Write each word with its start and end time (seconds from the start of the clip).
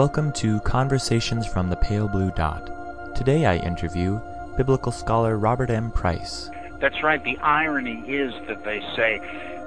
Welcome 0.00 0.32
to 0.32 0.60
Conversations 0.60 1.46
from 1.46 1.68
the 1.68 1.76
Pale 1.76 2.08
Blue 2.08 2.30
Dot. 2.30 3.14
Today 3.14 3.44
I 3.44 3.58
interview 3.58 4.18
biblical 4.56 4.92
scholar 4.92 5.36
Robert 5.36 5.68
M. 5.68 5.90
Price. 5.90 6.48
That's 6.80 7.02
right. 7.02 7.22
The 7.22 7.36
irony 7.36 8.00
is 8.08 8.32
that 8.48 8.64
they 8.64 8.80
say 8.96 9.18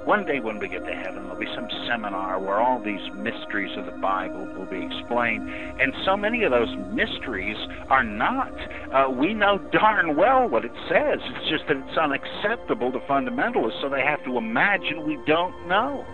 one 0.04 0.26
day 0.26 0.40
when 0.40 0.58
we 0.58 0.66
get 0.66 0.84
to 0.86 0.92
heaven, 0.92 1.22
there'll 1.22 1.38
be 1.38 1.46
some 1.54 1.68
seminar 1.86 2.40
where 2.40 2.58
all 2.58 2.80
these 2.80 3.12
mysteries 3.14 3.78
of 3.78 3.86
the 3.86 3.92
Bible 3.92 4.44
will 4.56 4.66
be 4.66 4.84
explained. 4.84 5.48
And 5.80 5.94
so 6.04 6.16
many 6.16 6.42
of 6.42 6.50
those 6.50 6.74
mysteries 6.90 7.56
are 7.88 8.02
not. 8.02 8.52
Uh, 8.92 9.10
we 9.10 9.34
know 9.34 9.58
darn 9.70 10.16
well 10.16 10.48
what 10.48 10.64
it 10.64 10.74
says. 10.88 11.20
It's 11.22 11.48
just 11.48 11.68
that 11.68 11.76
it's 11.76 11.96
unacceptable 11.96 12.90
to 12.90 12.98
fundamentalists, 12.98 13.80
so 13.80 13.88
they 13.88 14.02
have 14.02 14.24
to 14.24 14.36
imagine 14.36 15.06
we 15.06 15.16
don't 15.28 15.68
know. 15.68 16.04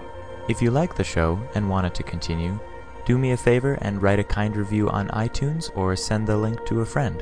If 0.47 0.61
you 0.61 0.71
like 0.71 0.97
the 0.97 1.05
show 1.05 1.41
and 1.55 1.71
want 1.71 1.87
it 1.87 1.95
to 1.95 2.03
continue, 2.03 2.61
do 3.11 3.19
me 3.19 3.33
a 3.33 3.37
favor 3.37 3.77
and 3.83 4.01
write 4.01 4.21
a 4.21 4.23
kind 4.39 4.57
review 4.57 4.89
on 4.89 5.09
iTunes 5.09 5.77
or 5.77 5.97
send 5.97 6.29
the 6.29 6.37
link 6.37 6.65
to 6.65 6.83
a 6.83 6.87
friend. 6.87 7.21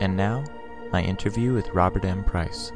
And 0.00 0.16
now, 0.16 0.42
my 0.90 1.02
interview 1.02 1.52
with 1.52 1.68
Robert 1.74 2.06
M. 2.06 2.24
Price. 2.24 2.72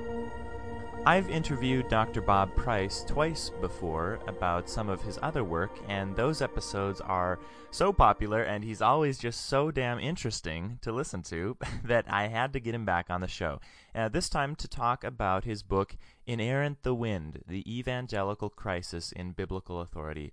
I've 1.07 1.31
interviewed 1.31 1.89
Dr. 1.89 2.21
Bob 2.21 2.55
Price 2.55 3.03
twice 3.03 3.51
before 3.63 4.21
about 4.27 4.69
some 4.69 4.91
of 4.91 5.01
his 5.01 5.19
other 5.23 5.43
work, 5.43 5.71
and 5.89 6.15
those 6.15 6.43
episodes 6.43 7.01
are 7.01 7.39
so 7.71 7.95
popular 7.95 8.43
and 8.43 8.63
he's 8.63 8.83
always 8.83 9.17
just 9.17 9.47
so 9.47 9.71
damn 9.71 9.99
interesting 9.99 10.79
to 10.83 10.93
listen 10.93 11.23
to 11.23 11.57
that 11.83 12.05
I 12.11 12.29
had 12.29 12.53
to 12.53 12.61
get 12.61 12.75
him 12.75 12.85
back 12.85 13.09
on 13.09 13.23
the 13.23 13.27
show. 13.27 13.59
Uh, 13.95 14.11
this 14.11 14.29
time 14.29 14.55
to 14.57 14.69
talk 14.69 15.03
about 15.03 15.45
his 15.45 15.63
book, 15.63 15.97
Inerrant 16.27 16.83
the 16.83 16.95
Wind 16.95 17.43
The 17.49 17.65
Evangelical 17.67 18.51
Crisis 18.51 19.13
in 19.13 19.33
Biblical 19.33 19.81
Authority. 19.81 20.31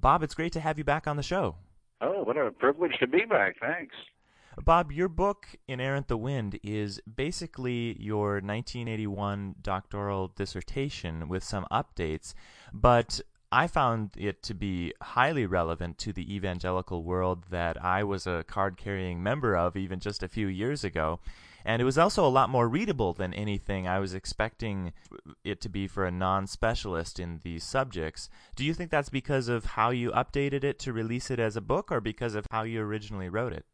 Bob, 0.00 0.22
it's 0.22 0.34
great 0.34 0.52
to 0.52 0.60
have 0.60 0.78
you 0.78 0.84
back 0.84 1.06
on 1.06 1.16
the 1.16 1.22
show. 1.22 1.56
Oh, 2.00 2.22
what 2.22 2.36
a 2.36 2.50
privilege 2.50 2.96
to 3.00 3.06
be 3.06 3.24
back. 3.24 3.56
Thanks. 3.60 3.94
Bob, 4.64 4.90
your 4.90 5.08
book, 5.08 5.46
Inerrant 5.68 6.08
the 6.08 6.16
Wind, 6.16 6.58
is 6.64 7.00
basically 7.02 7.96
your 8.00 8.34
1981 8.34 9.56
doctoral 9.62 10.28
dissertation 10.28 11.28
with 11.28 11.44
some 11.44 11.66
updates, 11.70 12.34
but 12.72 13.20
I 13.52 13.66
found 13.66 14.10
it 14.16 14.42
to 14.44 14.54
be 14.54 14.92
highly 15.00 15.46
relevant 15.46 15.96
to 15.98 16.12
the 16.12 16.34
evangelical 16.34 17.02
world 17.02 17.44
that 17.50 17.82
I 17.82 18.04
was 18.04 18.26
a 18.26 18.44
card 18.46 18.76
carrying 18.76 19.22
member 19.22 19.56
of 19.56 19.76
even 19.76 20.00
just 20.00 20.22
a 20.22 20.28
few 20.28 20.48
years 20.48 20.84
ago. 20.84 21.20
And 21.68 21.82
it 21.82 21.84
was 21.84 21.98
also 21.98 22.26
a 22.26 22.32
lot 22.32 22.48
more 22.48 22.66
readable 22.66 23.12
than 23.12 23.34
anything 23.34 23.86
I 23.86 23.98
was 23.98 24.14
expecting 24.14 24.94
it 25.44 25.60
to 25.60 25.68
be 25.68 25.86
for 25.86 26.06
a 26.06 26.10
non 26.10 26.46
specialist 26.46 27.20
in 27.20 27.40
these 27.44 27.62
subjects. 27.62 28.30
Do 28.56 28.64
you 28.64 28.72
think 28.72 28.90
that's 28.90 29.10
because 29.10 29.48
of 29.48 29.66
how 29.66 29.90
you 29.90 30.10
updated 30.12 30.64
it 30.64 30.78
to 30.78 30.94
release 30.94 31.30
it 31.30 31.38
as 31.38 31.56
a 31.56 31.60
book 31.60 31.92
or 31.92 32.00
because 32.00 32.34
of 32.34 32.46
how 32.50 32.62
you 32.62 32.80
originally 32.80 33.28
wrote 33.28 33.52
it? 33.52 33.66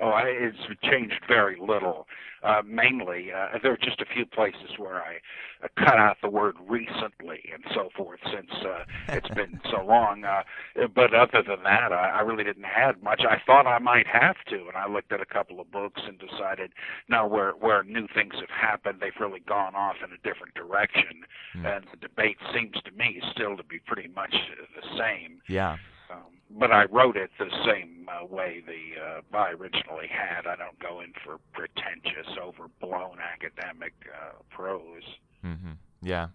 Oh, 0.00 0.08
I, 0.08 0.22
it's 0.26 0.58
changed 0.82 1.22
very 1.28 1.56
little. 1.60 2.06
Uh, 2.42 2.60
mainly, 2.66 3.32
uh, 3.32 3.58
there 3.62 3.72
are 3.72 3.78
just 3.78 4.02
a 4.02 4.04
few 4.04 4.26
places 4.26 4.76
where 4.76 5.02
I 5.02 5.16
uh, 5.64 5.68
cut 5.78 5.96
out 5.96 6.18
the 6.20 6.28
word 6.28 6.56
recently 6.68 7.40
and 7.52 7.64
so 7.74 7.88
forth 7.96 8.20
since 8.24 8.50
uh, 8.62 8.84
it's 9.08 9.28
been 9.30 9.60
so 9.70 9.82
long. 9.88 10.24
Uh, 10.24 10.42
but 10.94 11.14
other 11.14 11.42
than 11.42 11.62
that, 11.64 11.90
I, 11.90 12.18
I 12.18 12.20
really 12.20 12.44
didn't 12.44 12.66
have 12.66 13.02
much. 13.02 13.22
I 13.26 13.40
thought 13.46 13.66
I 13.66 13.78
might 13.78 14.06
have 14.06 14.36
to, 14.50 14.56
and 14.56 14.76
I 14.76 14.86
looked 14.92 15.10
at 15.10 15.22
a 15.22 15.26
couple 15.26 15.58
of 15.58 15.70
books 15.72 16.02
and 16.06 16.18
decided, 16.18 16.72
no, 17.08 17.26
where 17.26 17.52
where 17.52 17.82
new 17.82 18.06
things 18.14 18.34
have 18.34 18.50
happened, 18.50 18.98
they've 19.00 19.12
really 19.18 19.40
gone 19.40 19.74
off 19.74 19.96
in 20.04 20.12
a 20.12 20.18
different 20.28 20.54
direction, 20.54 21.24
mm. 21.56 21.64
and 21.64 21.86
the 21.90 21.96
debate 21.96 22.36
seems 22.52 22.76
to 22.84 22.90
me 22.92 23.22
still 23.32 23.56
to 23.56 23.64
be 23.64 23.78
pretty 23.86 24.10
much 24.14 24.34
the 24.76 24.98
same. 24.98 25.40
Yeah. 25.48 25.76
Um, 26.10 26.34
but 26.58 26.70
I 26.70 26.84
wrote 26.84 27.16
it 27.16 27.30
the 27.38 27.50
same 27.66 28.08
uh, 28.08 28.26
way 28.26 28.62
the 28.66 29.00
uh, 29.00 29.36
I 29.36 29.50
originally 29.50 30.08
had. 30.08 30.46
I 30.46 30.56
don't 30.56 30.78
go 30.78 31.00
in 31.00 31.12
for 31.24 31.38
pretentious, 31.52 32.30
overblown 32.40 33.18
academic 33.20 33.92
uh, 34.12 34.34
prose. 34.50 35.02
Mm-hmm. 35.44 35.72
Yeah. 36.02 36.28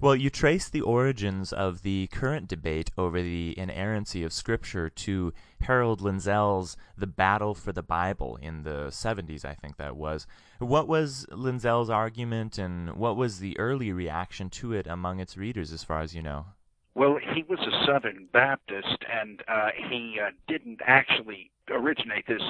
Well, 0.00 0.16
you 0.16 0.28
trace 0.28 0.68
the 0.68 0.82
origins 0.82 1.52
of 1.52 1.82
the 1.82 2.08
current 2.08 2.48
debate 2.48 2.90
over 2.98 3.22
the 3.22 3.54
inerrancy 3.56 4.22
of 4.22 4.32
Scripture 4.32 4.90
to 4.90 5.32
Harold 5.62 6.00
Lindsell's 6.00 6.76
The 6.98 7.06
Battle 7.06 7.54
for 7.54 7.72
the 7.72 7.82
Bible 7.82 8.36
in 8.42 8.64
the 8.64 8.88
70s, 8.88 9.44
I 9.44 9.54
think 9.54 9.76
that 9.76 9.96
was. 9.96 10.26
What 10.58 10.88
was 10.88 11.26
Lindsell's 11.30 11.90
argument, 11.90 12.58
and 12.58 12.96
what 12.96 13.16
was 13.16 13.38
the 13.38 13.58
early 13.58 13.92
reaction 13.92 14.50
to 14.50 14.72
it 14.72 14.86
among 14.86 15.20
its 15.20 15.36
readers, 15.36 15.72
as 15.72 15.84
far 15.84 16.00
as 16.00 16.14
you 16.14 16.22
know? 16.22 16.46
Well, 16.94 17.18
he 17.34 17.42
was 17.42 17.58
a 17.60 17.86
Southern 17.86 18.28
Baptist, 18.32 18.98
and 19.10 19.42
uh, 19.48 19.70
he 19.90 20.18
uh, 20.24 20.30
didn't 20.46 20.80
actually 20.86 21.50
originate 21.70 22.26
this 22.26 22.42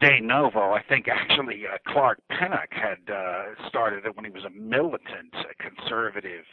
de 0.00 0.20
novo. 0.20 0.72
I 0.72 0.82
think 0.88 1.08
actually 1.08 1.64
uh, 1.66 1.78
Clark 1.92 2.20
Pinnock 2.28 2.68
had 2.70 3.12
uh, 3.12 3.68
started 3.68 4.06
it 4.06 4.16
when 4.16 4.24
he 4.24 4.30
was 4.30 4.44
a 4.44 4.50
militant 4.50 5.34
uh, 5.34 5.44
conservative 5.58 6.44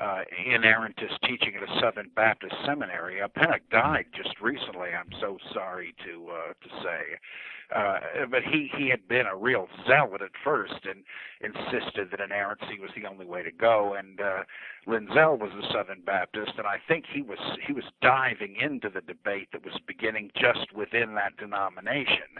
uh, 0.00 0.22
inerrantist 0.48 1.20
teaching 1.26 1.54
at 1.56 1.62
a 1.62 1.80
Southern 1.80 2.10
Baptist 2.14 2.54
seminary. 2.66 3.22
Uh, 3.22 3.28
Pinnock 3.28 3.62
died 3.70 4.06
just 4.14 4.40
recently. 4.40 4.88
I'm 4.90 5.10
so 5.20 5.38
sorry 5.52 5.94
to 6.04 6.30
uh, 6.30 6.52
to 6.52 6.82
say. 6.82 7.18
Uh, 7.74 7.98
but 8.30 8.42
he 8.42 8.70
he 8.76 8.88
had 8.88 9.08
been 9.08 9.26
a 9.26 9.36
real 9.36 9.68
zealot 9.86 10.20
at 10.20 10.30
first 10.44 10.84
and 10.84 11.02
insisted 11.40 12.10
that 12.10 12.20
inerrancy 12.20 12.78
was 12.78 12.90
the 12.94 13.06
only 13.06 13.24
way 13.24 13.42
to 13.42 13.50
go. 13.50 13.94
And 13.94 14.20
uh, 14.20 14.44
Lindsell 14.86 15.38
was 15.38 15.50
a 15.52 15.72
Southern 15.72 16.02
Baptist, 16.02 16.52
and 16.58 16.66
I 16.66 16.76
think 16.86 17.04
he 17.12 17.22
was 17.22 17.38
he 17.66 17.72
was 17.72 17.84
diving 18.02 18.56
into 18.60 18.90
the 18.90 19.00
debate 19.00 19.48
that 19.52 19.64
was 19.64 19.74
beginning 19.86 20.30
just 20.36 20.72
within 20.74 21.14
that 21.14 21.36
denomination. 21.38 21.53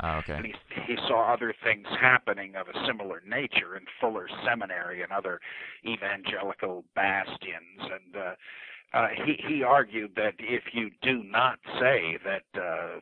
Oh, 0.02 0.16
okay. 0.19 0.34
And 0.34 0.47
he 0.47 0.54
he 0.86 0.97
saw 1.08 1.32
other 1.32 1.54
things 1.64 1.86
happening 2.00 2.54
of 2.56 2.69
a 2.69 2.86
similar 2.86 3.22
nature 3.26 3.76
in 3.76 3.84
Fuller 4.00 4.28
Seminary 4.47 5.02
and 5.02 5.12
other 5.12 5.41
evangelical 5.86 6.84
bastions, 6.94 7.80
and. 7.80 8.16
Uh, 8.16 8.34
uh, 8.92 9.08
he 9.26 9.36
he 9.48 9.64
argued 9.64 10.12
that 10.14 10.34
if 10.38 10.62
you 10.72 10.88
do 11.02 11.25
not 11.25 11.58
say 11.80 12.16
that 12.25 12.44
uh, 12.56 13.00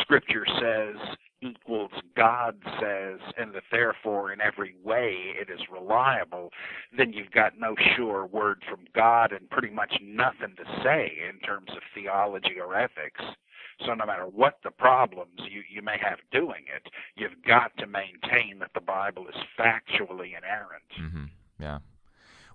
Scripture 0.00 0.46
says 0.60 1.16
equals 1.44 1.90
God 2.16 2.56
says, 2.80 3.20
and 3.36 3.54
that 3.54 3.64
therefore 3.70 4.32
in 4.32 4.40
every 4.40 4.74
way 4.82 5.34
it 5.40 5.50
is 5.50 5.60
reliable, 5.70 6.50
then 6.96 7.12
you've 7.12 7.32
got 7.32 7.58
no 7.58 7.74
sure 7.96 8.26
word 8.26 8.62
from 8.68 8.80
God 8.94 9.32
and 9.32 9.50
pretty 9.50 9.70
much 9.70 9.92
nothing 10.02 10.56
to 10.56 10.82
say 10.82 11.12
in 11.28 11.38
terms 11.40 11.68
of 11.70 11.82
theology 11.94 12.56
or 12.60 12.76
ethics. 12.76 13.20
So 13.84 13.94
no 13.94 14.06
matter 14.06 14.24
what 14.24 14.58
the 14.62 14.70
problems 14.70 15.40
you, 15.50 15.62
you 15.70 15.82
may 15.82 15.96
have 16.00 16.18
doing 16.32 16.64
it, 16.74 16.90
you've 17.16 17.42
got 17.46 17.76
to 17.78 17.86
maintain 17.86 18.58
that 18.60 18.70
the 18.74 18.80
Bible 18.80 19.26
is 19.28 19.40
factually 19.58 20.36
inerrant. 20.36 20.90
Mm-hmm. 21.00 21.24
Yeah. 21.60 21.78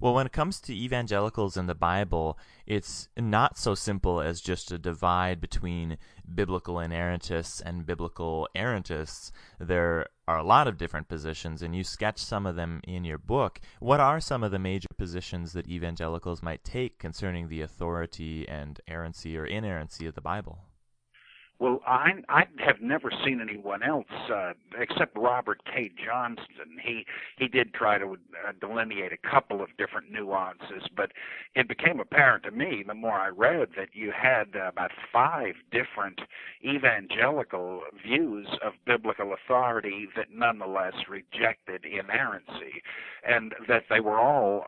Well, 0.02 0.14
when 0.14 0.26
it 0.26 0.32
comes 0.32 0.62
to 0.62 0.74
evangelicals 0.74 1.58
and 1.58 1.68
the 1.68 1.76
Bible, 1.76 2.40
it's 2.66 3.10
not 3.18 3.58
so 3.58 3.76
simple 3.76 4.22
as 4.22 4.40
just 4.40 4.72
a 4.72 4.78
divide 4.78 5.42
between 5.42 5.98
biblical 6.34 6.76
inerrantists 6.76 7.62
and 7.66 7.86
biblical 7.86 8.48
errantists. 8.56 9.32
There 9.60 10.06
are 10.26 10.38
a 10.38 10.44
lot 10.44 10.70
of 10.70 10.78
different 10.78 11.10
positions, 11.10 11.62
and 11.62 11.76
you 11.76 11.84
sketch 11.84 12.18
some 12.18 12.46
of 12.46 12.56
them 12.56 12.80
in 12.88 13.04
your 13.04 13.18
book. 13.18 13.60
What 13.82 14.00
are 14.00 14.22
some 14.22 14.42
of 14.42 14.52
the 14.52 14.60
major 14.60 14.88
positions 14.98 15.52
that 15.52 15.68
evangelicals 15.68 16.42
might 16.42 16.64
take 16.64 16.98
concerning 16.98 17.50
the 17.50 17.62
authority 17.62 18.48
and 18.48 18.80
errancy 18.88 19.38
or 19.38 19.46
inerrancy 19.46 20.06
of 20.06 20.16
the 20.16 20.22
Bible? 20.22 20.69
Well, 21.60 21.82
I 21.86 22.12
I 22.30 22.46
have 22.60 22.80
never 22.82 23.12
seen 23.26 23.42
anyone 23.42 23.84
else 23.84 24.06
uh, 24.34 24.54
except 24.78 25.18
Robert 25.18 25.60
K. 25.66 25.92
Johnston. 26.04 26.78
He 26.82 27.06
he 27.38 27.50
did 27.50 27.74
try 27.74 27.98
to 27.98 28.14
uh, 28.14 28.54
delineate 28.62 29.12
a 29.12 29.30
couple 29.30 29.62
of 29.62 29.68
different 29.78 30.10
nuances, 30.10 30.88
but 30.96 31.12
it 31.56 31.68
became 31.68 32.00
apparent 32.00 32.44
to 32.46 32.52
me 32.52 32.84
the 32.88 32.94
more 32.94 33.20
I 33.20 33.28
read 33.28 33.70
that 33.78 33.90
you 33.94 34.12
had 34.12 34.56
uh, 34.56 34.70
about 34.70 34.92
five 35.12 35.56
different 35.70 36.22
evangelical 36.64 37.82
views 38.06 38.48
of 38.66 38.74
biblical 38.86 39.34
authority 39.34 40.08
that 40.16 40.28
nonetheless 40.34 40.94
rejected 41.10 41.84
inerrancy, 41.86 42.82
and 43.28 43.54
that 43.68 43.84
they 43.90 44.00
were 44.00 44.18
all, 44.20 44.64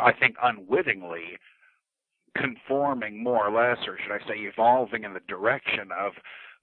I 0.00 0.12
think, 0.12 0.34
unwittingly 0.42 1.38
conforming 2.36 3.22
more 3.22 3.46
or 3.46 3.52
less, 3.52 3.78
or 3.86 3.98
should 3.98 4.12
I 4.12 4.26
say, 4.26 4.40
evolving 4.40 5.04
in 5.04 5.14
the 5.14 5.20
direction 5.28 5.90
of 5.98 6.12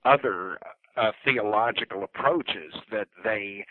other 0.06 0.58
uh, 0.98 1.12
theological 1.24 2.04
approaches 2.04 2.74
that 2.92 3.08
they 3.24 3.66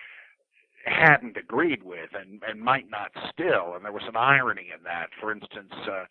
hadn't 0.84 1.36
agreed 1.36 1.82
with 1.82 2.10
and, 2.18 2.42
and 2.48 2.60
might 2.60 2.88
not 2.90 3.10
still. 3.32 3.74
And 3.74 3.84
there 3.84 3.92
was 3.92 4.04
an 4.08 4.16
irony 4.16 4.68
in 4.76 4.82
that. 4.84 5.08
For 5.20 5.32
instance, 5.32 5.72
uh, 5.90 6.04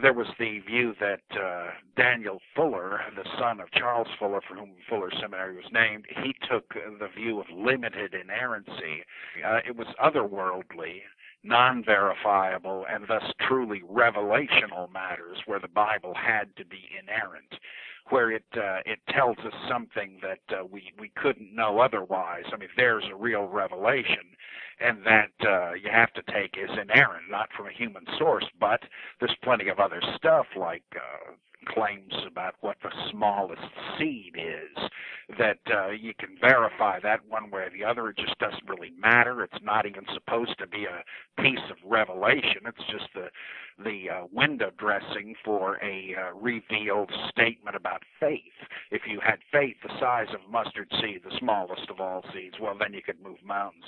there 0.00 0.14
was 0.14 0.28
the 0.38 0.60
view 0.60 0.94
that 1.00 1.20
uh, 1.38 1.70
Daniel 1.96 2.40
Fuller, 2.56 3.00
the 3.14 3.28
son 3.38 3.60
of 3.60 3.70
Charles 3.72 4.08
Fuller, 4.18 4.40
for 4.48 4.54
whom 4.54 4.70
Fuller 4.88 5.10
Seminary 5.20 5.56
was 5.56 5.70
named, 5.70 6.06
he 6.22 6.34
took 6.50 6.72
the 6.72 7.08
view 7.14 7.40
of 7.40 7.46
limited 7.54 8.14
inerrancy. 8.14 9.04
Uh, 9.44 9.58
it 9.66 9.76
was 9.76 9.88
otherworldly 10.02 11.02
non 11.44 11.84
verifiable 11.84 12.86
and 12.90 13.04
thus 13.08 13.24
truly 13.48 13.82
revelational 13.90 14.92
matters 14.92 15.38
where 15.46 15.60
the 15.60 15.68
Bible 15.68 16.14
had 16.14 16.54
to 16.56 16.64
be 16.64 16.80
inerrant 17.00 17.54
where 18.10 18.30
it 18.32 18.44
uh, 18.56 18.80
it 18.86 18.98
tells 19.10 19.38
us 19.38 19.52
something 19.68 20.18
that 20.22 20.40
uh, 20.58 20.64
we 20.64 20.92
we 20.98 21.10
couldn't 21.16 21.54
know 21.54 21.80
otherwise. 21.80 22.44
I 22.52 22.56
mean, 22.56 22.68
there's 22.76 23.04
a 23.10 23.16
real 23.16 23.44
revelation, 23.46 24.24
and 24.80 24.98
that 25.06 25.30
uh, 25.48 25.74
you 25.74 25.90
have 25.90 26.12
to 26.14 26.22
take 26.32 26.56
as 26.58 26.70
inerrant, 26.70 27.30
not 27.30 27.48
from 27.56 27.66
a 27.66 27.72
human 27.72 28.04
source. 28.18 28.44
But 28.58 28.80
there's 29.20 29.36
plenty 29.42 29.68
of 29.68 29.78
other 29.78 30.02
stuff 30.16 30.46
like 30.56 30.84
uh, 30.96 31.32
claims 31.66 32.12
about 32.26 32.54
what 32.60 32.76
the 32.82 32.90
smallest 33.10 33.62
seed 33.98 34.34
is 34.36 34.90
that 35.38 35.58
uh, 35.72 35.90
you 35.90 36.12
can 36.18 36.36
verify 36.40 36.98
that 37.00 37.20
one 37.28 37.50
way 37.50 37.62
or 37.62 37.70
the 37.70 37.84
other. 37.84 38.08
It 38.10 38.16
just 38.16 38.38
doesn't 38.38 38.68
really 38.68 38.92
matter. 38.98 39.42
It's 39.42 39.62
not 39.62 39.86
even 39.86 40.04
supposed 40.12 40.58
to 40.58 40.66
be 40.66 40.84
a 40.84 41.42
piece 41.42 41.70
of 41.70 41.76
revelation. 41.88 42.62
It's 42.66 42.90
just 42.90 43.08
the 43.14 43.28
the 43.82 44.10
uh, 44.10 44.26
window 44.32 44.70
dressing 44.78 45.34
for 45.44 45.78
a 45.82 46.14
uh, 46.14 46.34
revealed 46.38 47.10
statement 47.30 47.74
about 47.74 48.02
faith. 48.20 48.40
If 48.90 49.02
you 49.08 49.18
had 49.24 49.38
faith 49.50 49.76
the 49.82 49.88
size 49.98 50.28
of 50.34 50.50
mustard 50.50 50.92
seed, 51.00 51.22
the 51.24 51.36
smallest 51.38 51.88
of 51.88 52.00
all 52.00 52.22
seeds, 52.34 52.56
well, 52.60 52.76
then 52.78 52.92
you 52.92 53.02
could 53.02 53.20
move 53.22 53.38
mountains. 53.44 53.84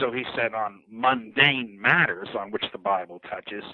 So 0.00 0.10
he 0.10 0.24
said 0.34 0.54
on 0.54 0.80
mundane 0.90 1.78
matters 1.80 2.28
on 2.38 2.50
which 2.50 2.64
the 2.72 2.78
Bible 2.78 3.20
touches, 3.30 3.64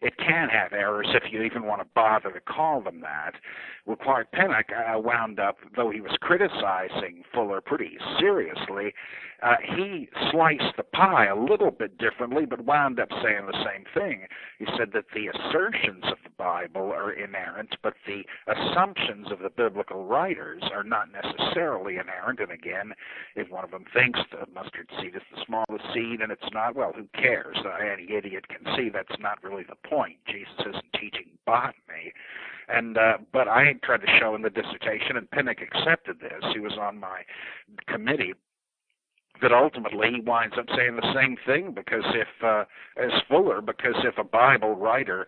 it 0.00 0.16
can 0.18 0.48
have 0.48 0.72
errors 0.72 1.08
if 1.14 1.32
you 1.32 1.42
even 1.42 1.66
want 1.66 1.80
to 1.80 1.88
bother 1.94 2.32
to 2.32 2.40
call 2.40 2.80
them 2.80 3.00
that. 3.02 3.32
Well, 3.86 3.96
Clark 3.96 4.32
Pinnock 4.32 4.66
uh, 4.70 4.98
wound 4.98 5.38
up, 5.38 5.58
though 5.76 5.90
he 5.90 6.00
was 6.00 6.16
criticizing 6.20 7.22
Fuller 7.32 7.60
pretty 7.60 7.98
seriously, 8.18 8.94
uh, 9.42 9.56
he 9.76 10.08
sliced 10.30 10.76
the 10.76 10.84
pie 10.84 11.26
a 11.26 11.36
little 11.36 11.70
bit 11.70 11.98
differently, 11.98 12.46
but 12.46 12.64
wound 12.64 13.00
up 13.00 13.08
saying 13.22 13.46
the 13.46 13.64
same 13.64 13.84
thing. 13.92 14.26
He 14.58 14.66
said 14.78 14.90
that 14.94 15.06
the 15.14 15.26
assertions 15.28 16.04
of 16.04 16.18
the 16.22 16.30
Bible 16.38 16.92
are 16.92 17.12
inerrant, 17.12 17.76
but 17.82 17.94
the 18.06 18.22
assumptions 18.46 19.32
of 19.32 19.40
the 19.40 19.50
biblical 19.50 20.04
writers 20.04 20.62
are 20.72 20.84
not 20.84 21.08
necessarily 21.10 21.96
inerrant. 21.96 22.38
And 22.38 22.52
again, 22.52 22.92
if 23.34 23.50
one 23.50 23.64
of 23.64 23.72
them 23.72 23.84
thinks 23.92 24.20
the 24.30 24.46
mustard 24.54 24.88
seed 25.00 25.16
is 25.16 25.22
the 25.34 25.42
smallest 25.44 25.84
seed 25.92 26.20
and 26.20 26.30
it's 26.30 26.52
not, 26.52 26.76
well, 26.76 26.92
who 26.94 27.08
cares? 27.20 27.56
Uh, 27.64 27.70
any 27.84 28.12
idiot 28.12 28.46
can 28.48 28.64
see 28.76 28.90
that's 28.90 29.20
not 29.20 29.42
really 29.42 29.64
the 29.64 29.88
point. 29.88 30.16
Jesus 30.26 30.54
isn't 30.60 30.92
teaching 30.94 31.30
botany. 31.46 32.12
And 32.68 32.96
uh, 32.96 33.18
but 33.32 33.48
I 33.48 33.74
tried 33.82 34.02
to 34.02 34.18
show 34.20 34.36
in 34.36 34.42
the 34.42 34.50
dissertation, 34.50 35.16
and 35.16 35.28
Pinnock 35.30 35.58
accepted 35.60 36.20
this. 36.20 36.42
He 36.54 36.60
was 36.60 36.78
on 36.80 36.98
my 36.98 37.22
committee 37.88 38.34
that 39.42 39.52
ultimately 39.52 40.10
he 40.14 40.20
winds 40.20 40.56
up 40.58 40.66
saying 40.76 40.96
the 40.96 41.14
same 41.14 41.36
thing 41.46 41.72
because 41.72 42.04
if 42.14 42.28
uh, 42.42 42.64
as 42.96 43.10
Fuller 43.28 43.60
because 43.60 43.96
if 44.04 44.18
a 44.18 44.24
Bible 44.24 44.74
writer 44.76 45.26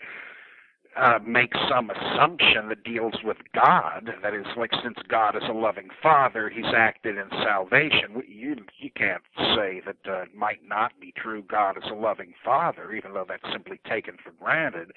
uh, 0.97 1.19
makes 1.27 1.59
some 1.69 1.91
assumption 1.91 2.69
that 2.69 2.85
deals 2.85 3.15
with 3.25 3.39
God, 3.55 4.11
that 4.23 4.35
is, 4.35 4.47
like 4.57 4.71
since 4.83 4.97
God 5.09 5.37
is 5.37 5.43
a 5.49 5.53
loving 5.53 5.89
Father, 6.03 6.49
He's 6.49 6.73
acted 6.77 7.17
in 7.17 7.29
salvation. 7.43 8.23
You 8.29 8.57
you 8.79 8.91
can't 8.95 9.23
say 9.57 9.83
that 9.87 9.97
uh, 10.09 10.23
it 10.23 10.35
might 10.37 10.61
not 10.67 10.93
be 11.01 11.13
true. 11.17 11.43
God 11.43 11.77
is 11.77 11.91
a 11.91 11.95
loving 11.95 12.33
Father, 12.45 12.93
even 12.93 13.13
though 13.13 13.27
that's 13.29 13.43
simply 13.53 13.81
taken 13.89 14.17
for 14.23 14.33
granted. 14.41 14.93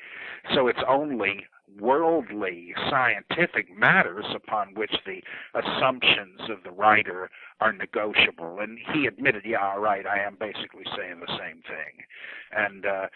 So 0.54 0.68
it's 0.68 0.80
only 0.88 1.46
worldly 1.80 2.74
scientific 2.90 3.76
matters 3.78 4.26
upon 4.34 4.74
which 4.74 4.94
the 5.06 5.22
assumptions 5.54 6.42
of 6.50 6.64
the 6.64 6.72
writer 6.72 7.30
are 7.60 7.74
negotiable. 7.74 8.60
And 8.60 8.80
he 8.94 9.06
admitted, 9.06 9.44
yeah, 9.46 9.60
all 9.60 9.80
right, 9.80 10.06
I 10.06 10.20
am 10.20 10.38
basically 10.40 10.86
saying 10.96 11.20
the 11.20 11.38
same 11.38 11.62
thing. 11.68 12.06
And 12.52 12.86
uh, 12.86 13.08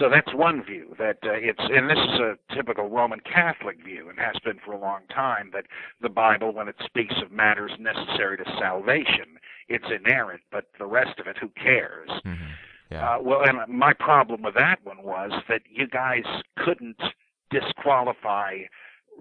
so 0.00 0.08
that's 0.08 0.34
one 0.34 0.64
view 0.64 0.94
that 0.98 1.18
uh, 1.22 1.32
it's, 1.32 1.60
and 1.60 1.90
this 1.90 1.98
is 1.98 2.20
a 2.20 2.54
typical 2.54 2.88
Roman 2.88 3.20
Catholic 3.20 3.84
view 3.84 4.08
and 4.08 4.18
has 4.18 4.36
been 4.44 4.58
for 4.64 4.72
a 4.72 4.80
long 4.80 5.02
time, 5.14 5.50
that 5.52 5.66
the 6.00 6.08
Bible, 6.08 6.52
when 6.52 6.68
it 6.68 6.76
speaks 6.84 7.14
of 7.22 7.30
matters 7.30 7.72
necessary 7.78 8.38
to 8.38 8.44
salvation, 8.58 9.38
it's 9.68 9.84
inerrant, 9.94 10.40
but 10.50 10.66
the 10.78 10.86
rest 10.86 11.20
of 11.20 11.26
it, 11.26 11.36
who 11.38 11.50
cares? 11.50 12.10
Mm-hmm. 12.24 12.44
Yeah. 12.90 13.16
Uh, 13.16 13.18
well, 13.20 13.42
and 13.44 13.58
my 13.68 13.92
problem 13.92 14.42
with 14.42 14.54
that 14.54 14.78
one 14.82 15.02
was 15.02 15.30
that 15.48 15.60
you 15.70 15.86
guys 15.86 16.24
couldn't 16.56 17.02
disqualify 17.50 18.58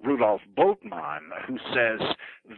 Rudolf 0.03 0.41
Bultmann, 0.56 1.21
who 1.47 1.57
says 1.74 2.00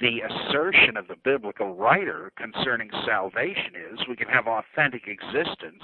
the 0.02 0.22
assertion 0.22 0.98
of 0.98 1.08
the 1.08 1.16
biblical 1.24 1.74
writer 1.74 2.32
concerning 2.38 2.90
salvation 3.06 3.74
is 3.92 4.00
we 4.08 4.16
can 4.16 4.28
have 4.28 4.48
authentic 4.48 5.08
existence 5.08 5.84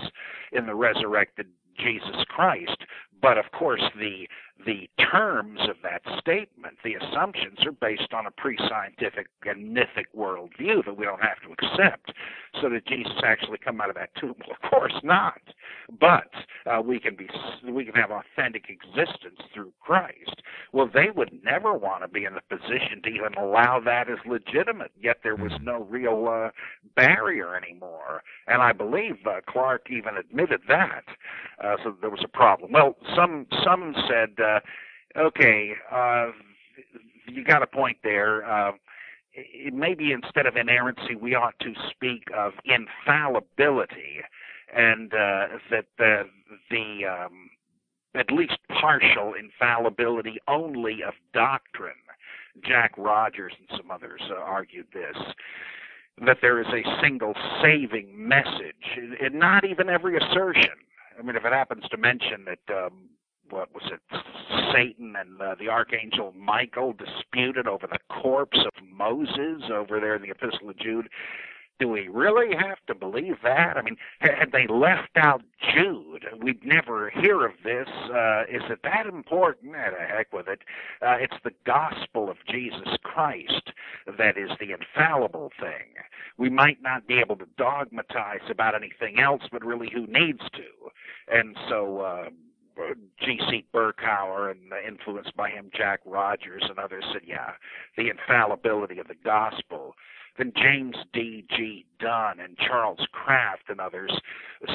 in 0.52 0.66
the 0.66 0.76
resurrected 0.76 1.48
Jesus 1.78 2.24
Christ, 2.30 2.78
but 3.22 3.38
of 3.38 3.46
course 3.52 3.84
the 3.98 4.28
the 4.66 4.90
terms 5.12 5.60
of 5.70 5.76
that 5.84 6.02
statement, 6.20 6.78
the 6.84 6.96
assumptions 6.96 7.60
are 7.66 7.72
based 7.72 8.14
on 8.14 8.26
a 8.26 8.32
pre-scientific 8.32 9.28
and 9.44 9.74
mythic 9.74 10.14
worldview 10.16 10.84
that 10.86 10.98
we 10.98 11.06
don't 11.06 11.22
have 11.22 11.40
to 11.44 11.52
accept. 11.52 12.12
So 12.62 12.70
did 12.70 12.86
Jesus 12.88 13.14
actually 13.24 13.58
come 13.58 13.82
out 13.82 13.90
of 13.90 13.96
that 13.96 14.16
tomb? 14.20 14.36
Well, 14.40 14.56
of 14.62 14.70
course 14.70 14.94
not. 15.04 15.42
But 16.00 16.30
uh, 16.66 16.82
we 16.82 17.00
can 17.00 17.16
be 17.16 17.28
we 17.70 17.86
can 17.86 17.94
have 17.96 18.12
authentic 18.12 18.66
existence 18.70 19.40
through 19.54 19.72
Christ. 19.82 20.42
Well, 20.72 20.90
they 20.92 21.10
would 21.16 21.32
never 21.44 21.74
want 21.74 22.04
to 22.04 22.08
be 22.08 22.26
in 22.26 22.34
the 22.34 22.42
position 22.50 23.02
to 23.04 23.10
even 23.10 23.34
allow 23.38 23.80
that 23.82 24.10
as 24.10 24.18
legitimate. 24.26 24.92
Yet 25.00 25.18
there 25.24 25.36
was 25.36 25.52
no 25.62 25.84
real 25.84 26.28
uh, 26.28 26.50
barrier 26.96 27.56
anymore, 27.56 28.24
and 28.48 28.62
I 28.62 28.72
believe 28.72 29.18
uh, 29.26 29.42
Clark 29.48 29.88
even 29.90 30.18
admitted 30.18 30.62
that. 30.68 31.04
Uh, 31.64 31.76
so 31.84 31.96
there 32.02 32.10
was 32.10 32.24
a 32.24 32.30
problem. 32.30 32.72
Well, 32.72 32.96
some 33.16 33.48
some 33.64 33.94
said 34.10 34.44
uh, 34.46 34.60
okay, 35.18 35.74
uh, 35.92 36.32
you 37.28 37.44
got 37.44 37.64
a 37.64 37.68
point 37.68 37.98
there. 38.04 38.46
Uh, 38.50 38.72
maybe 39.74 40.12
instead 40.12 40.46
of 40.46 40.56
inerrancy, 40.56 41.16
we 41.16 41.36
ought 41.36 41.58
to 41.60 41.74
speak 41.92 42.24
of 42.36 42.54
infallibility, 42.66 44.22
and 44.76 45.14
uh, 45.14 45.48
that 45.72 45.86
the 45.98 46.24
the 46.70 47.06
um, 47.06 47.50
at 48.16 48.32
least 48.32 48.58
partial 48.70 49.34
infallibility 49.34 50.38
only 50.48 51.04
of 51.06 51.14
doctrine. 51.34 51.94
Jack 52.64 52.94
Rogers 52.98 53.52
and 53.60 53.78
some 53.78 53.92
others 53.92 54.22
uh, 54.30 54.36
argued 54.36 54.88
this 54.94 55.18
that 56.26 56.38
there 56.42 56.62
is 56.62 56.68
a 56.68 57.02
single 57.02 57.34
saving 57.62 58.14
message, 58.16 58.98
and 59.22 59.36
not 59.36 59.66
even 59.66 59.90
every 59.90 60.16
assertion. 60.16 60.72
I 61.20 61.22
mean, 61.22 61.36
if 61.36 61.44
it 61.44 61.52
happens 61.52 61.84
to 61.90 61.98
mention 61.98 62.46
that 62.46 62.74
um, 62.74 63.10
what 63.50 63.74
was 63.74 63.92
it, 63.92 64.00
Satan 64.74 65.16
and 65.16 65.42
uh, 65.42 65.56
the 65.60 65.70
archangel 65.70 66.34
Michael 66.38 66.94
disputed 66.94 67.68
over 67.68 67.88
the 67.88 68.00
corpse 68.10 68.60
of 68.66 68.84
Moses 68.84 69.64
over 69.72 70.00
there 70.00 70.16
in 70.16 70.22
the 70.22 70.32
Epistle 70.32 70.70
of 70.70 70.78
Jude. 70.78 71.10
Do 71.78 71.90
we 71.90 72.08
really 72.08 72.56
have 72.56 72.78
to 72.88 72.96
believe 72.96 73.36
that? 73.44 73.76
I 73.76 73.82
mean, 73.82 73.98
had 74.20 74.54
they 74.54 74.66
left 74.66 75.18
out 75.18 75.42
Jude, 75.74 76.26
we'd 76.42 76.66
never 76.66 77.10
hear 77.10 77.46
of 77.46 77.52
this. 77.66 77.90
Uh, 77.90 78.44
is 78.44 78.62
it 78.70 78.80
that 78.84 79.06
important? 79.08 79.76
Eh, 79.76 79.90
the 79.90 80.06
heck 80.06 80.32
with 80.32 80.48
it. 80.48 80.62
Uh, 81.02 81.18
it's 81.20 81.36
the 81.44 81.52
gospel 81.66 82.30
of 82.30 82.38
Jesus 82.50 82.96
Christ 83.04 83.74
that 84.18 84.38
is 84.38 84.52
the 84.62 84.72
infallible 84.72 85.52
thing. 85.60 85.96
We 86.38 86.50
might 86.50 86.82
not 86.82 87.08
be 87.08 87.20
able 87.20 87.36
to 87.38 87.48
dogmatize 87.58 88.50
about 88.50 88.76
anything 88.76 89.20
else, 89.20 89.44
but 89.52 89.66
really, 89.66 89.90
who 89.94 90.08
needs 90.08 90.42
to? 90.54 90.92
And 91.28 91.58
so, 91.68 92.00
uh, 92.00 92.30
G.C. 93.24 93.66
Berkouwer 93.74 94.52
and 94.52 94.60
influenced 94.88 95.36
by 95.36 95.50
him, 95.50 95.70
Jack 95.76 96.02
Rogers 96.06 96.64
and 96.68 96.78
others 96.78 97.04
said, 97.14 97.22
yeah, 97.26 97.52
the 97.98 98.10
infallibility 98.10 99.00
of 99.00 99.08
the 99.08 99.16
gospel. 99.24 99.96
Then 100.38 100.52
James 100.56 100.96
D. 101.14 101.46
G. 101.50 101.86
Dunn 102.00 102.40
and 102.40 102.58
Charles 102.58 103.00
Kraft 103.12 103.70
and 103.70 103.80
others 103.80 104.12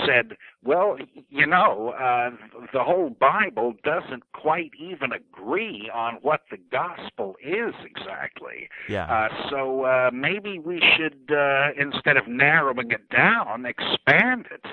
said, 0.06 0.36
well, 0.64 0.96
you 1.28 1.46
know, 1.46 1.90
uh, 1.90 2.30
the 2.72 2.82
whole 2.82 3.10
Bible 3.10 3.74
doesn't 3.84 4.22
quite 4.32 4.70
even 4.78 5.10
agree 5.12 5.90
on 5.92 6.14
what 6.22 6.42
the 6.50 6.58
gospel 6.70 7.36
is 7.42 7.74
exactly. 7.84 8.68
Yeah. 8.88 9.04
Uh, 9.04 9.28
so 9.50 9.84
uh, 9.84 10.10
maybe 10.12 10.58
we 10.58 10.82
should, 10.96 11.34
uh, 11.34 11.68
instead 11.78 12.16
of 12.16 12.26
narrowing 12.26 12.90
it 12.90 13.08
down, 13.10 13.66
expand 13.66 14.46
it. 14.50 14.64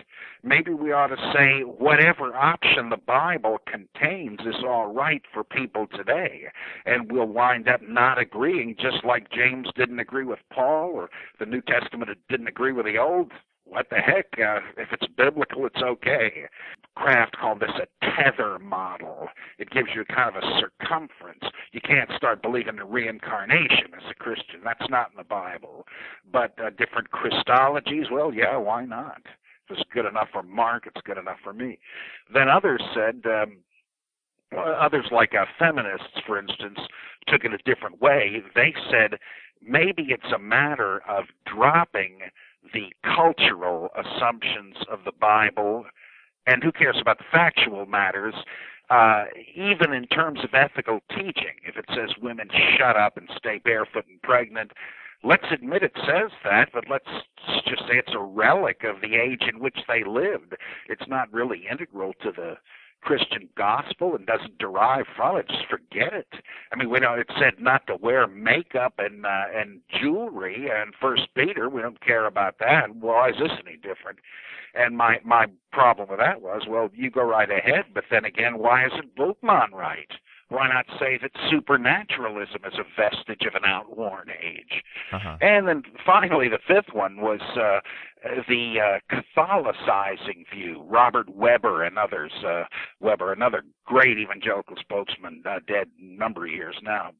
Maybe 0.44 0.72
we 0.72 0.91
ought 0.94 1.08
to 1.08 1.34
say 1.34 1.62
whatever 1.62 2.36
option 2.36 2.89
the 2.89 2.98
Bible 2.98 3.58
contains 3.65 4.39
is 4.41 4.63
all 4.65 4.94
right 4.94 5.22
for 5.34 5.44
people 5.44 5.88
today. 5.88 6.44
And 6.86 7.12
we'll 7.12 7.25
wind 7.25 7.67
up 7.67 7.82
not 7.82 8.20
agreeing, 8.20 8.75
just 8.79 9.03
like 9.03 9.32
James 9.32 9.67
didn't 9.75 10.00
agree 10.00 10.25
with 10.25 10.39
Paul 10.53 10.77
or 10.86 11.10
the 11.40 11.46
New 11.46 11.62
Testament 11.62 12.12
didn't 12.30 12.48
agree 12.48 12.72
with 12.72 12.86
the 12.86 12.98
Old 12.98 13.32
what 13.70 13.90
the 13.90 13.98
heck? 13.98 14.28
Uh, 14.38 14.60
if 14.78 14.90
it's 14.92 15.08
biblical, 15.18 15.66
it's 15.66 15.82
okay. 15.82 16.46
Kraft 16.96 17.38
called 17.38 17.60
this 17.60 17.72
a 17.82 17.88
tether 18.06 18.60
model. 18.60 19.28
It 19.60 19.70
gives 19.70 19.90
you 19.94 20.04
kind 20.06 20.36
of 20.36 20.42
a 20.42 20.60
circumference. 20.60 21.44
You 21.72 21.82
can't 21.82 22.10
start 22.16 22.42
believing 22.42 22.78
in 22.78 22.90
reincarnation 22.90 23.94
as 23.96 24.10
a 24.10 24.16
Christian. 24.16 24.62
That's 24.64 24.90
not 24.90 25.12
in 25.12 25.18
the 25.18 25.24
Bible. 25.24 25.86
But 26.32 26.54
uh, 26.60 26.70
different 26.72 27.10
Christologies, 27.12 28.12
well, 28.12 28.34
yeah, 28.34 28.58
why 28.58 28.86
not? 28.86 29.22
If 29.70 29.78
it's 29.78 29.90
good 29.94 30.06
enough 30.06 30.30
for 30.32 30.44
Mark, 30.44 30.88
it's 30.88 31.02
good 31.06 31.18
enough 31.18 31.40
for 31.44 31.54
me. 31.54 31.78
Then 32.34 32.48
others 32.50 32.82
said, 32.96 33.22
um, 33.26 33.58
others 34.58 35.06
like 35.12 35.34
uh, 35.36 35.46
feminists, 35.60 36.22
for 36.26 36.40
instance, 36.40 36.80
took 37.28 37.44
it 37.44 37.54
a 37.54 37.58
different 37.60 38.02
way. 38.02 38.42
They 38.56 38.74
said 38.90 39.20
maybe 39.62 40.08
it's 40.10 40.32
a 40.34 40.40
matter 40.40 41.02
of 41.08 41.26
dropping 41.46 42.20
the 42.74 42.94
cultural 43.04 43.90
assumptions 43.96 44.76
of 44.92 45.00
the 45.06 45.12
Bible, 45.12 45.86
and 46.46 46.64
who 46.64 46.72
cares 46.72 46.98
about 47.00 47.18
the 47.18 47.26
factual 47.32 47.86
matters, 47.86 48.34
uh, 48.90 49.26
even 49.56 49.94
in 49.94 50.08
terms 50.08 50.40
of 50.44 50.54
ethical 50.54 51.00
teaching. 51.10 51.60
If 51.66 51.78
it 51.78 51.86
says 51.90 52.10
women 52.22 52.50
shut 52.78 52.96
up 52.96 53.18
and 53.18 53.30
stay 53.38 53.60
barefoot 53.64 54.06
and 54.10 54.22
pregnant, 54.22 54.72
let's 55.24 55.46
admit 55.52 55.84
it 55.84 55.94
says 55.96 56.32
that, 56.44 56.70
but 56.74 56.86
let's 56.90 57.10
just 57.68 57.82
say 57.82 57.98
it's 57.98 58.14
a 58.16 58.20
relic 58.20 58.84
of 58.84 59.02
the 59.02 59.16
age 59.16 59.44
in 59.52 59.60
which 59.60 59.78
they 59.88 60.04
lived. 60.04 60.56
It's 60.88 61.08
not 61.08 61.32
really 61.34 61.66
integral 61.70 62.14
to 62.24 62.32
the 62.32 62.58
Christian 63.01 63.48
gospel 63.56 64.16
and 64.16 64.25
doesn't 64.25 64.58
derive 64.58 65.06
from 65.16 65.38
it, 65.38 65.48
just 65.48 65.66
forget 65.70 66.13
it. 66.13 66.27
I 66.72 66.75
mean, 66.75 66.89
we 66.89 67.00
know 67.00 67.13
it 67.13 67.30
said 67.39 67.60
not 67.60 67.88
to 67.88 67.96
wear 67.96 68.27
makeup 68.27 68.96
and 68.98 69.25
uh, 69.25 69.46
and 69.56 69.80
jewelry 70.01 70.70
and 70.70 70.94
First 71.00 71.27
Peter. 71.36 71.70
We 71.70 71.82
don't 71.82 72.01
care 72.01 72.25
about 72.25 72.60
that. 72.60 72.96
Why 72.96 73.30
is 73.30 73.36
this 73.39 73.51
any 73.66 73.77
different? 73.77 74.20
And 74.74 74.98
my 74.98 75.20
my 75.24 75.48
problem 75.72 76.10
with 76.10 76.20
that 76.20 76.42
was, 76.42 76.63
well, 76.68 76.89
you 76.94 77.10
go 77.10 77.24
right 77.24 77.50
ahead, 77.50 77.86
but 77.94 78.06
then 78.12 78.25
again, 78.25 78.58
why 78.58 78.86
isn't 78.86 79.16
Bultmann 79.16 79.72
right? 79.72 80.12
Why 80.50 80.70
not 80.70 80.86
say 81.00 81.18
that 81.22 81.32
supernaturalism 81.50 82.62
is 82.66 82.80
a 82.80 82.84
vestige 82.96 83.46
of 83.46 83.56
an 83.56 83.66
outworn 83.66 84.30
age? 84.30 84.82
Uh-huh. 85.12 85.38
And 85.42 85.68
then 85.68 85.84
finally, 86.06 86.48
the 86.48 86.60
fifth 86.66 86.94
one 86.94 87.18
was 87.18 87.42
uh, 87.56 87.80
the 88.48 88.77
uh, 88.80 89.16
Catholicizing 89.38 90.46
view. 90.54 90.84
Robert 90.88 91.30
Weber 91.30 91.84
and 91.84 91.98
others, 91.98 92.32
uh, 92.46 92.63
Webber, 93.00 93.34
another 93.34 93.63
great 93.86 94.18
evangelical 94.18 94.77
spokesman, 94.80 95.44
uh, 95.46 95.60
dead 95.68 95.89
a 96.00 96.06
number 96.06 96.46
of 96.46 96.51
years 96.51 96.75
now, 96.82 97.12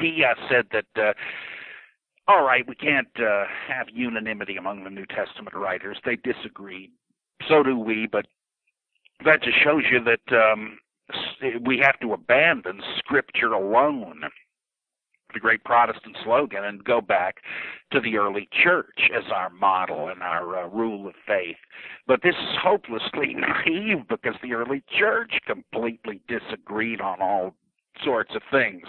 he 0.00 0.24
uh, 0.24 0.34
said 0.48 0.66
that. 0.72 0.86
Uh, 0.96 1.12
all 2.26 2.42
right, 2.42 2.66
we 2.66 2.74
can't 2.74 3.06
uh, 3.18 3.44
have 3.68 3.88
unanimity 3.92 4.56
among 4.56 4.82
the 4.82 4.88
New 4.88 5.04
Testament 5.04 5.54
writers. 5.54 5.98
They 6.06 6.16
disagreed. 6.16 6.90
So 7.46 7.62
do 7.62 7.78
we, 7.78 8.08
but 8.10 8.24
that 9.26 9.42
just 9.42 9.62
shows 9.62 9.82
you 9.90 10.02
that 10.04 10.34
um, 10.34 10.78
we 11.64 11.78
have 11.78 11.98
to 12.00 12.12
abandon 12.12 12.80
Scripture 12.98 13.52
alone, 13.52 14.22
the 15.32 15.40
great 15.40 15.64
Protestant 15.64 16.16
slogan, 16.24 16.64
and 16.64 16.84
go 16.84 17.00
back 17.00 17.38
to 17.92 18.00
the 18.00 18.16
early 18.16 18.48
church 18.62 19.10
as 19.14 19.24
our 19.34 19.50
model 19.50 20.08
and 20.08 20.22
our 20.22 20.64
uh, 20.64 20.68
rule 20.68 21.06
of 21.06 21.14
faith. 21.26 21.56
But 22.06 22.22
this 22.22 22.34
is 22.34 22.56
hopelessly 22.62 23.34
naive 23.66 24.08
because 24.08 24.34
the 24.42 24.54
early 24.54 24.82
church 24.98 25.32
completely 25.46 26.20
disagreed 26.28 27.00
on 27.00 27.20
all 27.20 27.54
sorts 28.02 28.34
of 28.34 28.42
things. 28.50 28.82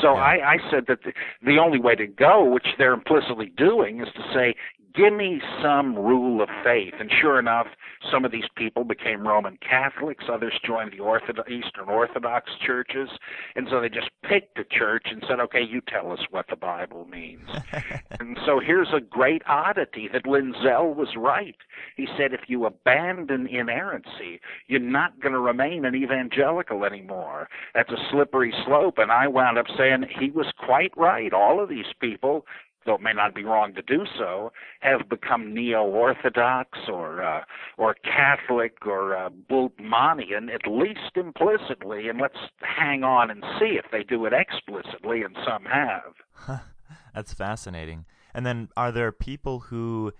So 0.00 0.14
yeah. 0.14 0.20
I, 0.20 0.52
I 0.52 0.56
said 0.70 0.84
that 0.88 1.00
the, 1.04 1.12
the 1.44 1.58
only 1.58 1.78
way 1.78 1.94
to 1.94 2.06
go, 2.06 2.44
which 2.44 2.66
they're 2.78 2.94
implicitly 2.94 3.52
doing, 3.56 4.00
is 4.00 4.08
to 4.14 4.22
say, 4.34 4.54
give 4.94 5.12
me 5.12 5.40
some 5.62 5.96
rule 5.96 6.42
of 6.42 6.48
faith. 6.64 6.94
And 6.98 7.10
sure 7.20 7.38
enough, 7.38 7.66
some 8.10 8.24
of 8.24 8.32
these 8.32 8.44
people 8.56 8.84
became 8.84 9.26
Roman 9.26 9.58
Catholics, 9.58 10.24
others 10.30 10.54
joined 10.64 10.92
the 10.92 11.00
Orthodox, 11.00 11.50
Eastern 11.50 11.88
Orthodox 11.88 12.50
churches, 12.64 13.08
and 13.56 13.68
so 13.70 13.80
they 13.80 13.88
just 13.88 14.10
picked 14.22 14.58
a 14.58 14.64
church 14.64 15.06
and 15.10 15.22
said, 15.28 15.40
okay, 15.40 15.62
you 15.62 15.80
tell 15.86 16.12
us 16.12 16.20
what 16.30 16.46
the 16.48 16.56
Bible 16.56 17.06
means. 17.06 17.48
and 18.20 18.38
so 18.46 18.60
here's 18.60 18.92
a 18.94 19.00
great 19.00 19.42
oddity 19.46 20.08
that 20.12 20.24
Lindsell 20.24 20.94
was 20.94 21.14
right. 21.16 21.56
He 21.96 22.06
said, 22.16 22.32
if 22.32 22.48
you 22.48 22.64
abandon 22.64 23.46
inerrancy, 23.46 24.40
you're 24.66 24.80
not 24.80 25.20
going 25.20 25.32
to 25.32 25.40
remain 25.40 25.84
an 25.84 25.94
evangelical 25.94 26.84
anymore. 26.84 27.48
That's 27.74 27.90
a 27.90 28.08
slippery 28.10 28.54
slope. 28.64 28.98
And 28.98 29.10
I 29.10 29.28
wound 29.28 29.58
up 29.58 29.66
saying 29.76 30.04
he 30.18 30.30
was 30.30 30.46
quite 30.58 30.92
right. 30.96 31.32
All 31.32 31.62
of 31.62 31.68
these 31.68 31.92
people 32.00 32.46
though 32.90 32.96
it 32.96 33.00
may 33.02 33.12
not 33.12 33.34
be 33.34 33.44
wrong 33.44 33.72
to 33.74 33.82
do 33.82 34.04
so, 34.18 34.52
have 34.80 35.08
become 35.08 35.54
neo-orthodox 35.54 36.76
or 36.88 37.22
uh, 37.22 37.42
or 37.78 37.94
Catholic 37.94 38.84
or 38.84 39.16
uh, 39.16 39.30
Bultmannian, 39.48 40.52
at 40.52 40.68
least 40.68 41.12
implicitly, 41.14 42.08
and 42.08 42.20
let's 42.20 42.38
hang 42.60 43.04
on 43.04 43.30
and 43.30 43.44
see 43.60 43.78
if 43.78 43.84
they 43.92 44.02
do 44.02 44.26
it 44.26 44.32
explicitly, 44.32 45.22
and 45.22 45.36
some 45.46 45.64
have. 45.66 46.60
That's 47.14 47.32
fascinating. 47.32 48.06
And 48.34 48.44
then, 48.44 48.68
are 48.76 48.90
there 48.90 49.12
people 49.12 49.60
who, 49.60 50.12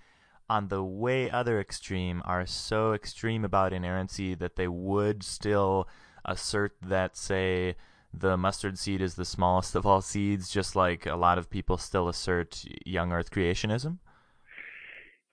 on 0.49 0.69
the 0.69 0.85
way 0.85 1.29
other 1.29 1.61
extreme, 1.61 2.23
are 2.25 2.47
so 2.47 2.93
extreme 2.93 3.45
about 3.45 3.73
inerrancy 3.73 4.37
that 4.37 4.55
they 4.55 4.69
would 4.69 5.25
still 5.25 5.89
assert 6.25 6.77
that, 6.83 7.17
say, 7.17 7.75
the 8.12 8.37
mustard 8.37 8.79
seed 8.79 9.00
is 9.00 9.14
the 9.14 9.25
smallest 9.25 9.75
of 9.75 9.87
all 9.87 10.00
seeds, 10.00 10.50
just 10.50 10.75
like 10.76 11.07
a 11.07 11.17
lot 11.17 11.38
of 11.38 11.50
people 11.50 11.76
still 11.76 12.09
assert 12.09 12.64
young 12.85 13.12
Earth 13.12 13.31
creationism? 13.31 13.99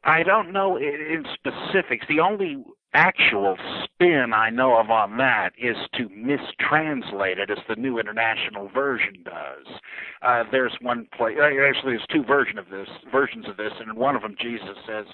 I 0.04 0.24
don't 0.24 0.54
know 0.54 0.78
in 0.78 1.26
specifics. 1.34 2.06
The 2.08 2.20
only 2.20 2.64
actual 2.94 3.58
spin 3.84 4.32
I 4.34 4.50
know 4.50 4.78
of 4.78 4.90
on 4.90 5.18
that 5.18 5.52
is 5.58 5.76
to 5.96 6.10
mistranslate 6.10 7.38
it 7.38 7.50
as 7.50 7.58
the 7.68 7.76
New 7.76 8.00
International 8.00 8.70
Version 8.70 9.24
does. 9.24 9.80
Uh, 10.22 10.44
there's 10.52 10.76
one 10.82 11.08
place, 11.16 11.38
uh, 11.40 11.46
actually, 11.46 11.94
there's 11.94 12.08
two 12.12 12.24
version 12.24 12.58
of 12.58 12.70
this 12.70 12.88
versions 13.12 13.48
of 13.48 13.58
this, 13.58 13.74
and 13.80 13.90
in 13.90 13.96
one 13.96 14.16
of 14.16 14.22
them 14.22 14.36
Jesus 14.40 14.78
says, 14.88 15.06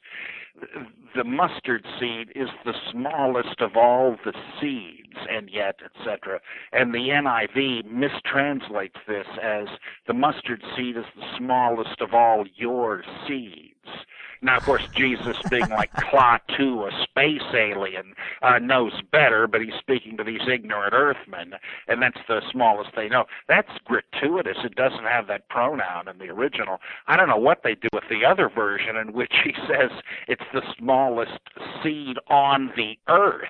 "The 1.16 1.24
mustard 1.24 1.86
seed 2.00 2.32
is 2.36 2.50
the 2.64 2.76
smallest 2.92 3.60
of 3.60 3.76
all 3.76 4.18
the 4.24 4.34
seeds, 4.62 5.18
and 5.30 5.50
yet, 5.50 5.80
etc." 5.84 6.40
And 6.72 6.94
the 6.94 7.10
NIV 7.10 7.84
mistranslates 7.84 9.04
this 9.08 9.28
as, 9.42 9.68
"The 10.06 10.14
mustard 10.14 10.64
seed 10.76 10.96
is 10.98 11.06
the 11.16 11.38
smallest 11.38 12.02
of 12.02 12.14
all 12.14 12.46
your 12.56 13.04
seeds." 13.28 14.06
Now, 14.44 14.58
of 14.58 14.64
course, 14.64 14.84
Jesus, 14.94 15.38
being 15.50 15.70
like 15.70 15.94
Klaatu, 15.94 16.86
a 16.86 17.04
space 17.04 17.42
alien, 17.54 18.14
uh, 18.42 18.60
knows 18.60 18.92
better, 19.10 19.48
but 19.48 19.62
he's 19.62 19.74
speaking 19.80 20.18
to 20.18 20.24
these 20.24 20.42
ignorant 20.52 20.94
Earthmen, 20.94 21.54
and 21.88 22.02
that's 22.02 22.20
the 22.28 22.42
smallest 22.52 22.92
they 22.94 23.08
know. 23.08 23.24
That's 23.48 23.72
gratuitous. 23.86 24.58
It 24.66 24.76
doesn't 24.76 25.06
have 25.06 25.28
that 25.28 25.48
pronoun 25.48 26.10
in 26.10 26.18
the 26.18 26.30
original. 26.30 26.80
I 27.08 27.16
don't 27.16 27.30
know 27.30 27.38
what 27.38 27.64
they 27.64 27.76
do 27.76 27.88
with 27.94 28.04
the 28.10 28.26
other 28.26 28.50
version 28.50 28.98
in 28.98 29.14
which 29.14 29.34
he 29.46 29.54
says 29.68 29.92
it's 30.28 30.44
the 30.54 30.62
smallest 30.78 31.40
seed 31.82 32.18
on 32.28 32.74
the 32.76 32.98
earth. 33.08 33.48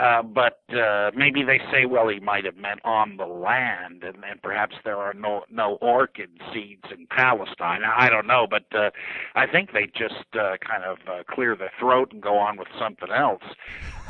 Uh, 0.00 0.22
but 0.22 0.62
uh, 0.74 1.10
maybe 1.14 1.42
they 1.42 1.60
say, 1.70 1.84
well, 1.84 2.08
he 2.08 2.20
might 2.20 2.46
have 2.46 2.56
meant 2.56 2.80
on 2.84 3.18
the 3.18 3.26
land, 3.26 4.02
and, 4.02 4.24
and 4.24 4.40
perhaps 4.42 4.74
there 4.82 4.96
are 4.96 5.12
no 5.12 5.42
no 5.50 5.76
orchid 5.82 6.30
seeds 6.52 6.84
in 6.90 7.06
Palestine. 7.08 7.82
I 7.84 8.08
don't 8.08 8.26
know, 8.26 8.46
but 8.48 8.64
uh, 8.74 8.90
I 9.34 9.46
think 9.46 9.72
they 9.72 9.86
just 9.86 10.24
uh, 10.32 10.56
kind 10.66 10.84
of 10.84 10.98
uh, 11.06 11.22
clear 11.28 11.54
their 11.54 11.72
throat 11.78 12.12
and 12.12 12.22
go 12.22 12.38
on 12.38 12.56
with 12.56 12.68
something 12.78 13.10
else. 13.10 13.42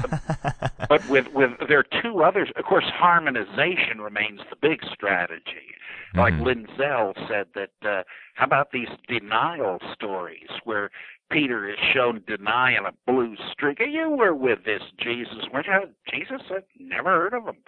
but 0.88 1.09
with 1.09 1.26
with 1.35 1.50
there 1.68 1.80
are 1.80 2.02
two 2.02 2.23
others. 2.23 2.50
Of 2.54 2.66
course, 2.66 2.87
harmonization 2.94 4.00
remains 4.00 4.42
the 4.49 4.56
big 4.61 4.85
strategy. 4.92 5.75
Like 6.14 6.35
mm-hmm. 6.35 6.44
Lindsell 6.44 7.14
said 7.28 7.47
that, 7.54 7.88
uh, 7.88 8.02
how 8.35 8.44
about 8.44 8.73
these 8.73 8.88
denial 9.06 9.78
stories 9.94 10.49
where 10.64 10.90
Peter 11.30 11.68
is 11.68 11.76
shown 11.94 12.22
denying 12.26 12.84
a 12.87 13.10
blue 13.10 13.37
streak. 13.52 13.78
You 13.80 14.10
were 14.10 14.34
with 14.34 14.64
this 14.64 14.82
Jesus, 14.99 15.46
weren't 15.52 15.66
you? 15.66 15.88
Jesus 16.12 16.42
said, 16.49 16.64
never 16.78 17.10
heard 17.10 17.34
of 17.34 17.44
him. 17.44 17.58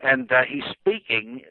And 0.00 0.30
uh, 0.30 0.42
he's 0.48 0.64
speaking 0.72 1.42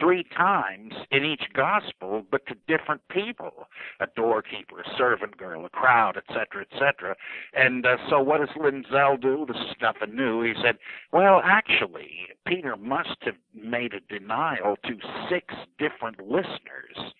three 0.00 0.24
times 0.36 0.92
in 1.10 1.24
each 1.24 1.44
gospel, 1.54 2.22
but 2.30 2.46
to 2.46 2.54
different 2.66 3.00
people 3.10 3.66
a 4.00 4.06
doorkeeper, 4.16 4.80
a 4.80 4.96
servant 4.96 5.36
girl, 5.36 5.64
a 5.64 5.68
crowd, 5.68 6.16
etc., 6.16 6.64
etc. 6.70 7.16
And 7.54 7.84
uh, 7.86 7.96
so, 8.08 8.20
what 8.20 8.40
does 8.40 8.54
Lindsell 8.56 9.20
do? 9.20 9.44
This 9.46 9.56
is 9.56 9.76
nothing 9.80 10.14
new. 10.14 10.42
He 10.42 10.54
said, 10.62 10.76
Well, 11.12 11.40
actually, 11.44 12.10
Peter 12.46 12.76
must 12.76 13.16
have 13.22 13.36
made 13.54 13.92
a 13.94 14.00
denial 14.00 14.76
to 14.84 14.98
six 15.30 15.54
different 15.78 16.20
listeners. 16.20 17.12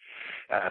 Uh, 0.52 0.68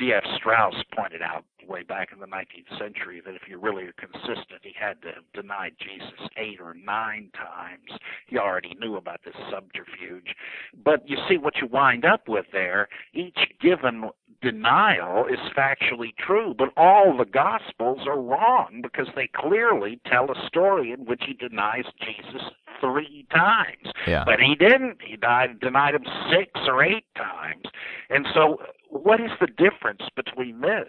D.F. 0.00 0.24
Strauss 0.38 0.74
pointed 0.96 1.20
out 1.20 1.44
way 1.68 1.82
back 1.82 2.08
in 2.10 2.20
the 2.20 2.26
19th 2.26 2.78
century 2.78 3.20
that 3.24 3.34
if 3.34 3.42
you're 3.46 3.60
really 3.60 3.84
consistent, 3.98 4.60
he 4.62 4.72
had 4.78 5.00
to 5.02 5.08
have 5.08 5.24
denied 5.34 5.74
Jesus 5.78 6.26
eight 6.38 6.58
or 6.58 6.72
nine 6.72 7.30
times. 7.34 8.00
He 8.26 8.38
already 8.38 8.74
knew 8.80 8.96
about 8.96 9.20
this 9.26 9.34
subterfuge. 9.52 10.34
But 10.82 11.06
you 11.06 11.18
see 11.28 11.36
what 11.36 11.58
you 11.60 11.66
wind 11.66 12.06
up 12.06 12.28
with 12.28 12.46
there. 12.50 12.88
Each 13.12 13.38
given 13.60 14.08
denial 14.42 15.26
is 15.26 15.38
factually 15.56 16.14
true, 16.18 16.54
but 16.56 16.68
all 16.76 17.16
the 17.16 17.24
Gospels 17.24 18.00
are 18.06 18.20
wrong 18.20 18.80
because 18.82 19.08
they 19.14 19.28
clearly 19.34 20.00
tell 20.06 20.30
a 20.30 20.46
story 20.46 20.92
in 20.92 21.04
which 21.04 21.22
he 21.26 21.34
denies 21.34 21.84
Jesus 22.00 22.42
three 22.80 23.26
times. 23.32 23.92
Yeah. 24.06 24.24
But 24.24 24.40
he 24.40 24.54
didn't. 24.54 24.98
He 25.06 25.16
died, 25.16 25.60
denied 25.60 25.94
him 25.94 26.04
six 26.30 26.50
or 26.66 26.82
eight 26.82 27.04
times. 27.16 27.64
And 28.08 28.26
so 28.34 28.58
what 28.88 29.20
is 29.20 29.30
the 29.40 29.46
difference 29.46 30.02
between 30.16 30.60
this 30.60 30.88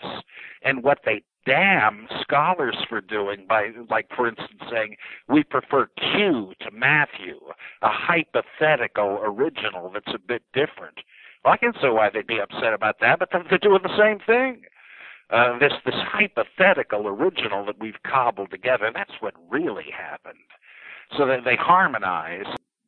and 0.63 0.84
what 0.84 1.00
they 1.05 1.24
damn 1.46 2.08
scholars 2.22 2.77
for 2.88 3.01
doing 3.01 3.46
by, 3.48 3.72
like, 3.89 4.08
for 4.15 4.27
instance, 4.27 4.62
saying 4.72 4.96
we 5.27 5.43
prefer 5.43 5.88
Q 5.98 6.53
to 6.62 6.72
Matthew, 6.72 7.39
a 7.81 7.89
hypothetical 7.89 9.20
original 9.24 9.91
that's 9.91 10.13
a 10.13 10.20
bit 10.20 10.43
different. 10.53 11.00
Well, 11.43 11.53
I 11.53 11.57
can 11.57 11.74
see 11.74 11.89
why 11.89 12.10
they'd 12.13 12.27
be 12.27 12.39
upset 12.39 12.74
about 12.74 13.00
that, 13.01 13.19
but 13.19 13.29
they're 13.31 13.57
doing 13.57 13.81
the 13.83 13.98
same 13.98 14.19
thing. 14.25 14.63
Uh, 15.29 15.57
this 15.60 15.71
this 15.86 15.95
hypothetical 15.95 17.07
original 17.07 17.65
that 17.65 17.79
we've 17.79 18.01
cobbled 18.05 18.51
together, 18.51 18.91
that's 18.93 19.21
what 19.21 19.33
really 19.50 19.86
happened. 19.98 20.38
So 21.17 21.25
that 21.25 21.45
they 21.45 21.55
harmonize 21.55 22.45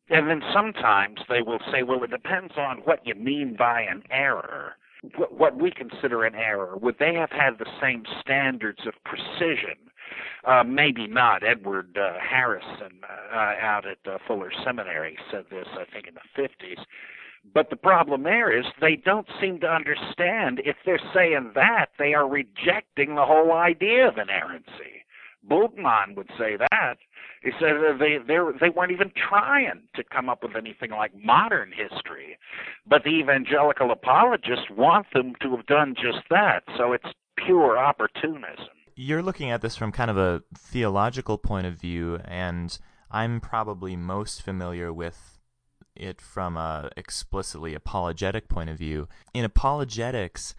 and 0.09 0.29
then 0.29 0.41
sometimes 0.53 1.19
they 1.29 1.41
will 1.41 1.59
say, 1.71 1.83
well, 1.83 2.03
it 2.03 2.11
depends 2.11 2.53
on 2.57 2.77
what 2.79 3.05
you 3.05 3.15
mean 3.15 3.55
by 3.57 3.81
an 3.81 4.03
error. 4.11 4.75
What 5.29 5.57
we 5.57 5.71
consider 5.71 6.23
an 6.23 6.35
error, 6.35 6.77
would 6.77 6.97
they 6.99 7.13
have 7.15 7.31
had 7.31 7.57
the 7.57 7.65
same 7.81 8.03
standards 8.21 8.79
of 8.85 8.93
precision? 9.03 9.75
Uh, 10.45 10.63
maybe 10.63 11.07
not. 11.07 11.43
Edward 11.43 11.97
uh, 11.97 12.19
Harrison 12.19 13.01
uh, 13.33 13.35
out 13.61 13.85
at 13.87 13.97
uh, 14.09 14.17
Fuller 14.27 14.51
Seminary 14.63 15.17
said 15.31 15.45
this, 15.49 15.67
I 15.73 15.85
think, 15.91 16.07
in 16.07 16.13
the 16.13 16.41
50s. 16.41 16.83
But 17.53 17.69
the 17.69 17.75
problem 17.75 18.23
there 18.23 18.57
is 18.57 18.65
they 18.79 18.95
don't 18.95 19.27
seem 19.41 19.59
to 19.59 19.67
understand 19.67 20.61
if 20.65 20.77
they're 20.85 20.99
saying 21.13 21.51
that, 21.55 21.87
they 21.99 22.13
are 22.13 22.27
rejecting 22.27 23.15
the 23.15 23.25
whole 23.25 23.51
idea 23.51 24.07
of 24.07 24.17
inerrancy. 24.17 25.03
Bultmann 25.49 26.15
would 26.15 26.29
say 26.37 26.55
that. 26.57 26.97
He 27.41 27.51
said 27.59 27.75
they 27.99 28.17
they 28.25 28.37
they 28.61 28.69
weren't 28.69 28.93
even 28.93 29.11
trying 29.29 29.81
to 29.95 30.03
come 30.03 30.29
up 30.29 30.43
with 30.43 30.55
anything 30.55 30.91
like 30.91 31.11
modern 31.21 31.73
history, 31.73 32.37
but 32.87 33.03
the 33.03 33.09
evangelical 33.09 33.91
apologists 33.91 34.69
want 34.71 35.07
them 35.13 35.33
to 35.41 35.55
have 35.57 35.65
done 35.65 35.95
just 35.95 36.23
that. 36.29 36.63
So 36.77 36.93
it's 36.93 37.13
pure 37.35 37.77
opportunism. 37.77 38.69
You're 38.95 39.21
looking 39.21 39.51
at 39.51 39.61
this 39.61 39.75
from 39.75 39.91
kind 39.91 40.09
of 40.09 40.17
a 40.17 40.43
theological 40.57 41.37
point 41.37 41.67
of 41.67 41.73
view, 41.73 42.19
and 42.23 42.77
I'm 43.11 43.41
probably 43.41 43.97
most 43.97 44.41
familiar 44.41 44.93
with 44.93 45.32
it 45.95 46.21
from 46.21 46.57
a 46.57 46.89
explicitly 46.97 47.73
apologetic 47.73 48.47
point 48.47 48.69
of 48.69 48.77
view. 48.77 49.07
In 49.33 49.45
apologetics, 49.45 50.55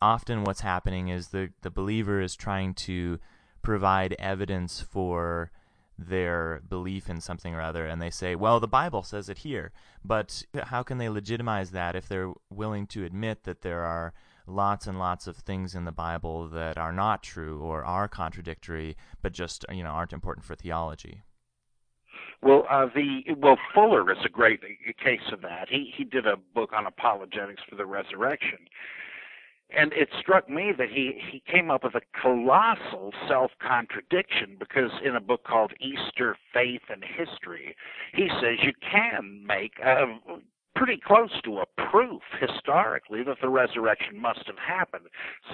often 0.00 0.44
what's 0.44 0.60
happening 0.60 1.08
is 1.08 1.28
the 1.28 1.50
the 1.62 1.70
believer 1.70 2.20
is 2.20 2.36
trying 2.36 2.74
to 2.74 3.18
provide 3.62 4.14
evidence 4.18 4.80
for 4.80 5.50
their 5.98 6.62
belief 6.68 7.08
in 7.08 7.20
something 7.20 7.54
or 7.54 7.60
other 7.60 7.86
and 7.86 8.00
they 8.00 8.10
say, 8.10 8.34
well, 8.34 8.58
the 8.58 8.68
Bible 8.68 9.02
says 9.02 9.28
it 9.28 9.38
here. 9.38 9.72
But 10.04 10.42
how 10.64 10.82
can 10.82 10.98
they 10.98 11.08
legitimize 11.08 11.70
that 11.70 11.94
if 11.94 12.08
they're 12.08 12.32
willing 12.50 12.86
to 12.88 13.04
admit 13.04 13.44
that 13.44 13.62
there 13.62 13.82
are 13.82 14.12
lots 14.46 14.86
and 14.86 14.98
lots 14.98 15.26
of 15.26 15.36
things 15.36 15.74
in 15.74 15.84
the 15.84 15.92
Bible 15.92 16.48
that 16.48 16.76
are 16.76 16.92
not 16.92 17.22
true 17.22 17.60
or 17.60 17.84
are 17.84 18.08
contradictory, 18.08 18.96
but 19.20 19.32
just 19.32 19.64
you 19.70 19.82
know 19.84 19.90
aren't 19.90 20.12
important 20.12 20.44
for 20.44 20.54
theology? 20.54 21.22
Well, 22.42 22.66
uh, 22.68 22.86
the 22.92 23.22
well 23.38 23.56
Fuller 23.72 24.10
is 24.10 24.18
a 24.24 24.28
great 24.28 24.60
case 25.02 25.20
of 25.32 25.42
that. 25.42 25.68
He 25.68 25.92
he 25.96 26.04
did 26.04 26.26
a 26.26 26.36
book 26.36 26.70
on 26.72 26.86
apologetics 26.86 27.62
for 27.68 27.76
the 27.76 27.86
resurrection, 27.86 28.58
and 29.70 29.92
it 29.92 30.08
struck 30.20 30.48
me 30.48 30.72
that 30.76 30.88
he 30.90 31.20
he 31.30 31.42
came 31.50 31.70
up 31.70 31.84
with 31.84 31.94
a 31.94 32.00
colossal 32.20 33.12
self 33.28 33.52
contradiction 33.60 34.56
because 34.58 34.90
in 35.04 35.14
a 35.14 35.20
book 35.20 35.44
called 35.44 35.72
Easter 35.80 36.36
Faith 36.52 36.82
and 36.88 37.04
History 37.04 37.76
he 38.12 38.28
says 38.40 38.58
you 38.62 38.72
can 38.90 39.44
make 39.46 39.74
a 39.84 40.18
pretty 40.74 41.00
close 41.04 41.30
to 41.44 41.58
a 41.58 41.66
proof 41.90 42.22
historically 42.40 43.22
that 43.22 43.36
the 43.40 43.48
resurrection 43.48 44.20
must 44.20 44.46
have 44.46 44.58
happened. 44.58 45.04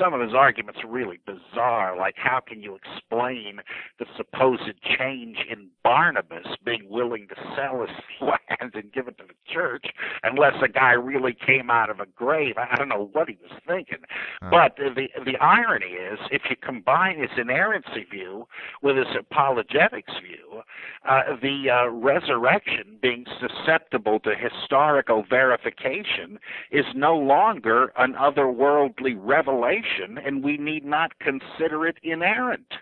Some 0.01 0.15
of 0.15 0.21
his 0.21 0.35
arguments 0.35 0.81
are 0.83 0.89
really 0.89 1.19
bizarre, 1.27 1.97
like 1.97 2.15
how 2.17 2.41
can 2.41 2.63
you 2.63 2.77
explain 2.77 3.61
the 3.99 4.07
supposed 4.17 4.63
change 4.99 5.39
in 5.51 5.69
Barnabas 5.83 6.47
being 6.65 6.89
willing 6.89 7.29
to 7.29 7.35
sell 7.57 7.81
his 7.81 7.91
land 8.21 8.75
and 8.75 8.93
give 8.93 9.09
it 9.09 9.19
to 9.19 9.25
the 9.25 9.53
church 9.53 9.87
unless 10.23 10.55
a 10.63 10.69
guy 10.69 10.93
really 10.93 11.37
came 11.47 11.71
out 11.71 11.91
of 11.91 12.01
a 12.01 12.07
grave? 12.07 12.55
I 12.57 12.77
don't 12.77 12.89
know 12.89 13.11
what 13.13 13.29
he 13.29 13.39
was 13.43 13.59
thinking. 13.67 13.99
Uh. 14.43 14.51
But 14.51 14.77
the 14.77 15.09
the 15.25 15.37
irony 15.39 15.93
is 15.93 16.19
if 16.31 16.43
you 16.49 16.57
combine 16.57 17.19
his 17.19 17.31
inerrancy 17.37 18.07
view 18.11 18.47
with 18.83 18.97
his 18.97 19.07
apologetics 19.19 20.13
view, 20.23 20.63
uh, 21.09 21.37
the 21.43 21.71
uh, 21.71 21.89
resurrection 21.91 22.99
being 23.01 23.25
susceptible 23.41 24.21
to 24.21 24.35
historic 24.35 25.08
verification 25.29 26.39
is 26.71 26.85
no 26.95 27.17
longer 27.17 27.93
an 27.97 28.15
otherworldly 28.15 29.17
revelation, 29.19 30.19
and 30.25 30.45
we 30.45 30.57
need 30.57 30.85
not 30.85 31.19
consider 31.19 31.87
it 31.87 31.97
inerrant 32.03 32.75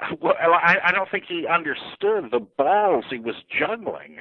well, 0.20 0.34
I, 0.40 0.76
I 0.86 0.92
don't 0.92 1.10
think 1.10 1.24
he 1.28 1.46
understood 1.46 2.30
the 2.30 2.46
balls 2.56 3.04
he 3.10 3.18
was 3.18 3.36
juggling. 3.58 4.16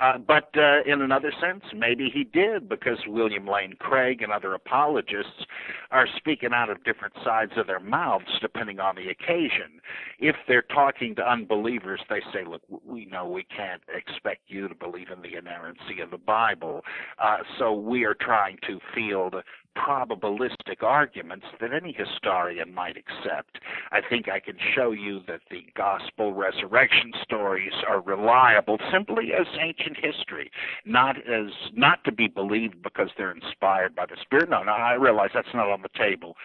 Uh, 0.00 0.18
but 0.18 0.48
uh, 0.56 0.82
in 0.86 1.02
another 1.02 1.32
sense, 1.40 1.64
maybe 1.76 2.10
he 2.12 2.24
did, 2.24 2.68
because 2.68 2.98
William 3.06 3.46
Lane 3.46 3.74
Craig 3.78 4.22
and 4.22 4.32
other 4.32 4.54
apologists 4.54 5.44
are 5.90 6.06
speaking 6.16 6.50
out 6.54 6.70
of 6.70 6.82
different 6.84 7.14
sides 7.22 7.52
of 7.56 7.66
their 7.66 7.80
mouths 7.80 8.24
depending 8.40 8.80
on 8.80 8.96
the 8.96 9.08
occasion. 9.08 9.80
If 10.18 10.36
they're 10.48 10.62
talking 10.62 11.14
to 11.16 11.30
unbelievers, 11.30 12.00
they 12.08 12.20
say, 12.32 12.44
look, 12.46 12.62
we 12.86 13.04
know 13.06 13.28
we 13.28 13.44
can't 13.44 13.82
expect 13.94 14.42
you 14.48 14.66
to 14.66 14.74
believe 14.74 15.08
in 15.14 15.20
the 15.20 15.36
inerrancy 15.36 16.00
of 16.02 16.10
the 16.10 16.18
Bible, 16.18 16.82
uh, 17.22 17.38
so 17.58 17.72
we 17.72 18.04
are 18.04 18.14
trying 18.14 18.56
to 18.66 18.80
field 18.94 19.34
probabilistic 19.76 20.82
arguments 20.82 21.46
that 21.60 21.72
any 21.72 21.92
historian 21.92 22.74
might 22.74 22.96
accept. 22.96 23.58
I 23.90 24.00
think 24.06 24.28
I 24.28 24.40
can 24.40 24.56
show 24.74 24.92
you 24.92 25.11
that 25.26 25.40
the 25.50 25.64
gospel 25.76 26.32
resurrection 26.32 27.12
stories 27.22 27.72
are 27.88 28.00
reliable 28.00 28.78
simply 28.92 29.32
as 29.32 29.46
ancient 29.60 29.96
history, 29.96 30.50
not 30.84 31.16
as 31.18 31.50
not 31.74 32.04
to 32.04 32.12
be 32.12 32.28
believed 32.28 32.82
because 32.82 33.10
they're 33.16 33.32
inspired 33.32 33.94
by 33.94 34.06
the 34.06 34.16
Spirit. 34.22 34.50
No, 34.50 34.62
no, 34.62 34.72
I 34.72 34.94
realize 34.94 35.30
that's 35.34 35.54
not 35.54 35.68
on 35.68 35.82
the 35.82 35.88
table. 35.98 36.36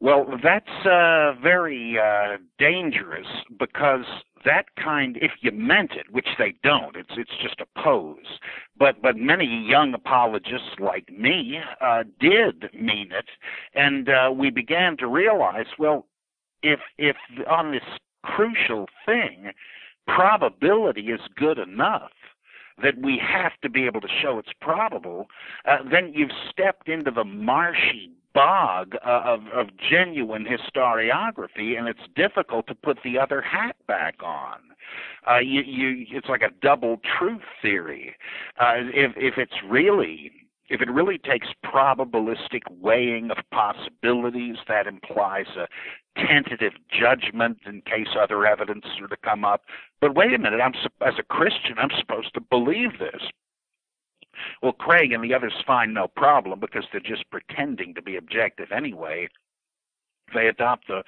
Well, 0.00 0.26
that's 0.42 0.84
uh, 0.84 1.34
very 1.40 1.96
uh, 1.96 2.38
dangerous 2.58 3.28
because 3.56 4.04
that 4.44 4.64
kind, 4.74 5.16
if 5.22 5.30
you 5.42 5.52
meant 5.52 5.92
it, 5.92 6.10
which 6.10 6.26
they 6.38 6.54
don't, 6.64 6.96
it's 6.96 7.12
it's 7.16 7.30
just 7.40 7.60
a 7.60 7.80
pose. 7.80 8.40
But 8.76 9.00
but 9.00 9.16
many 9.16 9.46
young 9.46 9.94
apologists 9.94 10.80
like 10.80 11.08
me 11.10 11.60
uh, 11.80 12.02
did 12.18 12.68
mean 12.74 13.12
it, 13.12 13.26
and 13.74 14.08
uh, 14.08 14.32
we 14.34 14.50
began 14.50 14.96
to 14.96 15.06
realize, 15.06 15.66
well, 15.78 16.06
if 16.62 16.80
if 16.98 17.16
on 17.48 17.72
this 17.72 17.82
crucial 18.22 18.86
thing, 19.04 19.52
probability 20.06 21.08
is 21.08 21.20
good 21.36 21.58
enough 21.58 22.12
that 22.82 22.98
we 23.00 23.18
have 23.18 23.52
to 23.62 23.68
be 23.68 23.86
able 23.86 24.00
to 24.00 24.08
show 24.22 24.38
it's 24.38 24.52
probable, 24.60 25.26
uh, 25.68 25.78
then 25.90 26.12
you've 26.14 26.30
stepped 26.50 26.88
into 26.88 27.10
the 27.10 27.24
marshy 27.24 28.10
bog 28.34 28.94
uh, 29.06 29.22
of, 29.24 29.40
of 29.52 29.66
genuine 29.90 30.46
historiography, 30.46 31.78
and 31.78 31.86
it's 31.86 32.00
difficult 32.16 32.66
to 32.66 32.74
put 32.74 32.98
the 33.04 33.18
other 33.18 33.42
hat 33.42 33.76
back 33.86 34.16
on. 34.24 34.58
Uh, 35.30 35.38
you, 35.38 35.60
you, 35.62 36.06
it's 36.10 36.28
like 36.28 36.42
a 36.42 36.50
double 36.62 36.98
truth 37.18 37.42
theory. 37.60 38.14
Uh, 38.58 38.74
if, 38.94 39.12
if 39.16 39.34
it's 39.36 39.62
really 39.68 40.32
if 40.68 40.80
it 40.80 40.90
really 40.90 41.18
takes 41.18 41.48
probabilistic 41.62 42.62
weighing 42.80 43.30
of 43.30 43.36
possibilities, 43.52 44.56
that 44.68 44.86
implies 44.86 45.44
a 45.54 45.66
tentative 46.16 46.72
judgment 46.90 47.58
in 47.66 47.82
case 47.82 48.08
other 48.20 48.46
evidence 48.46 48.84
were 49.00 49.08
to 49.08 49.16
come 49.16 49.44
up. 49.44 49.62
But 50.00 50.14
wait 50.14 50.34
a 50.34 50.38
minute, 50.38 50.60
I'm 50.60 50.74
as 51.06 51.14
a 51.18 51.22
Christian, 51.22 51.78
I'm 51.78 51.90
supposed 51.98 52.34
to 52.34 52.40
believe 52.40 52.98
this. 52.98 53.22
Well, 54.62 54.72
Craig 54.72 55.12
and 55.12 55.22
the 55.22 55.34
others 55.34 55.52
find 55.66 55.92
no 55.92 56.08
problem 56.08 56.60
because 56.60 56.84
they're 56.90 57.00
just 57.00 57.30
pretending 57.30 57.94
to 57.94 58.02
be 58.02 58.16
objective 58.16 58.72
anyway. 58.72 59.28
They 60.34 60.46
adopt 60.46 60.88
the 60.88 61.02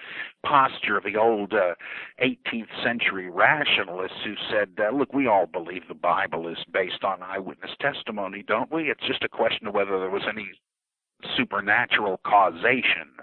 posture 0.45 0.99
of 0.99 1.05
the 1.05 1.17
old 1.17 1.55
uh, 1.55 1.75
18th 2.23 2.69
century 2.83 3.31
rationalists 3.31 4.19
who 4.23 4.35
said, 4.51 4.71
uh, 4.79 4.95
look, 4.95 5.15
we 5.15 5.27
all 5.27 5.47
believe 5.47 5.89
the 5.89 5.95
Bible 5.95 6.47
is 6.49 6.59
based 6.71 7.05
on 7.05 7.23
eyewitness 7.23 7.71
testimony, 7.81 8.45
don't 8.47 8.71
we? 8.71 8.91
It's 8.91 9.07
just 9.07 9.25
a 9.25 9.29
question 9.29 9.67
of 9.67 9.75
whether 9.75 9.99
there 9.99 10.11
was 10.11 10.27
any 10.29 10.51
supernatural 11.37 12.21
causation. 12.27 13.14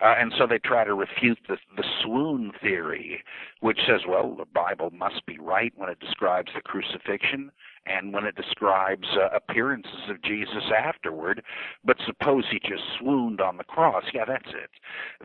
Uh, 0.00 0.14
and 0.18 0.32
so 0.38 0.46
they 0.46 0.58
try 0.58 0.84
to 0.84 0.94
refute 0.94 1.38
the, 1.48 1.56
the 1.76 1.84
swoon 2.02 2.52
theory, 2.60 3.22
which 3.60 3.78
says, 3.86 4.02
well, 4.08 4.34
the 4.36 4.44
Bible 4.44 4.90
must 4.90 5.24
be 5.26 5.38
right 5.38 5.72
when 5.76 5.88
it 5.88 6.00
describes 6.00 6.50
the 6.54 6.60
crucifixion, 6.60 7.50
and 7.86 8.12
when 8.12 8.24
it 8.24 8.34
describes 8.36 9.06
uh, 9.16 9.28
appearances 9.34 10.08
of 10.08 10.22
Jesus 10.22 10.70
afterward. 10.76 11.42
But 11.84 11.96
suppose 12.04 12.44
he 12.50 12.58
just 12.58 12.82
swooned 12.98 13.40
on 13.40 13.56
the 13.56 13.64
cross. 13.64 14.04
Yeah, 14.12 14.24
that's 14.26 14.48
it. 14.48 14.70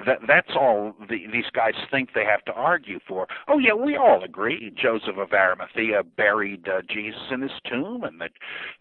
That 0.05 0.19
that's 0.27 0.51
all 0.55 0.93
the, 0.99 1.25
these 1.31 1.49
guys 1.53 1.73
think 1.89 2.09
they 2.13 2.25
have 2.25 2.45
to 2.45 2.53
argue 2.53 2.99
for. 3.07 3.27
Oh 3.47 3.57
yeah, 3.57 3.73
we 3.73 3.95
all 3.95 4.23
agree. 4.23 4.73
Joseph 4.75 5.17
of 5.17 5.33
Arimathea 5.33 6.03
buried 6.03 6.67
uh, 6.67 6.81
Jesus 6.89 7.21
in 7.31 7.41
his 7.41 7.51
tomb, 7.69 8.03
and 8.03 8.19
that 8.21 8.31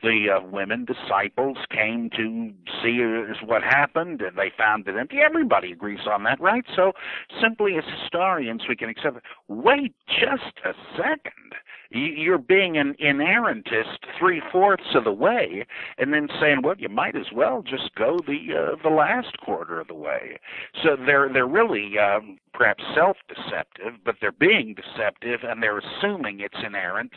the 0.02 0.26
uh, 0.36 0.46
women 0.46 0.84
disciples 0.84 1.58
came 1.70 2.10
to 2.10 2.52
see 2.82 3.00
what 3.44 3.62
happened, 3.62 4.20
and 4.20 4.36
they 4.36 4.52
found 4.56 4.86
it 4.88 4.96
empty. 4.96 5.18
Everybody 5.18 5.72
agrees 5.72 6.06
on 6.10 6.24
that, 6.24 6.40
right? 6.40 6.64
So 6.74 6.92
simply 7.40 7.76
as 7.76 7.84
historians, 8.02 8.62
we 8.68 8.76
can 8.76 8.88
accept 8.88 9.16
it. 9.16 9.22
Wait 9.48 9.94
just 10.08 10.58
a 10.64 10.72
second 10.96 11.54
you're 11.90 12.38
being 12.38 12.76
an 12.76 12.94
inerrantist 13.02 13.98
three 14.18 14.40
fourths 14.52 14.94
of 14.94 15.04
the 15.04 15.12
way, 15.12 15.66
and 15.98 16.12
then 16.12 16.28
saying, 16.40 16.62
well, 16.62 16.76
you 16.78 16.88
might 16.88 17.16
as 17.16 17.32
well 17.34 17.62
just 17.62 17.94
go 17.94 18.18
the 18.26 18.54
uh, 18.56 18.76
the 18.82 18.94
last 18.94 19.38
quarter 19.38 19.80
of 19.80 19.88
the 19.88 19.94
way. 19.94 20.38
So 20.82 20.96
they're 20.96 21.28
they're 21.32 21.46
really 21.46 21.98
um, 21.98 22.38
perhaps 22.52 22.84
self-deceptive, 22.94 23.94
but 24.04 24.16
they're 24.20 24.32
being 24.32 24.74
deceptive, 24.74 25.40
and 25.42 25.62
they're 25.62 25.78
assuming 25.78 26.40
it's 26.40 26.58
inerrant 26.64 27.12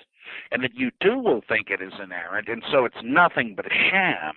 and 0.52 0.64
that 0.64 0.76
you 0.76 0.90
too 1.02 1.18
will 1.18 1.42
think 1.48 1.70
it 1.70 1.82
is 1.82 1.94
inerrant, 2.02 2.48
and 2.48 2.64
so 2.72 2.86
it's 2.86 3.04
nothing 3.04 3.54
but 3.56 3.66
a 3.66 3.90
sham. 3.92 4.36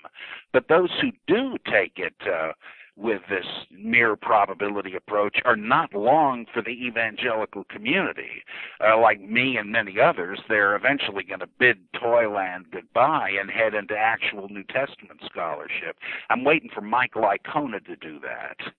But 0.52 0.68
those 0.68 0.90
who 1.00 1.12
do 1.26 1.56
take 1.70 1.92
it 1.96 2.14
uh, 2.26 2.52
with 2.96 3.20
this 3.28 3.46
mere 3.70 4.16
probability 4.16 4.94
approach 4.96 5.36
are 5.44 5.56
not 5.56 5.94
long 5.94 6.46
for 6.52 6.62
the 6.62 6.70
evangelical 6.70 7.64
community. 7.64 8.42
Uh, 8.82 8.98
like 8.98 9.20
me 9.20 9.56
and 9.56 9.70
many 9.70 10.00
others, 10.00 10.40
they're 10.48 10.74
eventually 10.74 11.22
going 11.22 11.40
to 11.40 11.48
bid 11.58 11.78
Toyland 12.00 12.66
goodbye 12.72 13.30
and 13.38 13.50
head 13.50 13.74
into 13.74 13.94
actual 13.96 14.48
New 14.48 14.64
Testament 14.64 15.20
scholarship. 15.24 15.96
I'm 16.30 16.44
waiting 16.44 16.70
for 16.74 16.80
Mike 16.80 17.14
Licona 17.14 17.84
to 17.84 17.96
do 17.96 18.18
that 18.20 18.72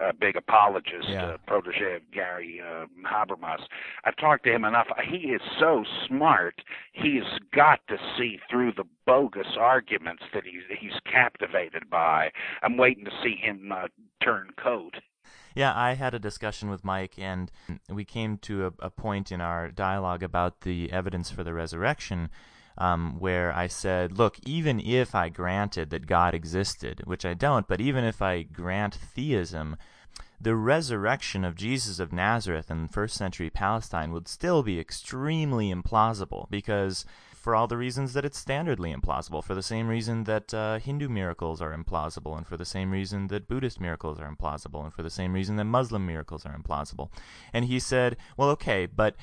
a 0.00 0.12
big 0.12 0.36
apologist, 0.36 1.08
yeah. 1.08 1.26
uh, 1.26 1.36
protege 1.46 1.96
of 1.96 2.02
Gary 2.12 2.60
uh, 2.60 2.86
Habermas. 3.06 3.60
I've 4.04 4.16
talked 4.16 4.44
to 4.44 4.52
him 4.52 4.64
enough. 4.64 4.86
He 5.08 5.28
is 5.28 5.40
so 5.58 5.84
smart. 6.06 6.62
He's 6.92 7.24
got 7.54 7.80
to 7.88 7.96
see 8.18 8.38
through 8.50 8.72
the 8.76 8.84
bogus 9.06 9.56
arguments 9.58 10.22
that 10.34 10.44
he's 10.44 10.62
he's 10.78 10.98
captivated 11.10 11.90
by. 11.90 12.30
I'm 12.62 12.76
waiting 12.76 13.04
to 13.04 13.12
see 13.22 13.36
him 13.40 13.72
uh, 13.72 13.88
turn 14.22 14.50
coat. 14.62 14.96
Yeah, 15.54 15.72
I 15.76 15.94
had 15.94 16.14
a 16.14 16.18
discussion 16.18 16.70
with 16.70 16.84
Mike, 16.84 17.18
and 17.18 17.50
we 17.88 18.04
came 18.04 18.38
to 18.38 18.66
a, 18.66 18.72
a 18.86 18.90
point 18.90 19.32
in 19.32 19.40
our 19.40 19.68
dialogue 19.70 20.22
about 20.22 20.60
the 20.60 20.92
evidence 20.92 21.30
for 21.30 21.42
the 21.42 21.52
resurrection. 21.52 22.30
Um, 22.80 23.16
where 23.18 23.54
I 23.54 23.66
said, 23.66 24.16
look, 24.16 24.38
even 24.46 24.80
if 24.80 25.14
I 25.14 25.28
granted 25.28 25.90
that 25.90 26.06
God 26.06 26.32
existed, 26.34 27.02
which 27.04 27.26
I 27.26 27.34
don't, 27.34 27.68
but 27.68 27.78
even 27.78 28.04
if 28.04 28.22
I 28.22 28.42
grant 28.42 28.94
theism, 28.94 29.76
the 30.40 30.56
resurrection 30.56 31.44
of 31.44 31.54
Jesus 31.54 31.98
of 31.98 32.10
Nazareth 32.10 32.70
in 32.70 32.88
first 32.88 33.16
century 33.16 33.50
Palestine 33.50 34.12
would 34.12 34.28
still 34.28 34.62
be 34.62 34.80
extremely 34.80 35.70
implausible 35.70 36.48
because 36.48 37.04
for 37.40 37.54
all 37.54 37.66
the 37.66 37.76
reasons 37.76 38.12
that 38.12 38.24
it's 38.24 38.42
standardly 38.42 38.94
implausible, 38.94 39.42
for 39.42 39.54
the 39.54 39.62
same 39.62 39.88
reason 39.88 40.24
that 40.24 40.52
uh, 40.52 40.78
Hindu 40.78 41.08
miracles 41.08 41.62
are 41.62 41.76
implausible, 41.76 42.36
and 42.36 42.46
for 42.46 42.58
the 42.58 42.66
same 42.66 42.90
reason 42.90 43.28
that 43.28 43.48
Buddhist 43.48 43.80
miracles 43.80 44.20
are 44.20 44.30
implausible, 44.30 44.84
and 44.84 44.92
for 44.92 45.02
the 45.02 45.10
same 45.10 45.32
reason 45.32 45.56
that 45.56 45.64
Muslim 45.64 46.04
miracles 46.04 46.44
are 46.44 46.56
implausible. 46.56 47.08
And 47.52 47.64
he 47.64 47.78
said, 47.78 48.18
well, 48.36 48.50
okay, 48.50 48.84
but 48.84 49.16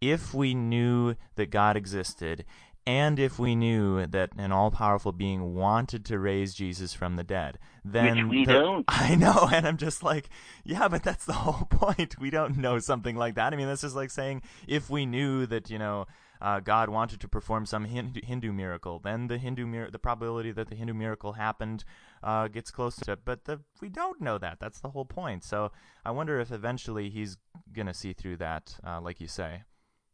if 0.00 0.34
we 0.34 0.52
knew 0.54 1.14
that 1.36 1.50
God 1.50 1.76
existed 1.76 2.44
and 2.90 3.20
if 3.20 3.38
we 3.38 3.54
knew 3.54 4.04
that 4.04 4.30
an 4.36 4.50
all-powerful 4.50 5.12
being 5.12 5.54
wanted 5.54 6.04
to 6.06 6.18
raise 6.18 6.54
Jesus 6.54 6.92
from 6.92 7.14
the 7.14 7.22
dead, 7.22 7.56
then 7.84 8.16
Which 8.16 8.30
we 8.30 8.44
the, 8.44 8.52
don't. 8.52 8.84
I 8.88 9.14
know, 9.14 9.48
and 9.52 9.64
I'm 9.64 9.76
just 9.76 10.02
like, 10.02 10.28
yeah, 10.64 10.88
but 10.88 11.04
that's 11.04 11.24
the 11.24 11.32
whole 11.44 11.66
point. 11.66 12.18
We 12.18 12.30
don't 12.30 12.58
know 12.58 12.80
something 12.80 13.14
like 13.14 13.36
that. 13.36 13.52
I 13.52 13.56
mean, 13.56 13.68
that's 13.68 13.82
just 13.82 13.94
like 13.94 14.10
saying 14.10 14.42
if 14.66 14.90
we 14.90 15.06
knew 15.06 15.46
that 15.46 15.70
you 15.70 15.78
know 15.78 16.08
uh, 16.40 16.58
God 16.58 16.88
wanted 16.88 17.20
to 17.20 17.28
perform 17.28 17.64
some 17.64 17.84
Hindu, 17.84 18.22
Hindu 18.24 18.52
miracle, 18.52 18.98
then 18.98 19.28
the 19.28 19.38
Hindu 19.38 19.68
mir- 19.68 19.92
the 19.92 20.00
probability 20.00 20.50
that 20.50 20.68
the 20.68 20.74
Hindu 20.74 20.94
miracle 20.94 21.34
happened 21.34 21.84
uh, 22.24 22.48
gets 22.48 22.72
close 22.72 22.96
to 22.96 23.12
it. 23.12 23.20
But 23.24 23.44
the, 23.44 23.60
we 23.80 23.88
don't 23.88 24.20
know 24.20 24.36
that. 24.38 24.58
That's 24.58 24.80
the 24.80 24.90
whole 24.90 25.04
point. 25.04 25.44
So 25.44 25.70
I 26.04 26.10
wonder 26.10 26.40
if 26.40 26.50
eventually 26.50 27.08
he's 27.08 27.36
gonna 27.72 27.94
see 27.94 28.14
through 28.14 28.38
that, 28.38 28.78
uh, 28.84 29.00
like 29.00 29.20
you 29.20 29.28
say. 29.28 29.62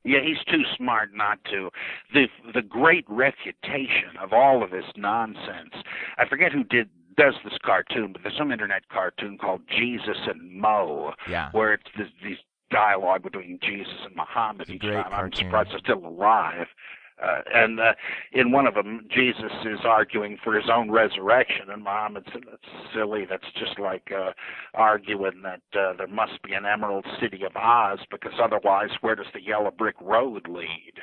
Yeah, 0.07 0.21
he's 0.25 0.43
too 0.51 0.63
smart 0.77 1.11
not 1.15 1.39
to. 1.51 1.71
The 2.15 2.27
the 2.55 2.63
great 2.63 3.05
refutation 3.09 4.17
of 4.21 4.33
all 4.33 4.63
of 4.63 4.71
this 4.71 4.85
nonsense. 4.97 5.75
I 6.19 6.29
forget 6.29 6.53
who 6.53 6.65
did 6.65 6.89
does 7.17 7.35
this 7.45 7.55
cartoon, 7.65 8.13
but 8.13 8.23
there's 8.23 8.37
some 8.37 8.53
internet 8.53 8.89
cartoon 8.89 9.39
called 9.39 9.63
Jesus 9.69 10.19
and 10.27 10.61
Mo, 10.61 11.13
yeah. 11.29 11.49
where 11.53 11.73
it's 11.73 11.85
this, 11.97 12.09
these 12.23 12.37
dialogue 12.71 13.23
between 13.23 13.59
Jesus 13.63 13.95
and 14.05 14.15
Muhammad 14.15 14.69
each 14.69 14.83
time. 14.83 15.05
Cartoon. 15.11 15.15
I'm 15.15 15.33
surprised 15.33 15.71
they're 15.71 15.79
still 15.79 16.07
alive. 16.07 16.67
Uh, 17.23 17.41
and 17.55 17.81
uh, 17.81 17.95
in 18.33 18.53
one 18.53 18.67
of 18.67 18.75
them, 18.75 19.07
Jesus 19.11 19.53
is 19.65 19.81
arguing 19.85 20.37
for 20.45 20.55
his 20.55 20.69
own 20.71 20.91
resurrection, 20.91 21.71
and 21.71 21.83
Muhammad 21.83 22.25
said, 22.31 22.43
"That's 22.51 22.93
silly. 22.95 23.25
That's 23.29 23.51
just 23.59 23.79
like 23.79 24.13
uh, 24.13 24.33
arguing 24.75 25.43
that 25.43 25.63
uh, 25.79 25.95
there 25.97 26.09
must 26.09 26.43
be 26.43 26.53
an 26.53 26.67
Emerald 26.67 27.07
City 27.21 27.43
of 27.45 27.57
Oz, 27.57 28.01
because 28.11 28.35
otherwise, 28.43 28.91
where 29.01 29.15
does 29.15 29.27
the 29.33 29.41
yellow 29.43 29.71
brick 29.71 29.97
road 30.01 30.47
lead? 30.49 30.95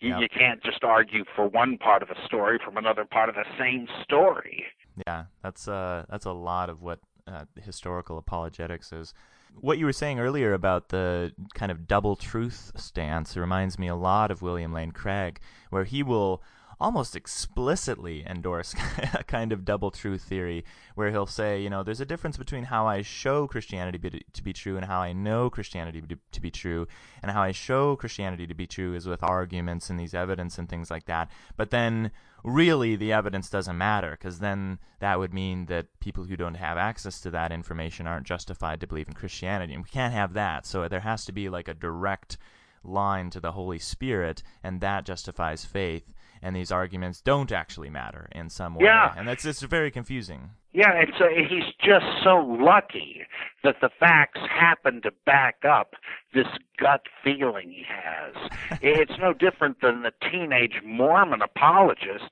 You, 0.00 0.10
Yep. 0.10 0.20
you 0.20 0.28
can't 0.28 0.62
just 0.62 0.84
argue 0.84 1.24
for 1.34 1.48
one 1.48 1.78
part 1.78 2.02
of 2.02 2.10
a 2.10 2.26
story 2.26 2.60
from 2.64 2.76
another 2.76 3.04
part 3.04 3.28
of 3.28 3.34
the 3.34 3.44
same 3.58 3.88
story." 4.04 4.66
Yeah, 5.06 5.24
that's 5.42 5.66
uh 5.68 6.06
that's 6.08 6.26
a 6.26 6.32
lot 6.32 6.70
of 6.70 6.80
what 6.80 7.00
uh, 7.26 7.44
historical 7.60 8.18
apologetics 8.18 8.92
is. 8.92 9.12
What 9.60 9.78
you 9.78 9.86
were 9.86 9.92
saying 9.92 10.20
earlier 10.20 10.52
about 10.52 10.90
the 10.90 11.32
kind 11.54 11.72
of 11.72 11.88
double 11.88 12.14
truth 12.14 12.72
stance 12.76 13.36
reminds 13.36 13.78
me 13.78 13.88
a 13.88 13.94
lot 13.94 14.30
of 14.30 14.42
William 14.42 14.72
Lane 14.72 14.92
Craig, 14.92 15.40
where 15.70 15.84
he 15.84 16.02
will 16.02 16.42
almost 16.80 17.16
explicitly 17.16 18.24
endorse 18.26 18.74
a 19.14 19.24
kind 19.24 19.52
of 19.52 19.64
double 19.64 19.90
truth 19.90 20.22
theory, 20.22 20.64
where 20.94 21.10
he'll 21.10 21.26
say, 21.26 21.60
you 21.60 21.70
know, 21.70 21.82
there's 21.82 22.00
a 22.00 22.06
difference 22.06 22.36
between 22.36 22.64
how 22.64 22.86
I 22.86 23.02
show 23.02 23.46
Christianity 23.46 23.98
be, 23.98 24.24
to 24.32 24.42
be 24.42 24.52
true 24.52 24.76
and 24.76 24.84
how 24.84 25.00
I 25.00 25.12
know 25.12 25.48
Christianity 25.48 26.02
to, 26.02 26.18
to 26.32 26.40
be 26.40 26.50
true, 26.50 26.86
and 27.22 27.30
how 27.30 27.42
I 27.42 27.52
show 27.52 27.96
Christianity 27.96 28.46
to 28.46 28.54
be 28.54 28.66
true 28.66 28.94
is 28.94 29.06
with 29.06 29.22
arguments 29.22 29.90
and 29.90 29.98
these 29.98 30.14
evidence 30.14 30.58
and 30.58 30.68
things 30.68 30.90
like 30.90 31.06
that. 31.06 31.30
But 31.56 31.70
then 31.70 32.10
really 32.44 32.94
the 32.94 33.12
evidence 33.12 33.50
doesn't 33.50 33.76
matter 33.76 34.12
because 34.12 34.38
then 34.38 34.78
that 35.00 35.18
would 35.18 35.34
mean 35.34 35.66
that 35.66 35.86
people 35.98 36.24
who 36.24 36.36
don't 36.36 36.54
have 36.54 36.78
access 36.78 37.20
to 37.20 37.30
that 37.30 37.50
information 37.50 38.06
aren't 38.06 38.26
justified 38.26 38.80
to 38.80 38.86
believe 38.86 39.08
in 39.08 39.14
Christianity. 39.14 39.74
And 39.74 39.82
we 39.82 39.90
can't 39.90 40.14
have 40.14 40.34
that. 40.34 40.64
So 40.64 40.86
there 40.88 41.00
has 41.00 41.24
to 41.24 41.32
be 41.32 41.48
like 41.48 41.68
a 41.68 41.74
direct 41.74 42.38
line 42.84 43.30
to 43.30 43.40
the 43.40 43.52
Holy 43.52 43.78
Spirit, 43.78 44.42
and 44.62 44.80
that 44.80 45.04
justifies 45.04 45.64
faith. 45.64 46.14
And 46.42 46.54
these 46.54 46.70
arguments 46.70 47.20
don't 47.20 47.52
actually 47.52 47.90
matter 47.90 48.28
in 48.32 48.50
some 48.50 48.74
way. 48.74 48.84
Yeah. 48.84 49.14
And 49.16 49.26
that's 49.26 49.44
it's 49.44 49.62
very 49.62 49.90
confusing. 49.90 50.50
Yeah, 50.76 50.92
it's 50.92 51.18
uh, 51.18 51.28
he's 51.28 51.72
just 51.80 52.04
so 52.22 52.36
lucky 52.36 53.22
that 53.64 53.76
the 53.80 53.88
facts 53.98 54.40
happen 54.46 55.00
to 55.04 55.10
back 55.24 55.64
up 55.66 55.94
this 56.34 56.48
gut 56.78 57.06
feeling 57.24 57.70
he 57.70 57.82
has. 57.88 58.50
it's 58.82 59.18
no 59.18 59.32
different 59.32 59.80
than 59.80 60.02
the 60.02 60.12
teenage 60.30 60.82
Mormon 60.84 61.40
apologist 61.40 62.28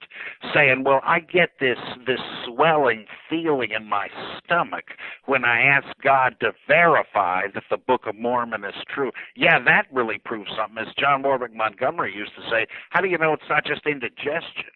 saying, 0.53 0.85
"Well, 0.85 1.01
I 1.05 1.21
get 1.21 1.53
this 1.59 1.79
this 2.07 2.21
swelling 2.45 3.07
feeling 3.31 3.71
in 3.71 3.87
my 3.87 4.09
stomach 4.45 4.91
when 5.25 5.47
I 5.47 5.63
ask 5.63 5.87
God 6.03 6.37
to 6.41 6.53
verify 6.69 7.45
that 7.55 7.65
the 7.71 7.79
Book 7.79 8.03
of 8.07 8.15
Mormon 8.15 8.63
is 8.63 8.85
true." 8.95 9.11
Yeah, 9.35 9.59
that 9.65 9.87
really 9.91 10.19
proves 10.19 10.51
something. 10.55 10.85
As 10.87 10.93
John 10.99 11.23
Warwick 11.23 11.55
Montgomery 11.55 12.15
used 12.15 12.35
to 12.37 12.43
say, 12.51 12.67
"How 12.91 13.01
do 13.01 13.09
you 13.09 13.17
know 13.17 13.33
it's 13.33 13.49
not 13.49 13.65
just 13.65 13.87
indigestion?" 13.87 14.74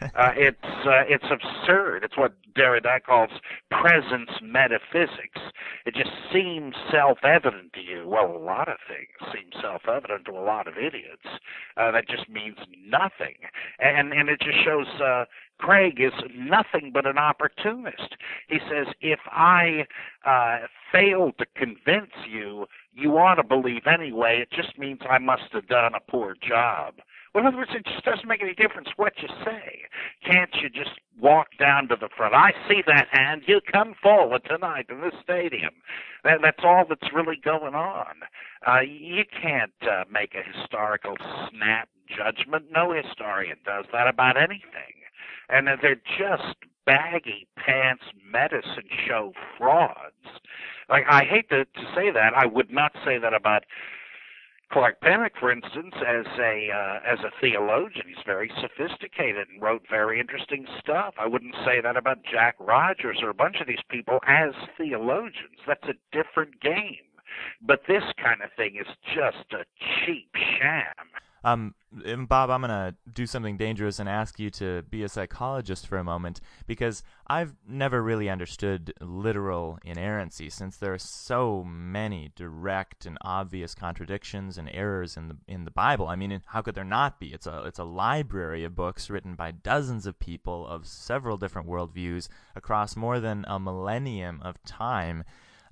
uh, 0.14 0.32
it's 0.36 0.56
uh, 0.64 1.04
it's 1.08 1.24
absurd. 1.30 2.04
It's 2.04 2.16
what 2.16 2.34
Derrida 2.54 3.02
calls 3.04 3.30
presence 3.70 4.30
metaphysics. 4.42 5.40
It 5.86 5.94
just 5.94 6.10
seems 6.32 6.74
self-evident 6.90 7.72
to 7.74 7.80
you. 7.80 8.06
Well, 8.06 8.36
a 8.36 8.38
lot 8.38 8.68
of 8.68 8.76
things 8.88 9.32
seem 9.32 9.60
self-evident 9.60 10.26
to 10.26 10.32
a 10.32 10.42
lot 10.44 10.66
of 10.66 10.74
idiots. 10.76 11.26
Uh, 11.76 11.90
that 11.92 12.08
just 12.08 12.28
means 12.28 12.56
nothing, 12.86 13.36
and 13.78 14.12
and 14.12 14.28
it 14.28 14.40
just 14.40 14.62
shows. 14.64 14.86
Uh, 15.00 15.24
Craig 15.58 16.00
is 16.00 16.12
nothing 16.34 16.90
but 16.92 17.06
an 17.06 17.16
opportunist. 17.16 18.16
He 18.48 18.58
says, 18.70 18.88
if 19.00 19.20
I 19.30 19.86
uh, 20.26 20.66
fail 20.92 21.32
to 21.38 21.46
convince 21.56 22.12
you, 22.28 22.66
you 22.92 23.16
ought 23.16 23.36
to 23.36 23.42
believe 23.42 23.86
anyway. 23.86 24.42
It 24.42 24.50
just 24.50 24.78
means 24.78 25.00
I 25.08 25.18
must 25.18 25.52
have 25.52 25.66
done 25.66 25.94
a 25.94 26.10
poor 26.10 26.36
job. 26.46 26.96
Well, 27.36 27.44
in 27.44 27.48
other 27.48 27.58
words, 27.58 27.72
it 27.74 27.84
just 27.84 28.02
doesn't 28.02 28.26
make 28.26 28.40
any 28.40 28.54
difference 28.54 28.88
what 28.96 29.12
you 29.20 29.28
say. 29.44 29.82
Can't 30.24 30.54
you 30.54 30.70
just 30.70 30.98
walk 31.20 31.48
down 31.58 31.86
to 31.88 31.96
the 32.00 32.08
front? 32.16 32.34
I 32.34 32.52
see 32.66 32.80
that 32.86 33.08
hand. 33.10 33.42
You 33.46 33.60
come 33.70 33.94
forward 34.02 34.40
tonight 34.48 34.86
in 34.88 35.02
this 35.02 35.12
stadium. 35.22 35.74
That, 36.24 36.38
that's 36.40 36.64
all 36.64 36.86
that's 36.88 37.12
really 37.12 37.36
going 37.36 37.74
on. 37.74 38.06
Uh, 38.66 38.80
you 38.80 39.24
can't 39.30 39.74
uh, 39.82 40.04
make 40.10 40.34
a 40.34 40.50
historical 40.50 41.18
snap 41.50 41.90
judgment. 42.08 42.72
No 42.74 42.94
historian 42.94 43.58
does 43.66 43.84
that 43.92 44.08
about 44.08 44.38
anything. 44.38 45.04
And 45.50 45.68
they're 45.82 46.00
just 46.18 46.56
baggy 46.86 47.46
pants 47.58 48.04
medicine 48.32 48.88
show 49.06 49.34
frauds. 49.58 50.40
Like 50.88 51.04
I 51.06 51.24
hate 51.24 51.50
to, 51.50 51.66
to 51.66 51.80
say 51.94 52.10
that. 52.12 52.32
I 52.34 52.46
would 52.46 52.70
not 52.70 52.92
say 53.04 53.18
that 53.18 53.34
about 53.34 53.64
Clark 54.72 55.00
Pinnock, 55.00 55.32
for 55.38 55.52
instance, 55.52 55.94
as 55.94 56.26
a 56.38 56.68
uh, 56.74 56.98
as 57.06 57.20
a 57.20 57.30
theologian, 57.40 58.06
he's 58.08 58.24
very 58.26 58.50
sophisticated 58.60 59.48
and 59.48 59.62
wrote 59.62 59.82
very 59.88 60.18
interesting 60.18 60.66
stuff. 60.80 61.14
I 61.18 61.26
wouldn't 61.26 61.54
say 61.64 61.80
that 61.80 61.96
about 61.96 62.18
Jack 62.30 62.56
Rogers 62.58 63.18
or 63.22 63.30
a 63.30 63.34
bunch 63.34 63.56
of 63.60 63.68
these 63.68 63.82
people 63.88 64.18
as 64.26 64.50
theologians. 64.76 65.58
That's 65.66 65.84
a 65.84 65.94
different 66.12 66.60
game. 66.60 67.06
But 67.62 67.82
this 67.86 68.02
kind 68.22 68.42
of 68.42 68.50
thing 68.56 68.76
is 68.80 68.86
just 69.14 69.52
a 69.52 69.64
cheap 70.04 70.30
sham. 70.34 70.94
Um, 71.46 71.76
Bob, 72.28 72.50
I'm 72.50 72.60
going 72.60 72.70
to 72.70 72.96
do 73.14 73.24
something 73.24 73.56
dangerous 73.56 74.00
and 74.00 74.08
ask 74.08 74.40
you 74.40 74.50
to 74.50 74.82
be 74.90 75.04
a 75.04 75.08
psychologist 75.08 75.86
for 75.86 75.96
a 75.96 76.02
moment 76.02 76.40
because 76.66 77.04
I've 77.28 77.54
never 77.68 78.02
really 78.02 78.28
understood 78.28 78.92
literal 79.00 79.78
inerrancy 79.84 80.50
since 80.50 80.76
there 80.76 80.92
are 80.92 80.98
so 80.98 81.62
many 81.62 82.32
direct 82.34 83.06
and 83.06 83.16
obvious 83.20 83.76
contradictions 83.76 84.58
and 84.58 84.68
errors 84.72 85.16
in 85.16 85.28
the 85.28 85.36
in 85.46 85.64
the 85.64 85.70
Bible. 85.70 86.08
I 86.08 86.16
mean, 86.16 86.42
how 86.46 86.62
could 86.62 86.74
there 86.74 86.82
not 86.82 87.20
be? 87.20 87.28
It's 87.28 87.46
a 87.46 87.62
it's 87.64 87.78
a 87.78 87.84
library 87.84 88.64
of 88.64 88.74
books 88.74 89.08
written 89.08 89.36
by 89.36 89.52
dozens 89.52 90.04
of 90.04 90.18
people 90.18 90.66
of 90.66 90.84
several 90.84 91.36
different 91.36 91.68
worldviews 91.68 92.28
across 92.56 92.96
more 92.96 93.20
than 93.20 93.44
a 93.46 93.60
millennium 93.60 94.40
of 94.42 94.60
time. 94.64 95.22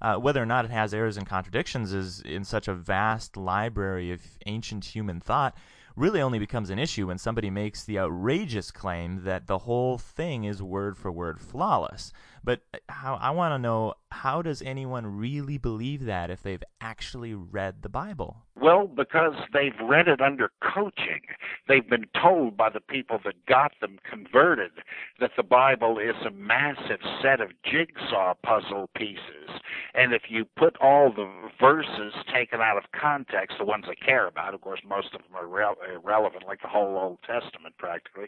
Uh, 0.01 0.17
whether 0.17 0.43
or 0.43 0.47
not 0.47 0.65
it 0.65 0.71
has 0.71 0.93
errors 0.93 1.17
and 1.17 1.27
contradictions 1.27 1.93
is 1.93 2.21
in 2.21 2.45
such 2.45 2.69
a 2.69 2.75
vast 2.75 3.37
library 3.37 4.13
of 4.13 4.21
ancient 4.47 4.85
human 4.85 5.21
thought 5.21 5.57
really 5.97 6.21
only 6.21 6.39
becomes 6.39 6.71
an 6.71 6.79
issue 6.79 7.07
when 7.07 7.19
somebody 7.19 7.51
makes 7.51 7.85
the 7.85 7.99
outrageous 7.99 8.71
claim 8.71 9.23
that 9.25 9.47
the 9.47 9.59
whole 9.59 9.97
thing 9.97 10.45
is 10.45 10.63
word 10.63 10.97
for 10.97 11.11
word 11.13 11.41
flawless. 11.41 12.13
But 12.43 12.63
uh, 12.73 12.79
how 12.89 13.15
I 13.15 13.31
want 13.31 13.53
to 13.53 13.59
know 13.59 13.95
how 14.11 14.43
does 14.43 14.61
anyone 14.63 15.07
really 15.07 15.59
believe 15.59 16.05
that 16.05 16.31
if 16.31 16.43
they've 16.43 16.65
actually 16.81 17.35
read 17.35 17.83
the 17.83 17.89
Bible? 17.89 18.44
Well, 18.61 18.87
because 18.87 19.35
they've 19.53 19.79
read 19.83 20.07
it 20.07 20.21
under 20.21 20.51
coaching. 20.63 21.23
They've 21.67 21.89
been 21.89 22.07
told 22.21 22.57
by 22.57 22.71
the 22.71 22.81
people 22.81 23.19
that 23.25 23.47
got 23.47 23.73
them 23.81 23.99
converted 24.09 24.71
that 25.19 25.33
the 25.37 25.43
Bible 25.43 25.99
is 25.99 26.15
a 26.25 26.31
massive 26.31 27.01
set 27.21 27.41
of 27.41 27.51
jigsaw 27.65 28.35
puzzle 28.45 28.91
pieces. 28.95 29.51
And 29.95 30.13
if 30.13 30.23
you 30.29 30.45
put 30.57 30.77
all 30.81 31.13
the 31.13 31.29
verses 31.61 32.15
taken 32.33 32.61
out 32.61 32.77
of 32.77 32.85
context, 32.99 33.59
the 33.59 33.65
ones 33.65 33.87
they 33.89 33.97
care 33.97 34.29
about, 34.29 34.55
of 34.55 34.61
course, 34.61 34.81
most 34.89 35.15
of 35.15 35.23
them 35.23 35.35
are 35.35 35.47
re- 35.47 35.93
irrelevant, 35.93 36.45
like 36.47 36.63
the 36.63 36.69
whole 36.69 36.97
Old 36.97 37.19
Testament 37.27 37.75
practically. 37.77 38.27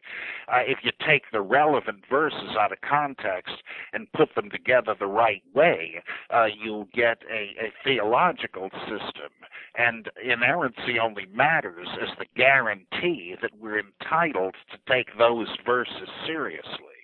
Uh, 0.49 0.63
if 0.67 0.79
you 0.83 0.91
take 1.07 1.23
the 1.31 1.41
relevant 1.41 2.05
verses 2.11 2.57
out 2.59 2.73
of 2.73 2.81
context 2.81 3.55
and 3.93 4.11
put 4.13 4.35
them 4.35 4.51
together 4.51 4.95
the 4.99 5.07
right 5.07 5.43
way, 5.55 6.03
uh, 6.31 6.47
you'll 6.47 6.89
get 6.93 7.19
a, 7.31 7.67
a 7.67 7.73
theological 7.85 8.71
system. 8.81 9.31
And 9.79 10.09
inerrancy 10.25 10.99
only 11.01 11.27
matters 11.33 11.89
as 12.01 12.09
the 12.19 12.27
guarantee 12.37 13.35
that 13.43 13.51
we're 13.59 13.81
entitled 13.81 14.55
to 14.71 14.93
take 14.93 15.07
those 15.19 15.49
verses 15.65 16.09
seriously 16.27 16.97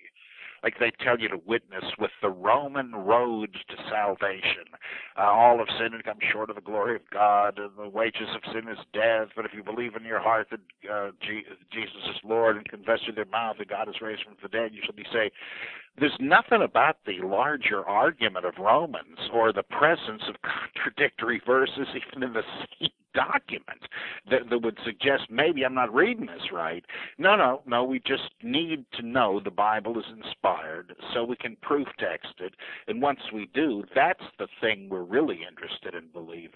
like 0.63 0.79
they 0.79 0.91
tell 1.03 1.19
you 1.19 1.27
to 1.27 1.37
witness 1.45 1.83
with 1.99 2.11
the 2.21 2.29
Roman 2.29 2.93
road 2.93 3.53
to 3.53 3.75
salvation. 3.91 4.63
Uh, 5.17 5.23
all 5.23 5.61
of 5.61 5.67
sin 5.77 5.93
and 5.93 6.03
come 6.03 6.17
short 6.31 6.49
of 6.49 6.55
the 6.55 6.61
glory 6.61 6.95
of 6.95 7.01
God, 7.11 7.59
and 7.59 7.71
the 7.77 7.89
wages 7.89 8.29
of 8.33 8.41
sin 8.53 8.69
is 8.69 8.77
death. 8.93 9.27
But 9.35 9.45
if 9.45 9.51
you 9.53 9.61
believe 9.61 9.95
in 9.95 10.05
your 10.05 10.21
heart 10.21 10.47
that 10.51 10.89
uh, 10.89 11.11
Jesus 11.21 12.01
is 12.09 12.15
Lord 12.23 12.55
and 12.55 12.67
confess 12.67 12.99
with 13.05 13.17
your 13.17 13.25
mouth 13.25 13.57
that 13.59 13.69
God 13.69 13.89
is 13.89 13.95
raised 14.01 14.23
from 14.23 14.35
the 14.41 14.47
dead, 14.47 14.71
you 14.73 14.81
shall 14.85 14.95
be 14.95 15.05
saved. 15.11 15.33
There's 15.99 16.15
nothing 16.19 16.61
about 16.63 16.97
the 17.05 17.19
larger 17.21 17.83
argument 17.85 18.45
of 18.45 18.53
Romans 18.57 19.19
or 19.33 19.51
the 19.51 19.63
presence 19.63 20.23
of 20.29 20.35
contradictory 20.41 21.41
verses 21.45 21.87
even 22.07 22.23
in 22.23 22.33
the 22.33 22.43
same 22.79 22.89
document 23.13 23.87
that, 24.29 24.49
that 24.49 24.59
would 24.59 24.77
suggest 24.85 25.23
maybe 25.29 25.63
I'm 25.63 25.73
not 25.73 25.93
reading 25.93 26.25
this 26.25 26.51
right. 26.51 26.83
No, 27.17 27.35
no, 27.35 27.61
no. 27.65 27.83
We 27.83 27.99
just 27.99 28.31
need 28.41 28.85
to 28.93 29.05
know 29.05 29.39
the 29.39 29.51
Bible 29.51 29.97
is 29.99 30.05
inspired 30.15 30.95
so 31.13 31.23
we 31.23 31.35
can 31.35 31.57
proof 31.61 31.87
text 31.99 32.33
it. 32.39 32.53
And 32.87 33.01
once 33.01 33.19
we 33.33 33.49
do, 33.53 33.83
that's 33.95 34.23
the 34.39 34.47
thing 34.61 34.89
we're 34.89 35.03
really 35.03 35.41
interested 35.47 35.95
in 35.95 36.09
believing. 36.11 36.49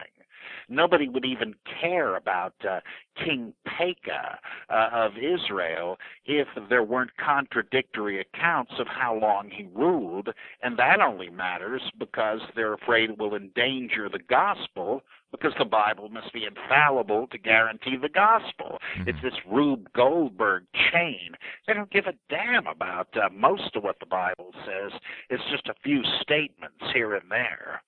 Nobody 0.69 1.09
would 1.09 1.25
even 1.25 1.55
care 1.81 2.15
about 2.15 2.53
uh, 2.67 2.79
King 3.23 3.53
Pekah 3.65 4.39
uh, 4.69 4.89
of 4.93 5.13
Israel 5.17 5.97
if 6.25 6.47
there 6.69 6.83
weren't 6.83 7.15
contradictory 7.17 8.21
accounts 8.21 8.73
of 8.79 8.87
how 8.87 9.15
long 9.15 9.49
he 9.49 9.67
ruled, 9.73 10.29
and 10.61 10.77
that 10.77 11.01
only 11.01 11.29
matters 11.29 11.81
because 11.99 12.39
they're 12.55 12.73
afraid 12.73 13.09
it 13.09 13.17
will 13.17 13.35
endanger 13.35 14.09
the 14.09 14.19
gospel 14.19 15.03
because 15.31 15.53
the 15.59 15.65
Bible 15.65 16.09
must 16.09 16.31
be 16.33 16.45
infallible 16.45 17.27
to 17.27 17.37
guarantee 17.37 17.97
the 18.01 18.09
gospel. 18.09 18.77
Mm-hmm. 18.97 19.09
It's 19.09 19.21
this 19.21 19.33
Rube 19.49 19.87
Goldberg 19.93 20.63
chain. 20.91 21.31
They 21.65 21.73
don't 21.73 21.91
give 21.91 22.05
a 22.05 22.13
damn 22.29 22.67
about 22.67 23.09
uh, 23.15 23.29
most 23.33 23.75
of 23.75 23.83
what 23.83 23.99
the 23.99 24.05
Bible 24.05 24.53
says. 24.65 24.99
It's 25.29 25.43
just 25.51 25.67
a 25.67 25.75
few 25.83 26.01
statements 26.21 26.83
here 26.93 27.13
and 27.13 27.29
there. 27.29 27.81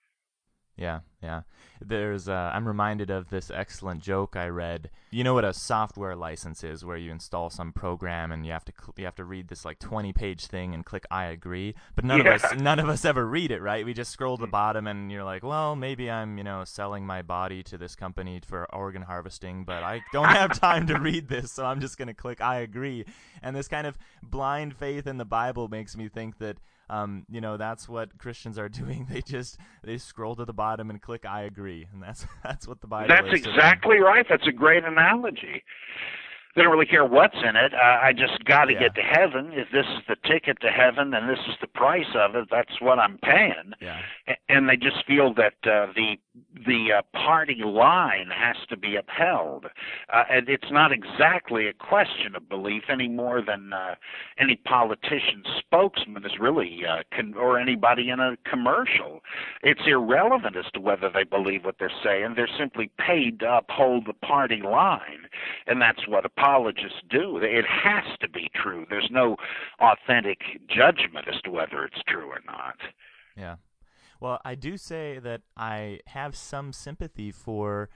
Yeah, 0.75 0.99
yeah. 1.21 1.41
There's 1.81 2.27
uh, 2.27 2.51
I'm 2.53 2.67
reminded 2.67 3.09
of 3.09 3.29
this 3.29 3.49
excellent 3.49 4.01
joke 4.01 4.35
I 4.35 4.47
read. 4.47 4.89
You 5.11 5.23
know 5.23 5.33
what 5.33 5.45
a 5.45 5.53
software 5.53 6.15
license 6.15 6.63
is, 6.63 6.83
where 6.83 6.97
you 6.97 7.11
install 7.11 7.49
some 7.49 7.71
program 7.71 8.31
and 8.31 8.45
you 8.45 8.51
have 8.51 8.65
to 8.65 8.73
cl- 8.77 8.93
you 8.97 9.05
have 9.05 9.15
to 9.15 9.23
read 9.23 9.47
this 9.47 9.63
like 9.63 9.79
20 9.79 10.11
page 10.11 10.47
thing 10.47 10.73
and 10.73 10.85
click 10.85 11.05
I 11.09 11.25
agree. 11.25 11.75
But 11.95 12.05
none 12.05 12.19
yeah. 12.19 12.35
of 12.35 12.43
us 12.43 12.59
none 12.59 12.79
of 12.79 12.89
us 12.89 13.05
ever 13.05 13.25
read 13.25 13.51
it, 13.51 13.61
right? 13.61 13.85
We 13.85 13.93
just 13.93 14.11
scroll 14.11 14.37
to 14.37 14.41
the 14.41 14.47
bottom 14.47 14.87
and 14.87 15.11
you're 15.11 15.23
like, 15.23 15.43
well, 15.43 15.75
maybe 15.75 16.11
I'm 16.11 16.37
you 16.37 16.43
know 16.43 16.65
selling 16.65 17.05
my 17.05 17.21
body 17.21 17.63
to 17.63 17.77
this 17.77 17.95
company 17.95 18.41
for 18.45 18.65
organ 18.75 19.03
harvesting, 19.03 19.63
but 19.63 19.81
I 19.81 20.01
don't 20.11 20.29
have 20.29 20.59
time 20.59 20.87
to 20.87 20.99
read 20.99 21.29
this, 21.29 21.51
so 21.51 21.65
I'm 21.65 21.79
just 21.79 21.97
gonna 21.97 22.13
click 22.13 22.41
I 22.41 22.59
agree. 22.59 23.05
And 23.41 23.55
this 23.55 23.69
kind 23.69 23.87
of 23.87 23.97
blind 24.21 24.75
faith 24.75 25.07
in 25.07 25.17
the 25.17 25.25
Bible 25.25 25.69
makes 25.69 25.95
me 25.95 26.09
think 26.09 26.39
that 26.39 26.57
um, 26.89 27.25
you 27.29 27.41
know, 27.41 27.57
that's 27.57 27.87
what 27.87 28.17
Christians 28.17 28.57
are 28.57 28.69
doing. 28.69 29.07
They 29.09 29.21
just 29.21 29.57
they 29.83 29.97
scroll 29.97 30.35
to 30.35 30.45
the 30.45 30.53
bottom 30.53 30.89
and 30.89 31.01
click 31.01 31.25
I 31.25 31.41
agree, 31.41 31.87
and 31.93 32.01
that's 32.01 32.25
that's 32.43 32.67
what 32.67 32.81
the 32.81 32.87
Bible. 32.87 33.07
That's 33.07 33.33
exactly 33.33 33.99
right. 33.99 34.25
That's 34.29 34.47
a 34.47 34.51
great 34.51 34.83
analogy. 34.83 35.63
They 36.55 36.63
don't 36.63 36.71
really 36.71 36.87
care 36.87 37.05
what's 37.05 37.35
in 37.35 37.55
it. 37.55 37.73
Uh, 37.73 37.99
I 38.01 38.11
just 38.11 38.43
got 38.43 38.65
to 38.65 38.73
yeah. 38.73 38.79
get 38.79 38.95
to 38.95 39.01
heaven. 39.01 39.51
If 39.53 39.67
this 39.71 39.85
is 39.85 40.03
the 40.07 40.15
ticket 40.27 40.59
to 40.61 40.69
heaven 40.69 41.13
and 41.13 41.29
this 41.29 41.39
is 41.47 41.55
the 41.61 41.67
price 41.67 42.09
of 42.15 42.35
it, 42.35 42.47
that's 42.49 42.81
what 42.81 42.97
I'm 42.97 43.19
paying. 43.19 43.73
Yeah. 43.79 43.99
And 44.49 44.67
they 44.67 44.75
just 44.75 45.05
feel 45.05 45.33
that 45.35 45.53
uh, 45.63 45.93
the 45.95 46.17
the 46.65 46.87
uh, 46.97 47.01
party 47.17 47.61
line 47.63 48.29
has 48.35 48.55
to 48.69 48.77
be 48.77 48.95
upheld. 48.95 49.65
Uh, 50.13 50.23
and 50.29 50.49
it's 50.49 50.71
not 50.71 50.91
exactly 50.91 51.67
a 51.67 51.73
question 51.73 52.35
of 52.35 52.49
belief 52.49 52.83
any 52.89 53.07
more 53.07 53.41
than 53.41 53.73
uh, 53.73 53.95
any 54.37 54.55
politician 54.55 55.43
spokesman 55.57 56.25
is 56.25 56.39
really, 56.39 56.81
uh, 56.87 57.03
con- 57.15 57.35
or 57.35 57.59
anybody 57.59 58.09
in 58.09 58.19
a 58.19 58.37
commercial. 58.49 59.21
It's 59.63 59.81
irrelevant 59.85 60.55
as 60.55 60.71
to 60.73 60.79
whether 60.79 61.09
they 61.09 61.23
believe 61.23 61.65
what 61.65 61.75
they're 61.79 61.91
saying. 62.03 62.33
They're 62.35 62.49
simply 62.57 62.91
paid 62.97 63.39
to 63.39 63.57
uphold 63.57 64.05
the 64.07 64.13
party 64.13 64.61
line. 64.63 65.27
And 65.67 65.81
that's 65.81 66.07
what 66.07 66.25
apologists 66.25 67.01
do. 67.09 67.37
It 67.37 67.65
has 67.65 68.17
to 68.21 68.29
be 68.29 68.49
true. 68.53 68.85
There's 68.89 69.09
no 69.11 69.35
authentic 69.79 70.39
judgment 70.67 71.27
as 71.27 71.41
to 71.43 71.51
whether 71.51 71.85
it's 71.85 72.01
true 72.07 72.29
or 72.29 72.41
not. 72.45 72.75
Yeah. 73.35 73.55
Well, 74.19 74.41
I 74.43 74.55
do 74.55 74.77
say 74.77 75.19
that 75.19 75.41
I 75.55 76.01
have 76.07 76.35
some 76.35 76.73
sympathy 76.73 77.31
for 77.31 77.89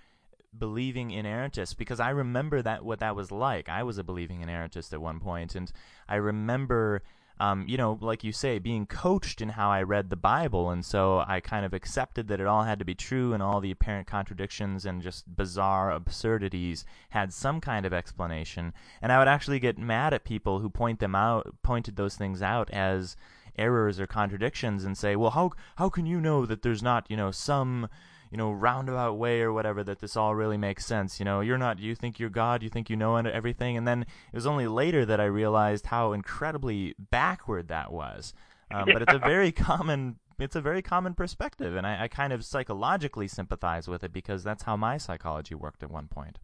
believing 0.57 1.09
inerrantists 1.09 1.75
because 1.75 1.99
I 1.99 2.11
remember 2.11 2.61
that 2.61 2.85
what 2.85 2.99
that 2.99 3.15
was 3.15 3.31
like. 3.31 3.67
I 3.69 3.83
was 3.83 3.97
a 3.97 4.03
believing 4.03 4.41
inerrantist 4.41 4.93
at 4.93 5.01
one 5.01 5.19
point, 5.19 5.55
and 5.55 5.71
I 6.07 6.15
remember, 6.15 7.01
um, 7.39 7.65
you 7.67 7.75
know, 7.75 7.97
like 7.99 8.23
you 8.23 8.31
say, 8.31 8.59
being 8.59 8.85
coached 8.85 9.41
in 9.41 9.49
how 9.49 9.69
I 9.69 9.81
read 9.81 10.09
the 10.09 10.15
Bible, 10.15 10.69
and 10.69 10.85
so 10.85 11.25
I 11.27 11.41
kind 11.41 11.65
of 11.65 11.73
accepted 11.73 12.29
that 12.29 12.39
it 12.39 12.47
all 12.47 12.63
had 12.63 12.79
to 12.79 12.85
be 12.85 12.95
true, 12.95 13.33
and 13.33 13.43
all 13.43 13.59
the 13.59 13.71
apparent 13.71 14.07
contradictions 14.07 14.85
and 14.85 15.01
just 15.01 15.35
bizarre 15.35 15.91
absurdities 15.91 16.85
had 17.09 17.33
some 17.33 17.59
kind 17.59 17.85
of 17.85 17.91
explanation. 17.91 18.73
And 19.01 19.11
I 19.11 19.19
would 19.19 19.27
actually 19.27 19.59
get 19.59 19.77
mad 19.77 20.13
at 20.13 20.23
people 20.23 20.59
who 20.59 20.69
point 20.69 20.99
them 20.99 21.15
out, 21.15 21.55
pointed 21.63 21.97
those 21.97 22.15
things 22.15 22.41
out 22.41 22.69
as 22.71 23.17
errors 23.57 23.99
or 23.99 24.07
contradictions 24.07 24.83
and 24.83 24.97
say, 24.97 25.15
well, 25.15 25.31
how 25.31 25.51
how 25.77 25.89
can 25.89 26.05
you 26.05 26.19
know 26.19 26.45
that 26.45 26.61
there's 26.61 26.83
not 26.83 27.05
you 27.09 27.17
know 27.17 27.31
some 27.31 27.87
you 28.31 28.37
know 28.37 28.51
roundabout 28.51 29.13
way 29.13 29.41
or 29.41 29.53
whatever 29.53 29.83
that 29.83 29.99
this 29.99 30.15
all 30.15 30.35
really 30.35 30.57
makes 30.57 30.85
sense? 30.85 31.19
You 31.19 31.25
know, 31.25 31.41
you're 31.41 31.57
not 31.57 31.79
you 31.79 31.95
think 31.95 32.19
you're 32.19 32.29
God, 32.29 32.63
you 32.63 32.69
think 32.69 32.89
you 32.89 32.95
know 32.95 33.15
everything, 33.15 33.77
and 33.77 33.87
then 33.87 34.01
it 34.03 34.35
was 34.35 34.45
only 34.45 34.67
later 34.67 35.05
that 35.05 35.19
I 35.19 35.25
realized 35.25 35.87
how 35.87 36.13
incredibly 36.13 36.95
backward 36.97 37.67
that 37.67 37.91
was. 37.91 38.33
Um, 38.71 38.85
but 38.91 39.03
it's 39.03 39.13
a 39.13 39.19
very 39.19 39.51
common 39.69 40.17
it's 40.39 40.55
a 40.55 40.61
very 40.61 40.81
common 40.81 41.13
perspective, 41.13 41.75
and 41.75 41.85
I, 41.85 42.03
I 42.03 42.07
kind 42.07 42.33
of 42.33 42.43
psychologically 42.43 43.27
sympathize 43.27 43.87
with 43.87 44.03
it 44.03 44.11
because 44.11 44.43
that's 44.43 44.63
how 44.63 44.75
my 44.75 44.97
psychology 44.97 45.55
worked 45.55 45.83
at 45.83 45.91
one 45.91 46.07
point. 46.07 46.39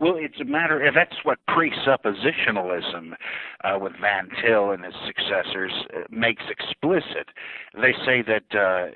Well, 0.00 0.14
it's 0.16 0.40
a 0.40 0.44
matter. 0.44 0.90
That's 0.94 1.16
what 1.22 1.38
presuppositionalism, 1.48 3.14
uh, 3.64 3.78
with 3.80 3.92
Van 4.00 4.28
Til 4.42 4.70
and 4.70 4.84
his 4.84 4.94
successors, 5.06 5.72
uh, 5.94 6.00
makes 6.10 6.42
explicit. 6.50 7.28
They 7.74 7.92
say 8.04 8.22
that 8.22 8.58
uh, 8.58 8.90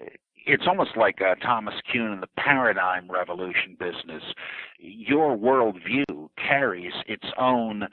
it's 0.47 0.65
almost 0.67 0.97
like 0.97 1.21
uh, 1.21 1.35
Thomas 1.37 1.75
Kuhn 1.93 2.13
in 2.13 2.21
the 2.21 2.29
paradigm 2.37 3.11
revolution 3.11 3.77
business. 3.79 4.23
Your 4.79 5.37
worldview 5.37 6.29
carries 6.37 6.93
its 7.07 7.27
own 7.39 7.89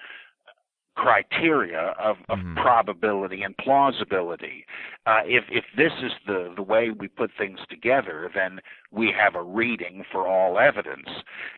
criteria 0.98 1.94
of, 2.00 2.18
of 2.28 2.40
mm-hmm. 2.40 2.56
probability 2.56 3.44
and 3.44 3.56
plausibility. 3.58 4.66
Uh, 5.06 5.22
if 5.26 5.44
if 5.50 5.64
this 5.78 5.92
is 6.04 6.12
the 6.26 6.52
the 6.56 6.64
way 6.64 6.90
we 6.90 7.08
put 7.08 7.30
things 7.38 7.60
together, 7.70 8.30
then 8.34 8.60
we 8.92 9.14
have 9.18 9.36
a 9.36 9.44
reading 9.44 10.04
for 10.12 10.28
all 10.28 10.60
evidence, 10.60 11.10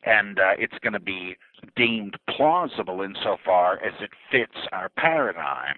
and 0.06 0.40
uh, 0.40 0.54
it's 0.58 0.78
going 0.82 0.94
to 0.94 1.00
be 1.00 1.36
deemed 1.76 2.18
plausible 2.30 3.02
insofar 3.02 3.76
as 3.84 3.94
it 4.02 4.12
fits 4.32 4.68
our 4.72 4.90
paradigm. 4.90 5.76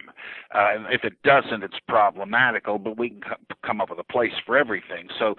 Uh, 0.54 0.88
if 0.92 1.04
it 1.04 1.14
doesn't, 1.24 1.64
it's 1.64 1.80
problematical, 1.88 2.78
but 2.78 2.98
we 2.98 3.10
can 3.10 3.22
come 3.66 3.82
up 3.82 3.90
with 3.90 4.00
a 4.00 4.04
place 4.04 4.34
for 4.46 4.58
everything. 4.58 5.08
So, 5.18 5.36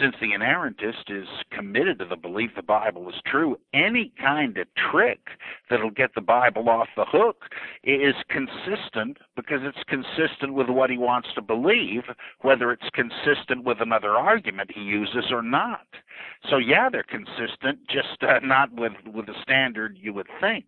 since 0.00 0.14
the 0.20 0.28
inerrantist 0.28 1.08
is 1.08 1.28
committed 1.50 1.98
to 2.00 2.04
the 2.04 2.16
belief 2.16 2.50
the 2.56 2.62
Bible 2.62 3.08
is 3.08 3.14
true, 3.26 3.58
any 3.72 4.12
kind 4.20 4.56
of 4.58 4.66
trick 4.90 5.20
that'll 5.70 5.90
get 5.90 6.14
the 6.14 6.20
Bible 6.20 6.68
off 6.68 6.88
the 6.96 7.04
hook 7.04 7.44
is 7.84 8.14
consistent 8.28 9.18
because 9.36 9.60
it's 9.62 9.78
consistent 9.88 10.54
with 10.54 10.68
what 10.68 10.90
he 10.90 10.98
wants 10.98 11.28
to 11.34 11.42
believe, 11.42 12.02
whether 12.40 12.72
it's 12.72 12.88
consistent 12.92 13.64
with 13.64 13.80
another 13.80 14.10
argument 14.16 14.70
he 14.74 14.80
uses 14.80 15.24
or 15.38 15.42
not. 15.42 15.86
So 16.50 16.58
yeah, 16.58 16.88
they're 16.90 17.04
consistent, 17.04 17.78
just 17.88 18.22
uh, 18.22 18.40
not 18.42 18.72
with 18.72 18.92
with 19.06 19.26
the 19.26 19.34
standard 19.42 19.96
you 20.00 20.12
would 20.14 20.28
think 20.40 20.66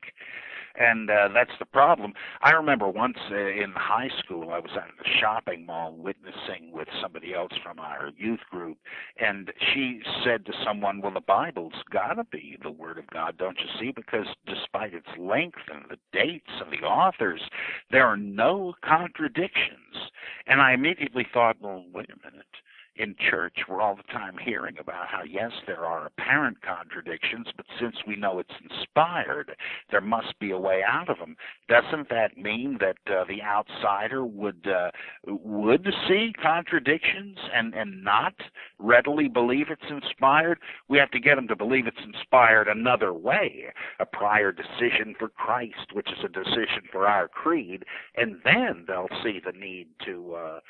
and 0.74 1.10
uh, 1.10 1.28
that's 1.32 1.50
the 1.58 1.66
problem. 1.66 2.12
I 2.42 2.50
remember 2.52 2.88
once 2.88 3.18
uh, 3.30 3.36
in 3.36 3.72
high 3.76 4.10
school, 4.18 4.50
I 4.50 4.58
was 4.58 4.70
at 4.74 4.88
the 4.98 5.08
shopping 5.20 5.66
mall 5.66 5.94
witnessing 5.96 6.70
with 6.72 6.88
somebody 7.02 7.34
else 7.34 7.52
from 7.62 7.78
our 7.78 8.10
youth 8.16 8.40
group, 8.50 8.78
and 9.20 9.52
she 9.72 10.00
said 10.24 10.46
to 10.46 10.52
someone, 10.64 11.00
"Well, 11.00 11.12
the 11.12 11.20
Bible's 11.20 11.74
got 11.90 12.14
to 12.14 12.24
be 12.24 12.56
the 12.62 12.70
Word 12.70 12.98
of 12.98 13.06
God, 13.08 13.36
don't 13.36 13.58
you 13.58 13.66
see? 13.78 13.92
Because 13.92 14.26
despite 14.46 14.94
its 14.94 15.08
length 15.18 15.58
and 15.72 15.84
the 15.88 15.98
dates 16.12 16.50
and 16.60 16.72
the 16.72 16.86
authors, 16.86 17.42
there 17.90 18.06
are 18.06 18.16
no 18.16 18.74
contradictions." 18.84 20.10
And 20.46 20.60
I 20.60 20.72
immediately 20.72 21.26
thought, 21.32 21.60
"Well, 21.60 21.84
wait 21.92 22.10
a 22.10 22.30
minute." 22.30 22.46
In 22.96 23.14
church, 23.30 23.56
we're 23.68 23.80
all 23.80 23.96
the 23.96 24.12
time 24.12 24.36
hearing 24.44 24.76
about 24.78 25.06
how, 25.08 25.22
yes, 25.22 25.52
there 25.66 25.84
are 25.86 26.06
apparent 26.06 26.58
contradictions, 26.62 27.46
but 27.56 27.66
since 27.80 27.96
we 28.06 28.16
know 28.16 28.38
it's 28.38 28.50
inspired, 28.62 29.56
there 29.90 30.00
must 30.00 30.38
be 30.38 30.50
a 30.50 30.58
way 30.58 30.82
out 30.86 31.08
of 31.08 31.18
them. 31.18 31.36
Doesn't 31.68 32.08
that 32.10 32.36
mean 32.36 32.78
that 32.80 32.96
uh, 33.06 33.24
the 33.24 33.42
outsider 33.42 34.24
would 34.24 34.66
uh, 34.66 34.90
would 35.26 35.86
see 36.08 36.32
contradictions 36.42 37.38
and 37.54 37.74
and 37.74 38.02
not 38.04 38.34
readily 38.78 39.28
believe 39.28 39.66
it's 39.70 39.90
inspired? 39.90 40.58
We 40.88 40.98
have 40.98 41.10
to 41.12 41.20
get 41.20 41.36
them 41.36 41.48
to 41.48 41.56
believe 41.56 41.86
it's 41.86 42.04
inspired 42.04 42.68
another 42.68 43.12
way, 43.12 43.66
a 43.98 44.06
prior 44.06 44.52
decision 44.52 45.14
for 45.18 45.28
Christ, 45.28 45.92
which 45.92 46.08
is 46.10 46.24
a 46.24 46.28
decision 46.28 46.82
for 46.90 47.06
our 47.06 47.28
creed, 47.28 47.84
and 48.16 48.36
then 48.44 48.84
they'll 48.86 49.08
see 49.22 49.40
the 49.44 49.52
need 49.52 49.88
to 50.04 50.34
uh, 50.34 50.60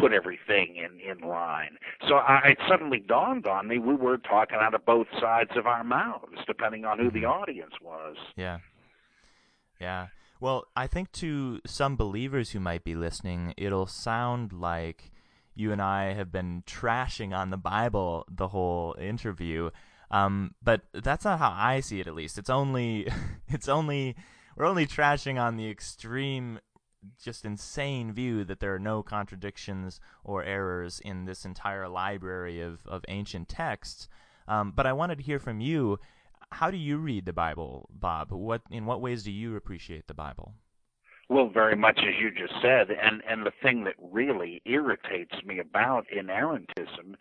put 0.00 0.12
everything 0.12 0.76
in 0.76 1.00
in 1.00 1.26
line. 1.28 1.76
So 2.08 2.14
I, 2.16 2.50
it 2.50 2.58
suddenly 2.68 3.00
dawned 3.00 3.46
on 3.46 3.68
me 3.68 3.78
we 3.78 3.94
were 3.94 4.18
talking 4.18 4.58
out 4.60 4.74
of 4.74 4.84
both 4.84 5.06
sides 5.20 5.50
of 5.56 5.66
our 5.66 5.84
mouths, 5.84 6.38
depending 6.46 6.84
on 6.84 6.98
who 6.98 7.10
the 7.10 7.20
mm-hmm. 7.20 7.42
audience 7.42 7.74
was. 7.82 8.16
Yeah, 8.36 8.58
yeah. 9.80 10.08
Well, 10.40 10.64
I 10.74 10.86
think 10.86 11.12
to 11.12 11.60
some 11.66 11.96
believers 11.96 12.50
who 12.50 12.60
might 12.60 12.82
be 12.82 12.94
listening, 12.94 13.52
it'll 13.58 13.86
sound 13.86 14.54
like 14.54 15.10
you 15.54 15.70
and 15.72 15.82
I 15.82 16.14
have 16.14 16.32
been 16.32 16.62
trashing 16.66 17.36
on 17.36 17.50
the 17.50 17.58
Bible 17.58 18.24
the 18.30 18.48
whole 18.48 18.96
interview. 18.98 19.70
Um, 20.10 20.54
but 20.62 20.82
that's 20.92 21.24
not 21.24 21.38
how 21.38 21.54
I 21.54 21.80
see 21.80 22.00
it. 22.00 22.06
At 22.06 22.14
least 22.14 22.38
it's 22.38 22.50
only 22.50 23.06
it's 23.48 23.68
only 23.68 24.16
we're 24.56 24.66
only 24.66 24.86
trashing 24.86 25.40
on 25.40 25.56
the 25.56 25.70
extreme 25.70 26.58
just 27.22 27.44
insane 27.44 28.12
view 28.12 28.44
that 28.44 28.60
there 28.60 28.74
are 28.74 28.78
no 28.80 29.02
contradictions 29.02 30.00
or 30.24 30.42
errors 30.44 31.00
in 31.04 31.24
this 31.24 31.44
entire 31.44 31.88
library 31.88 32.60
of, 32.60 32.80
of 32.86 33.04
ancient 33.08 33.48
texts. 33.48 34.08
Um, 34.46 34.72
but 34.74 34.86
I 34.86 34.92
wanted 34.92 35.18
to 35.18 35.24
hear 35.24 35.38
from 35.38 35.60
you. 35.60 35.98
How 36.52 36.70
do 36.70 36.76
you 36.76 36.98
read 36.98 37.26
the 37.26 37.32
Bible, 37.32 37.88
Bob? 37.92 38.32
What 38.32 38.62
in 38.70 38.84
what 38.84 39.00
ways 39.00 39.22
do 39.22 39.30
you 39.30 39.56
appreciate 39.56 40.08
the 40.08 40.14
Bible? 40.14 40.54
Well, 41.28 41.48
very 41.48 41.76
much 41.76 41.98
as 41.98 42.14
you 42.20 42.32
just 42.32 42.60
said, 42.60 42.90
and 42.90 43.22
and 43.28 43.46
the 43.46 43.52
thing 43.62 43.84
that 43.84 43.94
really 43.98 44.60
irritates 44.64 45.36
me 45.44 45.60
about 45.60 46.06
inerrantism 46.08 47.14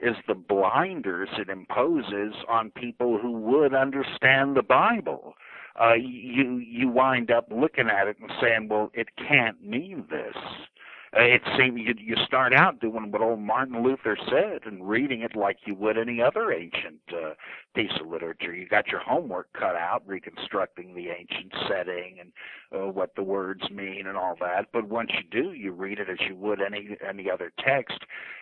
is 0.00 0.16
the 0.28 0.34
blinders 0.34 1.28
it 1.38 1.48
imposes 1.48 2.34
on 2.48 2.70
people 2.70 3.18
who 3.18 3.32
would 3.32 3.74
understand 3.74 4.56
the 4.56 4.62
Bible 4.62 5.34
uh, 5.80 5.94
you 5.94 6.58
you 6.58 6.88
wind 6.88 7.30
up 7.30 7.48
looking 7.50 7.88
at 7.88 8.08
it 8.08 8.16
and 8.20 8.30
saying, 8.40 8.68
well, 8.68 8.90
it 8.94 9.08
can't 9.16 9.62
mean 9.62 10.04
this. 10.10 10.36
Uh, 11.14 11.22
it 11.22 11.42
seems 11.58 11.80
you 11.80 11.94
you 11.98 12.16
start 12.26 12.52
out 12.52 12.80
doing 12.80 13.10
what 13.10 13.22
old 13.22 13.40
Martin 13.40 13.82
Luther 13.82 14.16
said 14.28 14.60
and 14.64 14.88
reading 14.88 15.22
it 15.22 15.36
like 15.36 15.58
you 15.64 15.74
would 15.74 15.96
any 15.96 16.20
other 16.20 16.52
ancient 16.52 17.00
uh, 17.12 17.34
piece 17.74 17.92
of 18.00 18.08
literature. 18.08 18.54
You 18.54 18.66
got 18.66 18.88
your 18.88 19.00
homework 19.00 19.52
cut 19.52 19.76
out, 19.76 20.02
reconstructing 20.06 20.94
the 20.94 21.08
ancient 21.10 21.52
setting 21.68 22.18
and 22.20 22.32
uh, 22.72 22.90
what 22.90 23.14
the 23.14 23.22
words 23.22 23.70
mean 23.70 24.06
and 24.06 24.16
all 24.16 24.36
that. 24.40 24.66
But 24.72 24.88
once 24.88 25.10
you 25.14 25.42
do, 25.42 25.52
you 25.52 25.72
read 25.72 25.98
it 25.98 26.08
as 26.08 26.18
you 26.28 26.34
would 26.36 26.60
any 26.60 26.96
any 27.06 27.30
other 27.30 27.52
text, 27.64 27.98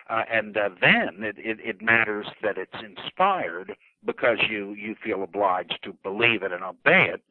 uh, 0.09 0.23
and 0.31 0.57
uh, 0.57 0.69
then 0.81 1.23
it, 1.23 1.35
it 1.37 1.59
it 1.63 1.81
matters 1.81 2.27
that 2.41 2.57
it's 2.57 2.83
inspired 2.83 3.75
because 4.05 4.37
you 4.49 4.73
you 4.73 4.95
feel 5.03 5.23
obliged 5.23 5.79
to 5.83 5.93
believe 6.03 6.43
it 6.43 6.51
and 6.51 6.63
obey 6.63 7.09
it 7.13 7.21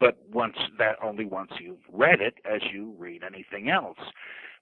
but 0.00 0.18
once 0.32 0.56
that 0.78 0.96
only 1.00 1.24
once 1.24 1.52
you've 1.60 1.76
read 1.92 2.20
it 2.20 2.34
as 2.44 2.60
you 2.72 2.92
read 2.98 3.22
anything 3.22 3.70
else 3.70 3.98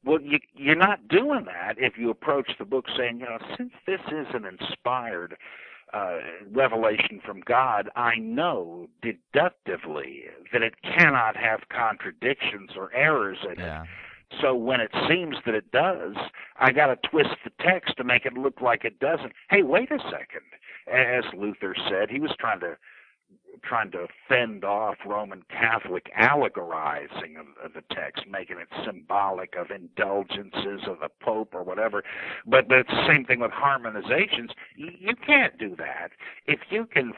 well 0.05 0.21
you 0.21 0.39
you're 0.55 0.75
not 0.77 1.09
doing 1.09 1.45
that 1.45 1.75
if 1.79 1.99
you 1.99 2.11
approach 2.11 2.53
the 2.59 2.65
book 2.65 2.87
saying 2.97 3.21
you 3.21 3.27
know 3.27 3.39
since 3.57 3.73
this 3.87 4.01
is 4.09 4.27
an 4.35 4.45
inspired 4.45 5.37
uh, 5.93 6.19
revelation 6.53 7.21
from 7.27 7.41
God, 7.45 7.91
I 7.97 8.15
know 8.15 8.89
deductively 9.03 10.23
that 10.53 10.63
it 10.63 10.75
cannot 10.83 11.37
have 11.37 11.63
contradictions 11.69 12.71
or 12.77 12.95
errors 12.95 13.39
in 13.43 13.59
yeah. 13.59 13.83
it. 13.83 13.89
So 14.41 14.55
when 14.55 14.81
it 14.81 14.93
seems 15.09 15.35
that 15.45 15.57
it 15.57 15.73
does, 15.73 16.15
I 16.61 16.71
got 16.71 16.87
to 16.87 17.09
twist 17.11 17.31
the 17.43 17.51
text 17.59 17.97
to 17.97 18.05
make 18.05 18.25
it 18.25 18.35
look 18.35 18.61
like 18.61 18.85
it 18.85 19.01
doesn't. 19.01 19.33
Hey, 19.51 19.65
wait 19.65 19.91
a 19.91 19.99
second 19.99 20.47
as 20.87 21.25
Luther 21.37 21.75
said, 21.89 22.11
he 22.11 22.21
was 22.21 22.33
trying 22.39 22.61
to 22.61 22.77
trying 23.63 23.91
to 23.93 24.07
fend 24.29 24.65
off 24.65 24.97
Roman 25.07 25.43
Catholic 25.51 26.11
allegorizing 26.17 27.37
of, 27.39 27.47
of, 27.65 27.73
the 27.75 27.83
text, 27.95 28.25
making 28.29 28.59
it 28.59 28.69
symbolic 28.85 29.55
of 29.57 29.71
indulgences 29.71 30.83
of 30.87 31.01
the 31.01 31.09
Pope 31.23 31.55
or 31.55 31.63
whatever. 31.63 32.03
But, 32.47 32.69
the 32.69 32.85
same 33.09 33.25
thing 33.25 33.41
with 33.41 33.51
harmonizations. 33.51 34.51
You, 34.77 34.91
you 34.99 35.15
can't 35.27 35.59
do 35.59 35.75
that. 35.77 36.11
If 36.47 36.61
you 36.71 36.87
can 36.87 37.13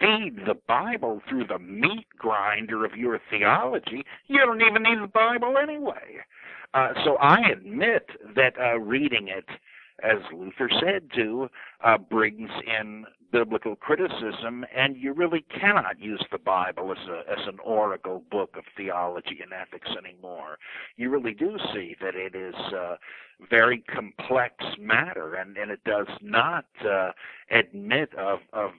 feed 0.00 0.36
the 0.46 0.54
Bible 0.66 1.20
through 1.28 1.46
the 1.46 1.58
meat 1.58 2.06
grinder 2.16 2.84
of 2.84 2.96
your 2.96 3.20
theology, 3.30 4.04
you 4.26 4.38
don't 4.38 4.62
even 4.62 4.82
need 4.82 5.02
the 5.02 5.10
Bible 5.12 5.56
anyway. 5.60 6.18
Uh, 6.74 6.92
so 7.04 7.16
I 7.16 7.40
admit 7.50 8.10
that 8.34 8.52
uh, 8.60 8.78
reading 8.78 9.28
it 9.28 9.46
as 10.02 10.18
Luther 10.32 10.70
said 10.80 11.10
to, 11.14 11.48
uh, 11.84 11.98
brings 11.98 12.50
in 12.66 13.04
biblical 13.30 13.76
criticism, 13.76 14.64
and 14.74 14.96
you 14.96 15.12
really 15.12 15.44
cannot 15.60 16.00
use 16.00 16.24
the 16.32 16.38
Bible 16.38 16.92
as 16.92 17.08
a 17.08 17.30
as 17.30 17.46
an 17.46 17.58
oracle 17.62 18.22
book 18.30 18.56
of 18.56 18.64
theology 18.76 19.40
and 19.42 19.52
ethics 19.52 19.90
anymore. 19.96 20.58
You 20.96 21.10
really 21.10 21.34
do 21.34 21.58
see 21.72 21.96
that 22.00 22.14
it 22.14 22.34
is 22.34 22.54
uh, 22.74 22.96
very 23.50 23.84
complex 23.94 24.54
matter, 24.78 25.34
and 25.34 25.56
and 25.56 25.70
it 25.70 25.84
does 25.84 26.08
not 26.22 26.66
uh, 26.88 27.12
admit 27.50 28.14
of 28.14 28.40
of 28.52 28.70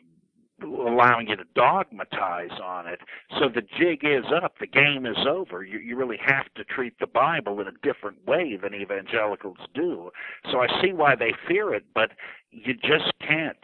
allowing 0.63 1.27
you 1.27 1.35
to 1.35 1.43
dogmatize 1.55 2.59
on 2.63 2.87
it. 2.87 2.99
So 3.39 3.49
the 3.49 3.61
jig 3.61 4.01
is 4.03 4.25
up, 4.43 4.55
the 4.59 4.67
game 4.67 5.05
is 5.05 5.17
over. 5.27 5.63
You, 5.63 5.79
you 5.79 5.95
really 5.95 6.19
have 6.25 6.53
to 6.55 6.63
treat 6.63 6.99
the 6.99 7.07
Bible 7.07 7.59
in 7.59 7.67
a 7.67 7.71
different 7.83 8.25
way 8.27 8.57
than 8.61 8.73
evangelicals 8.73 9.57
do. 9.73 10.11
So 10.51 10.59
I 10.59 10.67
see 10.81 10.93
why 10.93 11.15
they 11.15 11.33
fear 11.47 11.73
it, 11.73 11.85
but 11.93 12.11
you 12.51 12.73
just 12.73 13.11
can't 13.25 13.57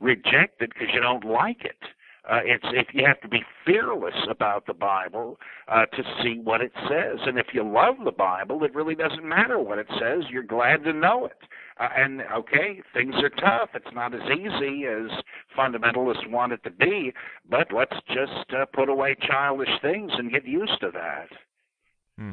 reject 0.00 0.62
it 0.62 0.70
because 0.72 0.88
you 0.92 1.00
don't 1.00 1.24
like 1.24 1.64
it. 1.64 1.78
Uh, 2.28 2.40
it's 2.44 2.64
if 2.74 2.88
you 2.92 3.06
have 3.06 3.20
to 3.22 3.28
be 3.28 3.42
fearless 3.64 4.14
about 4.28 4.66
the 4.66 4.74
Bible 4.74 5.38
uh, 5.68 5.86
to 5.86 6.02
see 6.22 6.38
what 6.42 6.60
it 6.60 6.72
says, 6.88 7.20
and 7.24 7.38
if 7.38 7.46
you 7.54 7.62
love 7.62 7.94
the 8.04 8.12
Bible, 8.12 8.64
it 8.64 8.74
really 8.74 8.94
doesn't 8.94 9.24
matter 9.26 9.58
what 9.58 9.78
it 9.78 9.86
says. 9.98 10.24
You're 10.30 10.42
glad 10.42 10.84
to 10.84 10.92
know 10.92 11.24
it. 11.24 11.38
Uh, 11.78 11.88
and 11.96 12.22
okay, 12.36 12.82
things 12.92 13.14
are 13.16 13.28
tough. 13.28 13.70
It's 13.74 13.94
not 13.94 14.14
as 14.14 14.22
easy 14.30 14.84
as 14.86 15.10
fundamentalists 15.56 16.28
want 16.28 16.52
it 16.52 16.62
to 16.64 16.70
be. 16.70 17.12
But 17.48 17.68
let's 17.72 17.96
just 18.08 18.52
uh, 18.52 18.66
put 18.72 18.88
away 18.88 19.16
childish 19.20 19.68
things 19.80 20.10
and 20.16 20.32
get 20.32 20.46
used 20.46 20.80
to 20.80 20.90
that. 20.92 21.28
Hmm. 22.16 22.32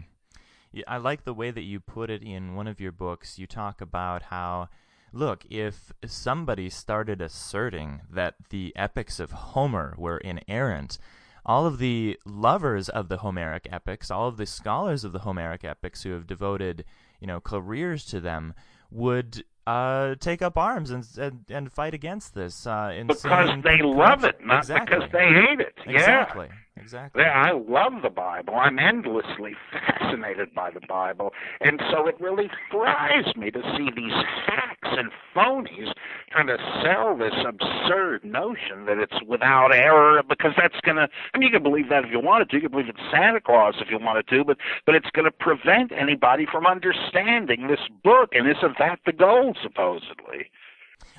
Yeah, 0.72 0.84
I 0.88 0.98
like 0.98 1.24
the 1.24 1.34
way 1.34 1.52
that 1.52 1.62
you 1.62 1.80
put 1.80 2.10
it 2.10 2.24
in 2.24 2.56
one 2.56 2.68
of 2.68 2.82
your 2.82 2.91
books. 2.91 3.38
You 3.38 3.48
talk 3.48 3.82
about 3.82 4.24
how, 4.24 4.70
look, 5.14 5.46
if 5.50 5.93
somebody 6.06 6.70
started 6.70 7.22
asserting 7.22 8.02
that 8.12 8.36
the 8.50 8.74
epics 8.76 9.20
of 9.20 9.32
Homer 9.32 9.93
were 9.98 10.18
inerrant, 10.18 10.98
all 11.46 11.68
of 11.68 11.78
the 11.78 12.20
lovers 12.26 12.89
of 12.89 13.08
the 13.08 13.18
Homeric 13.18 13.68
epics, 13.72 14.10
all 14.10 14.28
of 14.28 14.38
the 14.38 14.48
scholars 14.48 15.04
of 15.04 15.12
the 15.12 15.20
Homeric 15.20 15.64
epics 15.64 16.04
who 16.04 16.12
have 16.12 16.26
devoted, 16.26 16.84
you 17.22 17.28
know, 17.28 17.39
careers 17.39 18.04
to 18.08 18.20
them, 18.20 18.56
would 18.96 19.43
uh, 19.68 20.16
take 20.20 20.41
up 20.41 20.58
arms 20.58 20.91
and 20.91 21.06
and, 21.18 21.46
and 21.50 21.72
fight 21.72 21.93
against 21.93 22.34
this. 22.34 22.66
Uh, 22.66 23.04
because 23.06 23.64
they 23.64 23.82
love 23.82 24.24
it, 24.24 24.38
not 24.43 24.60
exactly. 24.60 24.96
because 24.96 25.12
they 25.12 25.28
hate 25.28 25.60
it. 25.60 25.74
Exactly. 25.86 26.48
Yeah. 26.50 26.56
Exactly. 26.78 27.24
I 27.24 27.52
love 27.52 28.02
the 28.04 28.10
Bible. 28.10 28.56
I'm 28.56 28.80
endlessly 28.80 29.56
fascinated 29.72 30.54
by 30.54 30.72
the 30.72 30.82
Bible, 30.88 31.32
and 31.62 31.82
so 31.90 32.06
it 32.08 32.20
really 32.20 32.50
fries 32.70 33.34
me 33.38 33.50
to 33.50 33.62
see 33.78 33.90
these 33.96 34.14
hacks 34.46 34.90
and 34.92 35.10
phonies 35.34 35.94
trying 36.32 36.48
to 36.48 36.58
sell 36.84 37.18
this 37.18 37.34
absurd 37.48 38.26
notion 38.26 38.86
that 38.86 38.98
it's 38.98 39.16
without 39.26 39.74
error 39.74 40.22
because 40.28 40.52
that's 40.58 40.80
going 40.82 40.98
to. 40.98 41.08
I 41.34 41.38
mean, 41.38 41.48
you 41.48 41.54
can 41.54 41.64
believe 41.64 41.90
that 41.90 42.04
if 42.04 42.12
you 42.12 42.20
wanted 42.20 42.50
to. 42.50 42.58
You 42.58 42.64
can 42.64 42.72
believe 42.72 42.90
it's 42.90 43.00
Santa 43.10 43.40
Claus 43.40 43.76
if 43.80 43.90
you 43.90 43.98
wanted 43.98 44.28
to, 44.28 44.44
but 44.44 44.58
but 44.86 44.96
it's 44.96 45.10
going 45.12 45.26
to 45.26 45.32
prevent 45.32 45.94
anybody 45.94 46.46
from 46.46 46.66
understanding 46.66 47.68
this 47.68 47.88
book. 48.04 48.30
And 48.34 48.48
isn't 48.50 48.78
that 48.80 49.00
the 49.06 49.14
goal, 49.14 49.56
supposedly? 49.64 50.52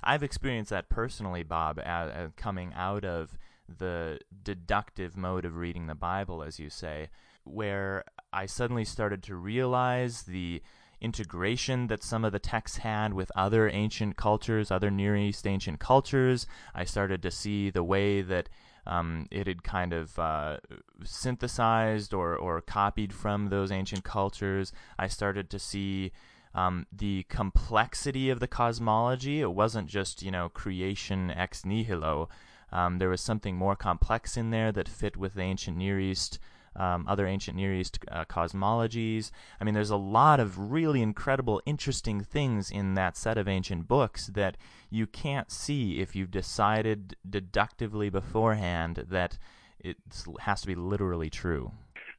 I've 0.04 0.22
experienced 0.22 0.70
that 0.70 0.88
personally, 0.88 1.42
Bob, 1.42 1.80
uh, 1.84 2.28
coming 2.36 2.72
out 2.76 3.04
of 3.04 3.36
the 3.68 4.20
deductive 4.42 5.16
mode 5.16 5.44
of 5.44 5.56
reading 5.56 5.86
the 5.86 5.94
Bible, 5.94 6.42
as 6.42 6.58
you 6.58 6.70
say, 6.70 7.08
where 7.44 8.04
I 8.32 8.46
suddenly 8.46 8.84
started 8.84 9.22
to 9.24 9.34
realize 9.34 10.22
the 10.22 10.62
integration 11.00 11.88
that 11.88 12.02
some 12.02 12.24
of 12.24 12.32
the 12.32 12.38
texts 12.38 12.78
had 12.78 13.12
with 13.12 13.30
other 13.36 13.68
ancient 13.68 14.16
cultures, 14.16 14.70
other 14.70 14.90
Near 14.90 15.16
East 15.16 15.46
ancient 15.46 15.78
cultures. 15.78 16.46
I 16.74 16.84
started 16.84 17.22
to 17.22 17.30
see 17.30 17.70
the 17.70 17.84
way 17.84 18.22
that 18.22 18.48
um, 18.86 19.26
it 19.30 19.46
had 19.46 19.62
kind 19.62 19.92
of 19.92 20.18
uh, 20.18 20.58
synthesized 21.04 22.14
or, 22.14 22.36
or 22.36 22.60
copied 22.60 23.12
from 23.12 23.48
those 23.48 23.72
ancient 23.72 24.04
cultures. 24.04 24.72
I 24.98 25.08
started 25.08 25.50
to 25.50 25.58
see 25.58 26.12
um, 26.54 26.86
the 26.90 27.24
complexity 27.28 28.30
of 28.30 28.40
the 28.40 28.46
cosmology. 28.46 29.40
It 29.40 29.52
wasn't 29.52 29.88
just, 29.88 30.22
you 30.22 30.30
know, 30.30 30.48
creation 30.48 31.30
ex 31.30 31.64
nihilo, 31.64 32.28
um, 32.72 32.98
there 32.98 33.08
was 33.08 33.20
something 33.20 33.56
more 33.56 33.76
complex 33.76 34.36
in 34.36 34.50
there 34.50 34.72
that 34.72 34.88
fit 34.88 35.16
with 35.16 35.34
the 35.34 35.42
ancient 35.42 35.76
Near 35.76 36.00
East, 36.00 36.38
um, 36.74 37.06
other 37.08 37.26
ancient 37.26 37.56
Near 37.56 37.74
East 37.74 37.98
uh, 38.10 38.24
cosmologies. 38.24 39.30
I 39.60 39.64
mean, 39.64 39.74
there's 39.74 39.90
a 39.90 39.96
lot 39.96 40.40
of 40.40 40.70
really 40.70 41.00
incredible, 41.00 41.62
interesting 41.64 42.20
things 42.22 42.70
in 42.70 42.94
that 42.94 43.16
set 43.16 43.38
of 43.38 43.48
ancient 43.48 43.88
books 43.88 44.26
that 44.28 44.56
you 44.90 45.06
can't 45.06 45.50
see 45.50 46.00
if 46.00 46.14
you've 46.14 46.30
decided 46.30 47.16
deductively 47.28 48.10
beforehand 48.10 49.06
that 49.08 49.38
it 49.78 49.96
has 50.40 50.60
to 50.62 50.66
be 50.66 50.74
literally 50.74 51.30
true. 51.30 51.72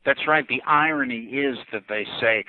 That's 0.05 0.25
right. 0.27 0.47
The 0.47 0.61
irony 0.65 1.25
is 1.25 1.57
that 1.73 1.83
they 1.89 2.05
say 2.21 2.45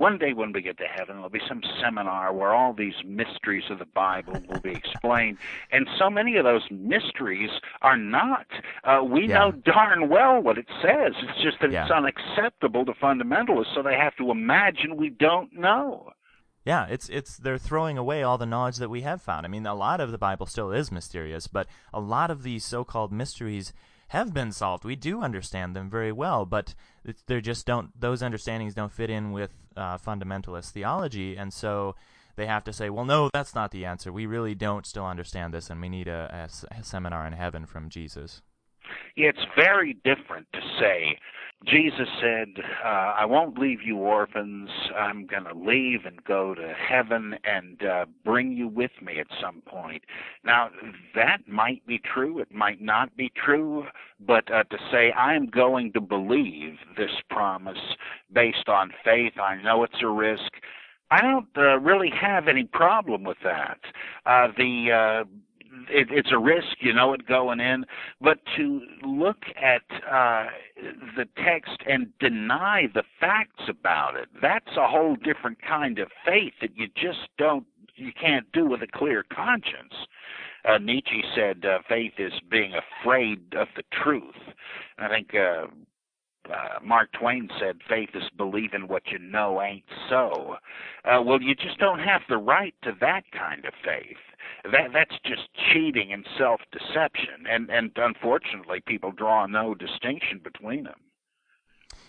one 0.00 0.16
day 0.16 0.32
when 0.32 0.50
we 0.52 0.62
get 0.62 0.78
to 0.78 0.84
heaven, 0.84 1.16
there'll 1.16 1.28
be 1.28 1.42
some 1.46 1.62
seminar 1.82 2.32
where 2.32 2.54
all 2.54 2.72
these 2.72 2.94
mysteries 3.04 3.64
of 3.68 3.78
the 3.78 3.84
Bible 3.84 4.40
will 4.48 4.60
be 4.60 4.70
explained. 4.70 5.36
and 5.70 5.86
so 5.98 6.08
many 6.08 6.36
of 6.36 6.44
those 6.44 6.66
mysteries 6.70 7.50
are 7.82 7.98
not. 7.98 8.46
Uh, 8.82 9.04
we 9.04 9.28
yeah. 9.28 9.38
know 9.38 9.52
darn 9.52 10.08
well 10.08 10.40
what 10.40 10.56
it 10.56 10.66
says. 10.80 11.12
It's 11.22 11.42
just 11.42 11.58
that 11.60 11.70
yeah. 11.70 11.84
it's 11.84 11.92
unacceptable 11.92 12.86
to 12.86 12.92
fundamentalists, 12.92 13.74
so 13.74 13.82
they 13.82 13.94
have 13.94 14.16
to 14.16 14.30
imagine 14.30 14.96
we 14.96 15.10
don't 15.10 15.52
know. 15.52 16.10
Yeah, 16.64 16.86
it's 16.88 17.08
it's 17.10 17.36
they're 17.36 17.58
throwing 17.58 17.98
away 17.98 18.22
all 18.22 18.38
the 18.38 18.46
knowledge 18.46 18.76
that 18.76 18.90
we 18.90 19.02
have 19.02 19.20
found. 19.20 19.44
I 19.44 19.50
mean, 19.50 19.66
a 19.66 19.74
lot 19.74 20.00
of 20.00 20.12
the 20.12 20.18
Bible 20.18 20.46
still 20.46 20.72
is 20.72 20.90
mysterious, 20.90 21.46
but 21.46 21.66
a 21.92 22.00
lot 22.00 22.30
of 22.30 22.42
these 22.42 22.64
so-called 22.64 23.12
mysteries 23.12 23.72
have 24.10 24.34
been 24.34 24.50
solved. 24.50 24.84
We 24.84 24.96
do 24.96 25.20
understand 25.20 25.76
them 25.76 25.88
very 25.88 26.10
well, 26.10 26.44
but 26.44 26.74
they 27.26 27.40
just 27.40 27.64
don't. 27.64 27.98
Those 27.98 28.22
understandings 28.22 28.74
don't 28.74 28.92
fit 28.92 29.08
in 29.08 29.30
with 29.30 29.50
uh, 29.76 29.98
fundamentalist 29.98 30.70
theology, 30.70 31.36
and 31.36 31.52
so 31.52 31.94
they 32.34 32.46
have 32.46 32.64
to 32.64 32.72
say, 32.72 32.90
"Well, 32.90 33.04
no, 33.04 33.30
that's 33.32 33.54
not 33.54 33.70
the 33.70 33.84
answer. 33.84 34.12
We 34.12 34.26
really 34.26 34.56
don't 34.56 34.84
still 34.84 35.06
understand 35.06 35.54
this, 35.54 35.70
and 35.70 35.80
we 35.80 35.88
need 35.88 36.08
a, 36.08 36.48
a, 36.72 36.74
a 36.80 36.82
seminar 36.82 37.24
in 37.24 37.34
heaven 37.34 37.66
from 37.66 37.88
Jesus." 37.88 38.42
It's 39.16 39.44
very 39.56 39.94
different 40.04 40.46
to 40.52 40.60
say 40.78 41.16
Jesus 41.66 42.08
said, 42.22 42.48
uh, 42.82 42.88
I 43.18 43.26
won't 43.26 43.58
leave 43.58 43.82
you 43.82 43.98
orphans. 43.98 44.70
I'm 44.96 45.26
going 45.26 45.44
to 45.44 45.52
leave 45.52 46.06
and 46.06 46.22
go 46.24 46.54
to 46.54 46.72
heaven 46.72 47.34
and 47.44 47.82
uh, 47.84 48.06
bring 48.24 48.52
you 48.52 48.66
with 48.66 48.92
me 49.02 49.20
at 49.20 49.26
some 49.42 49.60
point. 49.66 50.02
Now, 50.42 50.70
that 51.14 51.46
might 51.46 51.86
be 51.86 51.98
true. 51.98 52.38
It 52.38 52.50
might 52.50 52.80
not 52.80 53.14
be 53.14 53.30
true. 53.44 53.84
But 54.26 54.50
uh, 54.50 54.64
to 54.64 54.78
say, 54.90 55.12
I'm 55.12 55.48
going 55.48 55.92
to 55.92 56.00
believe 56.00 56.76
this 56.96 57.10
promise 57.28 57.78
based 58.32 58.68
on 58.70 58.90
faith, 59.04 59.34
I 59.38 59.60
know 59.60 59.84
it's 59.84 60.02
a 60.02 60.08
risk. 60.08 60.50
I 61.10 61.20
don't 61.20 61.48
uh, 61.58 61.78
really 61.80 62.10
have 62.18 62.48
any 62.48 62.64
problem 62.64 63.22
with 63.22 63.38
that. 63.44 63.80
Uh, 64.24 64.48
the 64.56 65.24
uh, 65.26 65.28
it, 65.88 66.08
it's 66.10 66.30
a 66.32 66.38
risk, 66.38 66.76
you 66.80 66.92
know 66.92 67.12
it 67.12 67.26
going 67.26 67.60
in, 67.60 67.84
but 68.20 68.38
to 68.56 68.80
look 69.02 69.42
at 69.56 69.82
uh, 70.10 70.46
the 71.16 71.26
text 71.44 71.78
and 71.88 72.06
deny 72.18 72.88
the 72.94 73.02
facts 73.18 73.64
about 73.68 74.16
it, 74.16 74.28
that's 74.40 74.76
a 74.76 74.86
whole 74.86 75.16
different 75.16 75.58
kind 75.62 75.98
of 75.98 76.08
faith 76.26 76.54
that 76.60 76.76
you 76.76 76.88
just 76.96 77.28
don't, 77.38 77.66
you 77.96 78.12
can't 78.20 78.50
do 78.52 78.66
with 78.66 78.82
a 78.82 78.86
clear 78.86 79.24
conscience. 79.32 79.94
Uh, 80.68 80.78
Nietzsche 80.78 81.22
said 81.34 81.64
uh, 81.64 81.78
faith 81.88 82.12
is 82.18 82.32
being 82.50 82.72
afraid 82.74 83.40
of 83.54 83.68
the 83.76 83.82
truth. 84.02 84.34
I 84.98 85.08
think 85.08 85.34
uh, 85.34 85.66
uh, 86.50 86.78
Mark 86.82 87.10
Twain 87.12 87.48
said, 87.58 87.78
"Faith 87.88 88.10
is 88.14 88.28
believing 88.36 88.88
what 88.88 89.02
you 89.10 89.18
know 89.18 89.62
ain't 89.62 89.84
so." 90.08 90.56
Uh, 91.04 91.22
well, 91.22 91.40
you 91.40 91.54
just 91.54 91.78
don't 91.78 92.00
have 92.00 92.22
the 92.28 92.36
right 92.36 92.74
to 92.82 92.92
that 93.00 93.24
kind 93.32 93.64
of 93.64 93.74
faith 93.84 94.18
that 94.64 94.92
that's 94.92 95.18
just 95.24 95.48
cheating 95.72 96.12
and 96.12 96.26
self-deception, 96.36 97.46
and 97.48 97.70
and 97.70 97.90
unfortunately, 97.96 98.80
people 98.86 99.12
draw 99.12 99.46
no 99.46 99.74
distinction 99.74 100.40
between 100.42 100.84
them. 100.84 101.00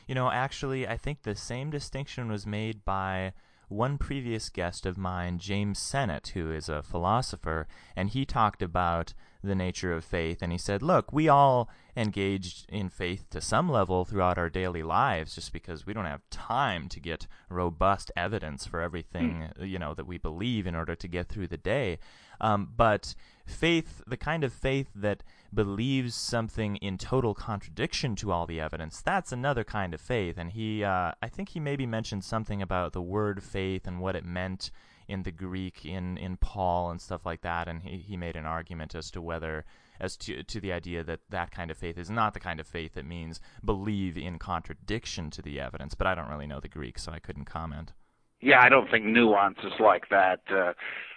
You 0.08 0.16
know, 0.16 0.30
actually, 0.30 0.88
I 0.88 0.98
think 0.98 1.22
the 1.22 1.36
same 1.36 1.70
distinction 1.70 2.30
was 2.30 2.46
made 2.46 2.84
by 2.84 3.34
one 3.70 3.98
previous 3.98 4.50
guest 4.50 4.86
of 4.86 4.98
mine, 4.98 5.40
James 5.40 5.80
Sennett, 5.80 6.30
who 6.30 6.52
is 6.52 6.68
a 6.68 6.84
philosopher, 6.84 7.68
and 7.96 8.10
he 8.10 8.26
talked 8.26 8.62
about 8.62 9.14
the 9.44 9.56
nature 9.56 9.94
of 9.94 10.04
faith, 10.04 10.42
and 10.42 10.52
he 10.52 10.58
said, 10.58 10.82
look, 10.82 11.12
we 11.12 11.28
all 11.28 11.70
engaged 11.96 12.66
in 12.70 12.90
faith 12.90 13.30
to 13.30 13.42
some 13.42 13.70
level 13.70 14.06
throughout 14.06 14.38
our 14.38 14.50
daily 14.50 14.84
lives 14.84 15.36
just 15.36 15.52
because 15.52 15.86
we 15.86 15.94
don't 15.94 16.06
have 16.06 16.22
time 16.30 16.88
to 16.88 17.00
get 17.00 17.28
robust 17.50 18.12
evidence 18.16 18.66
for 18.66 18.82
everything, 18.82 19.50
mm. 19.60 19.68
you 19.68 19.78
know, 19.78 19.94
that 19.94 20.08
we 20.08 20.18
believe 20.18 20.66
in 20.66 20.76
order 20.76 20.96
to 20.96 21.08
get 21.08 21.28
through 21.28 21.48
the 21.48 21.58
day. 21.58 22.00
Um, 22.40 22.70
but 22.76 23.14
faith, 23.46 24.02
the 24.08 24.18
kind 24.18 24.44
of 24.44 24.54
faith 24.54 24.90
that 24.96 25.24
believes 25.54 26.16
something 26.16 26.78
in 26.78 26.98
total 26.98 27.34
contradiction 27.34 28.16
to 28.18 28.32
all 28.32 28.48
the 28.48 28.60
evidence, 28.60 29.02
that's 29.02 29.32
another 29.32 29.64
kind 29.64 29.94
of 29.94 30.02
faith. 30.02 30.38
And 30.38 30.52
he, 30.52 30.84
uh, 30.84 31.12
I 31.22 31.28
think 31.28 31.50
he 31.50 31.60
maybe 31.60 31.86
mentioned 31.86 32.24
something 32.24 32.62
about 32.62 32.94
the 32.94 33.02
word 33.02 33.44
faith 33.44 33.86
and 33.86 34.00
what 34.00 34.16
it 34.16 34.26
meant 34.26 34.72
in 35.12 35.24
the 35.24 35.32
Greek 35.32 35.86
in 35.86 36.18
in 36.18 36.38
Paul 36.38 36.90
and 36.90 37.02
stuff 37.02 37.26
like 37.26 37.42
that, 37.42 37.68
and 37.68 37.84
he, 37.84 37.98
he 37.98 38.18
made 38.18 38.36
an 38.36 38.46
argument 38.46 38.96
as 38.96 39.12
to 39.12 39.22
whether 39.22 39.66
as 40.00 40.18
to 40.18 40.44
to 40.44 40.60
the 40.60 40.72
idea 40.72 41.04
that 41.04 41.20
that 41.30 41.52
kind 41.52 41.70
of 41.70 41.78
faith 41.78 41.98
is 41.98 42.10
not 42.10 42.34
the 42.34 42.40
kind 42.40 42.60
of 42.60 42.68
faith 42.68 42.94
that 42.94 43.06
means 43.06 43.40
believe 43.64 44.18
in 44.18 44.40
contradiction 44.40 45.30
to 45.32 45.42
the 45.42 45.60
evidence. 45.60 45.94
But 45.94 46.08
I 46.08 46.16
don't 46.16 46.30
really 46.30 46.48
know 46.48 46.60
the 46.60 46.68
Greek, 46.68 46.98
so 46.98 47.12
I 47.12 47.20
couldn't 47.20 47.46
comment. 47.46 47.94
Yeah, 48.42 48.62
I 48.62 48.70
don't 48.70 48.90
think 48.90 49.06
nuances 49.06 49.74
like 49.80 50.10
that 50.10 50.40
uh, 50.50 50.74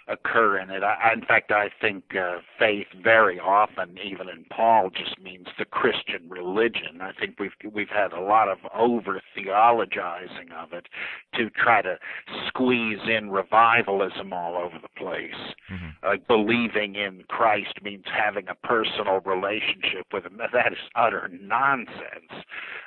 occur 0.07 0.59
in 0.59 0.69
it. 0.69 0.83
I, 0.83 1.13
in 1.13 1.21
fact, 1.21 1.51
I 1.51 1.69
think 1.81 2.15
uh, 2.15 2.37
faith 2.59 2.87
very 3.03 3.39
often, 3.39 3.97
even 4.03 4.29
in 4.29 4.45
Paul, 4.49 4.89
just 4.89 5.19
means 5.21 5.47
the 5.57 5.65
Christian 5.65 6.29
religion. 6.29 7.01
I 7.01 7.11
think 7.19 7.39
we've 7.39 7.51
we've 7.73 7.89
had 7.89 8.13
a 8.13 8.21
lot 8.21 8.47
of 8.47 8.59
over 8.73 9.21
theologizing 9.35 10.51
of 10.55 10.73
it 10.73 10.87
to 11.35 11.49
try 11.49 11.81
to 11.81 11.97
squeeze 12.47 12.99
in 13.07 13.31
revivalism 13.31 14.31
all 14.31 14.55
over 14.57 14.77
the 14.81 14.89
place. 14.89 15.53
Mm-hmm. 15.71 16.05
Like 16.05 16.27
believing 16.27 16.95
in 16.95 17.23
Christ 17.27 17.81
means 17.81 18.05
having 18.05 18.47
a 18.47 18.55
personal 18.55 19.21
relationship 19.25 20.07
with 20.13 20.25
Him. 20.25 20.37
That 20.37 20.71
is 20.71 20.77
utter 20.95 21.29
nonsense, 21.41 22.31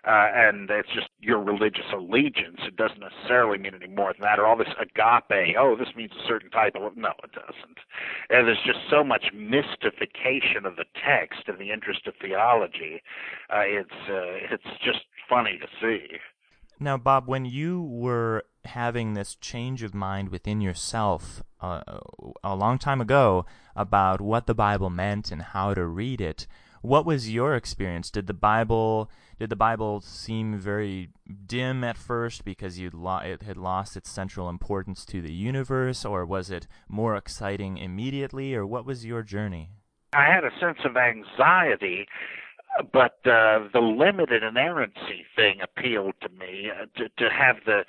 uh, 0.06 0.28
and 0.34 0.70
it's 0.70 0.88
just 0.94 1.08
your 1.20 1.42
religious 1.42 1.86
allegiance. 1.92 2.60
It 2.66 2.76
doesn't 2.76 3.00
necessarily 3.00 3.58
mean 3.58 3.74
any 3.74 3.92
more 3.92 4.12
than 4.12 4.22
that, 4.22 4.38
or 4.38 4.46
all 4.46 4.56
this 4.56 4.68
agape. 4.80 5.56
Oh, 5.58 5.76
this 5.76 5.88
means 5.96 6.12
a 6.12 6.28
certain 6.28 6.50
type 6.50 6.74
of. 6.76 6.96
No, 6.96 7.07
it 7.22 7.32
doesn't. 7.32 7.78
And 8.30 8.46
there's 8.46 8.62
just 8.64 8.80
so 8.90 9.02
much 9.04 9.26
mystification 9.34 10.64
of 10.64 10.76
the 10.76 10.84
text 10.94 11.48
in 11.48 11.58
the 11.58 11.70
interest 11.72 12.06
of 12.06 12.14
theology. 12.20 13.02
Uh, 13.52 13.62
it's 13.64 13.90
uh, 14.08 14.54
it's 14.54 14.82
just 14.84 15.00
funny 15.28 15.58
to 15.58 15.66
see. 15.80 16.18
Now, 16.80 16.96
Bob, 16.96 17.26
when 17.26 17.44
you 17.44 17.82
were 17.82 18.44
having 18.64 19.14
this 19.14 19.34
change 19.34 19.82
of 19.82 19.94
mind 19.94 20.28
within 20.28 20.60
yourself 20.60 21.42
uh, 21.60 21.82
a 22.44 22.54
long 22.54 22.78
time 22.78 23.00
ago 23.00 23.46
about 23.74 24.20
what 24.20 24.46
the 24.46 24.54
Bible 24.54 24.90
meant 24.90 25.32
and 25.32 25.42
how 25.42 25.74
to 25.74 25.84
read 25.86 26.20
it, 26.20 26.46
what 26.82 27.06
was 27.06 27.30
your 27.30 27.54
experience? 27.54 28.10
Did 28.10 28.26
the 28.26 28.34
Bible 28.34 29.10
did 29.38 29.50
the 29.50 29.56
Bible 29.56 30.00
seem 30.00 30.58
very 30.58 31.10
dim 31.46 31.84
at 31.84 31.96
first 31.96 32.44
because 32.44 32.78
you'd 32.78 32.94
lo- 32.94 33.18
it 33.18 33.42
had 33.42 33.56
lost 33.56 33.96
its 33.96 34.10
central 34.10 34.48
importance 34.48 35.04
to 35.06 35.22
the 35.22 35.32
universe, 35.32 36.04
or 36.04 36.26
was 36.26 36.50
it 36.50 36.66
more 36.88 37.14
exciting 37.16 37.78
immediately, 37.78 38.54
or 38.54 38.66
what 38.66 38.84
was 38.84 39.06
your 39.06 39.22
journey? 39.22 39.70
I 40.12 40.24
had 40.24 40.42
a 40.44 40.50
sense 40.58 40.78
of 40.84 40.96
anxiety 40.96 42.08
but 42.92 43.18
uh, 43.24 43.66
the 43.72 43.80
limited 43.80 44.42
inerrancy 44.42 45.26
thing 45.34 45.58
appealed 45.62 46.14
to 46.22 46.28
me 46.28 46.70
uh, 46.70 46.86
to 46.96 47.08
to 47.18 47.28
have 47.30 47.56
the 47.66 47.84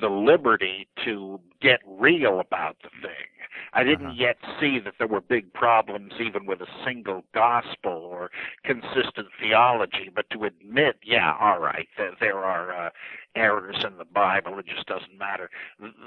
the 0.00 0.08
liberty 0.08 0.88
to 1.04 1.40
get 1.60 1.80
real 1.86 2.40
about 2.40 2.76
the 2.82 2.90
thing. 3.00 3.28
I 3.72 3.82
didn't 3.84 4.06
uh-huh. 4.06 4.16
yet 4.16 4.36
see 4.60 4.78
that 4.84 4.94
there 4.98 5.06
were 5.06 5.20
big 5.20 5.52
problems 5.52 6.12
even 6.20 6.46
with 6.46 6.60
a 6.60 6.66
single 6.84 7.22
gospel 7.34 7.92
or 7.92 8.30
consistent 8.64 9.28
theology, 9.40 10.10
but 10.14 10.28
to 10.30 10.44
admit, 10.44 10.96
yeah, 11.04 11.34
all 11.40 11.60
right, 11.60 11.88
that 11.98 12.12
there 12.20 12.38
are 12.38 12.86
uh, 12.86 12.90
errors 13.36 13.84
in 13.84 13.98
the 13.98 14.04
Bible, 14.04 14.58
it 14.58 14.66
just 14.66 14.86
doesn't 14.86 15.18
matter. 15.18 15.50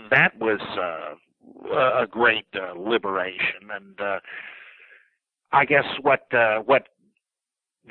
That 0.09 0.37
was 0.39 0.59
uh, 0.77 1.15
a 1.75 2.07
great 2.07 2.47
uh, 2.55 2.73
liberation, 2.77 3.69
and 3.73 3.99
uh, 3.99 4.19
I 5.51 5.65
guess 5.65 5.85
what 6.01 6.33
uh, 6.33 6.59
what 6.59 6.89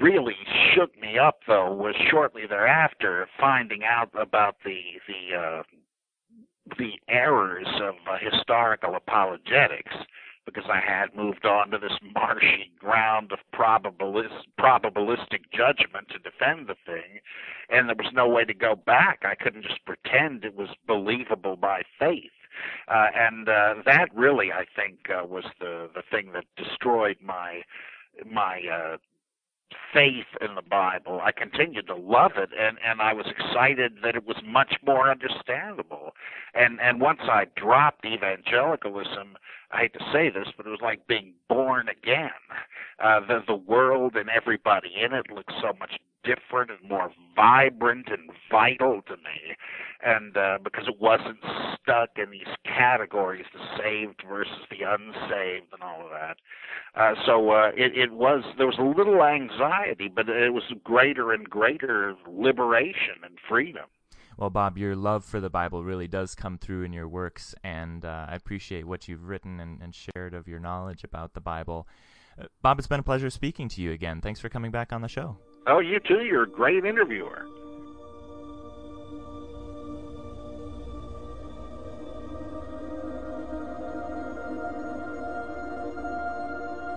really 0.01 0.37
shook 0.75 0.99
me 1.01 1.19
up 1.19 1.41
though 1.47 1.73
was 1.73 1.95
shortly 2.11 2.43
thereafter 2.47 3.27
finding 3.41 3.83
out 3.85 4.11
about 4.15 4.57
the 4.65 4.79
the 5.07 5.37
uh, 5.37 5.63
the 6.79 6.93
errors 7.09 7.69
of 7.81 7.95
uh, 8.09 8.19
historical 8.21 8.95
apologetics 8.95 9.95
because 10.47 10.65
I 10.73 10.81
had 10.81 11.15
moved 11.15 11.45
on 11.45 11.71
to 11.71 11.79
this 11.79 11.99
marshy 12.15 12.71
ground 12.79 13.33
of 13.33 13.39
probabilis- 13.53 14.45
probabilistic 14.59 15.43
judgment 15.53 16.09
to 16.11 16.19
defend 16.19 16.69
the 16.69 16.77
thing, 16.87 17.21
and 17.69 17.89
there 17.89 17.97
was 17.97 18.13
no 18.15 18.29
way 18.29 18.45
to 18.45 18.55
go 18.55 18.77
back. 18.77 19.23
I 19.25 19.35
couldn't 19.35 19.65
just 19.65 19.85
pretend 19.85 20.45
it 20.45 20.57
was 20.57 20.69
believable 20.87 21.57
by 21.57 21.83
faith. 21.99 22.31
Uh, 22.89 23.09
and 23.15 23.49
uh, 23.49 23.75
that 23.85 24.09
really, 24.15 24.51
I 24.51 24.65
think, 24.75 25.11
uh, 25.11 25.27
was 25.27 25.45
the 25.61 25.91
the 25.95 26.03
thing 26.11 26.33
that 26.33 26.45
destroyed 26.57 27.19
my 27.21 27.63
my 28.25 28.63
uh, 28.73 28.97
faith 29.93 30.27
in 30.41 30.55
the 30.55 30.63
Bible. 30.63 31.21
I 31.23 31.33
continued 31.33 31.87
to 31.89 31.97
love 31.97 32.33
it 32.37 32.51
and 32.59 32.79
and 32.85 33.01
I 33.01 33.13
was 33.13 33.27
excited 33.27 33.99
that 34.03 34.15
it 34.15 34.27
was 34.27 34.37
much 34.45 34.75
more 34.85 35.11
understandable. 35.11 36.13
And 36.55 36.81
and 36.81 37.01
once 37.01 37.21
I 37.23 37.47
dropped 37.57 38.05
evangelicalism, 38.05 39.37
I 39.73 39.81
hate 39.83 39.95
to 39.95 40.05
say 40.13 40.31
this, 40.31 40.49
but 40.57 40.67
it 40.67 40.71
was 40.71 40.81
like 40.83 41.07
being 41.07 41.35
born 41.49 41.89
again. 41.89 42.31
Uh 43.03 43.21
the 43.21 43.43
the 43.47 43.55
world 43.57 44.17
and 44.17 44.29
everybody 44.31 44.93
in 45.03 45.13
it 45.13 45.31
looked 45.31 45.53
so 45.61 45.73
much 45.79 45.99
different 46.27 46.71
and 46.71 46.91
more 46.91 47.11
vibrant 47.35 48.09
and 48.09 48.31
vital 48.51 49.01
to 49.07 49.17
me 49.17 49.57
and 50.05 50.37
uh 50.37 50.59
because 50.63 50.87
it 50.89 51.01
wasn't 51.01 51.39
stuck 51.81 52.11
in 52.17 52.31
these 52.31 52.53
categories 52.65 53.45
the 53.55 53.61
saved 53.79 54.23
versus 54.29 54.67
the 54.71 54.79
unsaved 54.83 55.73
and 55.73 55.83
all 55.83 56.03
of 56.05 56.11
that 56.11 56.37
uh 57.01 57.15
so 57.25 57.51
uh 57.51 57.71
it 57.77 57.97
it 57.97 58.13
was 58.13 58.43
there 58.59 58.67
was 58.67 58.79
a 58.79 58.83
little 58.83 59.23
anxiety 59.23 60.09
but 60.15 60.29
it 60.29 60.53
was 60.53 60.65
greater 60.85 61.33
and 61.33 61.49
greater 61.49 62.15
liberation 62.29 63.23
and 63.25 63.39
freedom 63.49 63.87
well, 64.39 64.51
Bob, 64.51 64.77
your 64.77 64.95
love 64.95 65.25
for 65.25 65.41
the 65.41 65.49
Bible 65.49 65.83
really 65.83 66.09
does 66.09 66.35
come 66.35 66.59
through 66.59 66.83
in 66.83 66.93
your 66.93 67.09
works, 67.09 67.55
and 67.65 68.05
uh, 68.05 68.27
I 68.29 68.35
appreciate 68.35 68.87
what 68.87 69.09
you've 69.09 69.25
written 69.25 69.61
and, 69.61 69.81
and, 69.81 69.95
shared 69.95 70.35
of 70.35 70.47
your 70.47 70.61
knowledge 70.61 71.05
about 71.05 71.33
the 71.33 71.41
Bible. 71.41 71.89
Uh, 72.39 72.45
Bob, 72.61 72.79
it's 72.79 72.87
been 72.87 73.01
a 73.01 73.03
pleasure 73.03 73.31
speaking 73.31 73.69
to 73.71 73.81
you 73.81 73.93
again. 73.93 74.21
Thanks 74.21 74.39
for 74.39 74.51
coming 74.51 74.71
back 74.71 74.93
on 74.93 75.01
the 75.01 75.09
show. 75.09 75.39
Oh, 75.69 75.81
you 75.81 75.99
too. 75.99 76.23
You're 76.23 76.45
a 76.45 76.49
great 76.49 76.85
interviewer. 76.85 77.47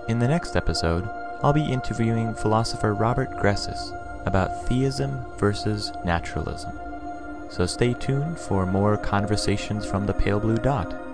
In 0.08 0.18
the 0.18 0.28
next 0.28 0.54
episode, 0.54 1.08
I'll 1.42 1.52
be 1.52 1.64
interviewing 1.64 2.34
philosopher 2.34 2.94
Robert 2.94 3.30
Gressis 3.38 3.92
about 4.26 4.68
theism 4.68 5.24
versus 5.38 5.92
naturalism. 6.04 6.72
So 7.48 7.66
stay 7.66 7.94
tuned 7.94 8.38
for 8.38 8.66
more 8.66 8.96
conversations 8.96 9.84
from 9.84 10.06
the 10.06 10.14
Pale 10.14 10.40
Blue 10.40 10.58
Dot. 10.58 11.09